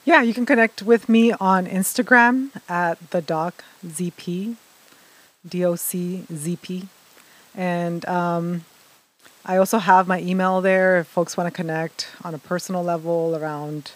Yeah, 0.04 0.22
you 0.22 0.34
can 0.34 0.46
connect 0.46 0.82
with 0.82 1.08
me 1.08 1.32
on 1.32 1.66
Instagram 1.66 2.50
at 2.68 3.10
the 3.10 3.20
doc 3.20 3.64
ZP, 3.86 4.56
D 5.46 5.64
O 5.64 5.76
C 5.76 6.24
Z 6.32 6.56
P. 6.56 6.88
And 7.54 8.06
um, 8.06 8.64
I 9.44 9.56
also 9.56 9.78
have 9.78 10.08
my 10.08 10.20
email 10.20 10.60
there 10.60 10.98
if 10.98 11.06
folks 11.06 11.36
want 11.36 11.48
to 11.48 11.50
connect 11.50 12.08
on 12.24 12.34
a 12.34 12.38
personal 12.38 12.82
level 12.82 13.36
around 13.36 13.92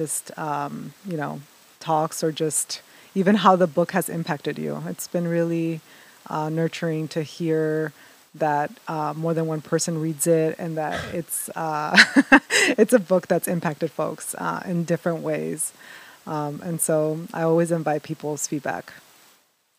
just, 0.00 0.36
um, 0.38 0.94
you 1.04 1.18
know, 1.18 1.42
talks 1.78 2.24
or 2.24 2.32
just 2.32 2.80
even 3.14 3.34
how 3.34 3.54
the 3.54 3.66
book 3.66 3.90
has 3.92 4.08
impacted 4.08 4.58
you. 4.58 4.82
It's 4.88 5.06
been 5.08 5.28
really 5.28 5.80
uh, 6.26 6.48
nurturing 6.48 7.06
to 7.08 7.22
hear 7.22 7.92
that 8.34 8.70
uh, 8.88 9.12
more 9.14 9.34
than 9.34 9.46
one 9.46 9.60
person 9.60 10.00
reads 10.00 10.26
it 10.26 10.56
and 10.58 10.78
that 10.78 10.96
it's 11.14 11.50
uh, 11.50 11.94
it's 12.78 12.94
a 12.94 12.98
book 12.98 13.26
that's 13.26 13.46
impacted 13.46 13.90
folks 13.90 14.34
uh, 14.38 14.62
in 14.64 14.84
different 14.84 15.20
ways. 15.20 15.74
Um, 16.26 16.62
and 16.64 16.80
so 16.80 17.26
I 17.34 17.42
always 17.42 17.70
invite 17.70 18.02
people's 18.02 18.46
feedback. 18.46 18.94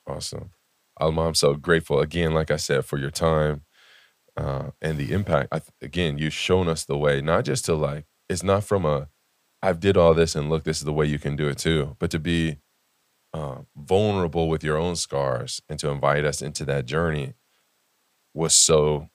Awesome. 0.05 0.51
Alma, 0.99 1.27
I'm 1.27 1.35
so 1.35 1.55
grateful 1.55 1.99
again, 1.99 2.31
like 2.33 2.51
I 2.51 2.57
said, 2.57 2.85
for 2.85 2.99
your 2.99 3.09
time 3.11 3.61
uh, 4.37 4.69
and 4.81 4.99
the 4.99 5.13
impact. 5.13 5.47
I, 5.51 5.61
again, 5.81 6.19
you've 6.19 6.33
shown 6.33 6.67
us 6.67 6.85
the 6.85 6.97
way, 6.97 7.21
not 7.21 7.45
just 7.45 7.65
to 7.65 7.73
like, 7.73 8.05
it's 8.29 8.43
not 8.43 8.63
from 8.63 8.85
a, 8.85 9.07
I've 9.61 9.79
did 9.79 9.97
all 9.97 10.13
this 10.13 10.35
and 10.35 10.49
look, 10.49 10.63
this 10.63 10.77
is 10.77 10.85
the 10.85 10.93
way 10.93 11.05
you 11.05 11.19
can 11.19 11.35
do 11.35 11.47
it 11.47 11.57
too, 11.57 11.95
but 11.99 12.11
to 12.11 12.19
be 12.19 12.57
uh, 13.33 13.59
vulnerable 13.75 14.49
with 14.49 14.63
your 14.63 14.77
own 14.77 14.95
scars 14.95 15.61
and 15.69 15.79
to 15.79 15.89
invite 15.89 16.25
us 16.25 16.41
into 16.41 16.65
that 16.65 16.85
journey 16.85 17.33
was 18.33 18.53
so 18.53 19.09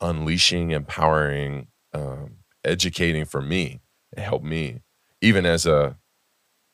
unleashing, 0.00 0.70
empowering, 0.70 1.68
um, 1.92 2.36
educating 2.64 3.24
for 3.24 3.42
me. 3.42 3.80
It 4.16 4.20
helped 4.20 4.44
me, 4.44 4.82
even 5.20 5.46
as 5.46 5.66
a 5.66 5.96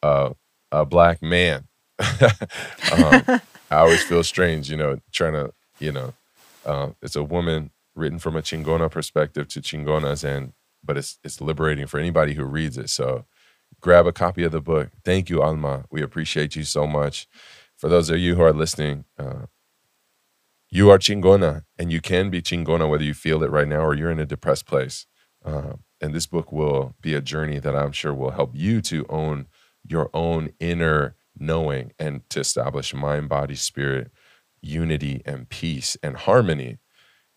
a, 0.03 0.35
a 0.71 0.85
black 0.85 1.23
man. 1.23 1.69
um, 1.99 3.23
I 3.27 3.41
always 3.71 4.03
feel 4.03 4.23
strange, 4.25 4.71
you 4.71 4.77
know, 4.77 4.99
trying 5.13 5.35
to, 5.35 5.53
you 5.79 5.93
know, 5.93 6.15
uh, 6.67 6.91
it's 7.01 7.17
a 7.17 7.23
woman 7.23 7.71
written 7.95 8.19
from 8.19 8.37
a 8.37 8.43
chingona 8.43 8.91
perspective 8.91 9.49
to 9.49 9.61
chingonas, 9.61 10.25
and 10.25 10.53
but 10.85 10.97
it's 10.97 11.19
it's 11.25 11.41
liberating 11.41 11.87
for 11.87 11.99
anybody 12.01 12.35
who 12.35 12.45
reads 12.45 12.79
it. 12.79 12.91
So 12.91 13.27
grab 13.81 14.07
a 14.07 14.13
copy 14.13 14.45
of 14.45 14.53
the 14.53 14.61
book. 14.61 14.91
Thank 15.05 15.31
you, 15.31 15.43
Alma. 15.43 15.85
We 15.91 16.03
appreciate 16.03 16.57
you 16.57 16.65
so 16.65 16.87
much. 16.87 17.29
For 17.77 17.89
those 17.89 18.11
of 18.11 18.19
you 18.19 18.37
who 18.37 18.43
are 18.43 18.53
listening, 18.53 19.05
uh, 19.19 19.47
you 20.71 20.91
are 20.91 20.99
chingona 20.99 21.65
and 21.79 21.93
you 21.93 22.01
can 22.01 22.31
be 22.31 22.43
chingona 22.43 22.89
whether 22.89 23.05
you 23.05 23.15
feel 23.15 23.43
it 23.43 23.51
right 23.51 23.69
now 23.69 23.81
or 23.81 23.95
you're 23.95 24.11
in 24.11 24.21
a 24.21 24.27
depressed 24.27 24.67
place. 24.67 25.07
Uh, 25.45 25.75
and 26.01 26.15
this 26.15 26.27
book 26.27 26.53
will 26.53 26.97
be 27.01 27.15
a 27.15 27.21
journey 27.21 27.59
that 27.59 27.77
I'm 27.77 27.93
sure 27.93 28.15
will 28.15 28.33
help 28.33 28.53
you 28.55 28.81
to 28.83 29.07
own 29.09 29.47
your 29.87 30.11
own 30.15 30.53
inner 30.61 31.17
knowing 31.39 31.93
and 31.99 32.29
to 32.31 32.41
establish 32.41 32.95
mind, 32.95 33.29
body, 33.29 33.55
spirit, 33.55 34.11
unity, 34.61 35.23
and 35.25 35.49
peace 35.49 35.97
and 36.03 36.17
harmony. 36.17 36.79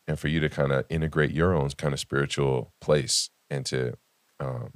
And 0.08 0.20
for 0.20 0.28
you 0.28 0.40
to 0.42 0.50
kind 0.50 0.72
of 0.72 0.86
integrate 0.90 1.32
your 1.32 1.54
own 1.54 1.70
kind 1.72 1.94
of 1.94 2.00
spiritual 2.00 2.74
place 2.82 3.30
and 3.50 3.66
to 3.68 3.94
um, 4.40 4.72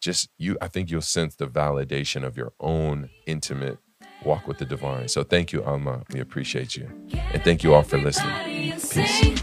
just 0.00 0.28
you, 0.38 0.56
I 0.60 0.68
think 0.68 0.90
you'll 0.90 1.00
sense 1.00 1.36
the 1.36 1.46
validation 1.46 2.24
of 2.24 2.36
your 2.36 2.52
own 2.60 3.10
intimate 3.26 3.78
walk 4.24 4.46
with 4.46 4.58
the 4.58 4.64
divine. 4.64 5.08
So 5.08 5.22
thank 5.22 5.52
you, 5.52 5.62
Alma. 5.62 6.02
We 6.12 6.20
appreciate 6.20 6.76
you. 6.76 6.88
And 7.32 7.42
thank 7.42 7.62
you 7.62 7.74
all 7.74 7.82
for 7.82 7.98
listening. 7.98 8.34
Peace. 8.44 9.42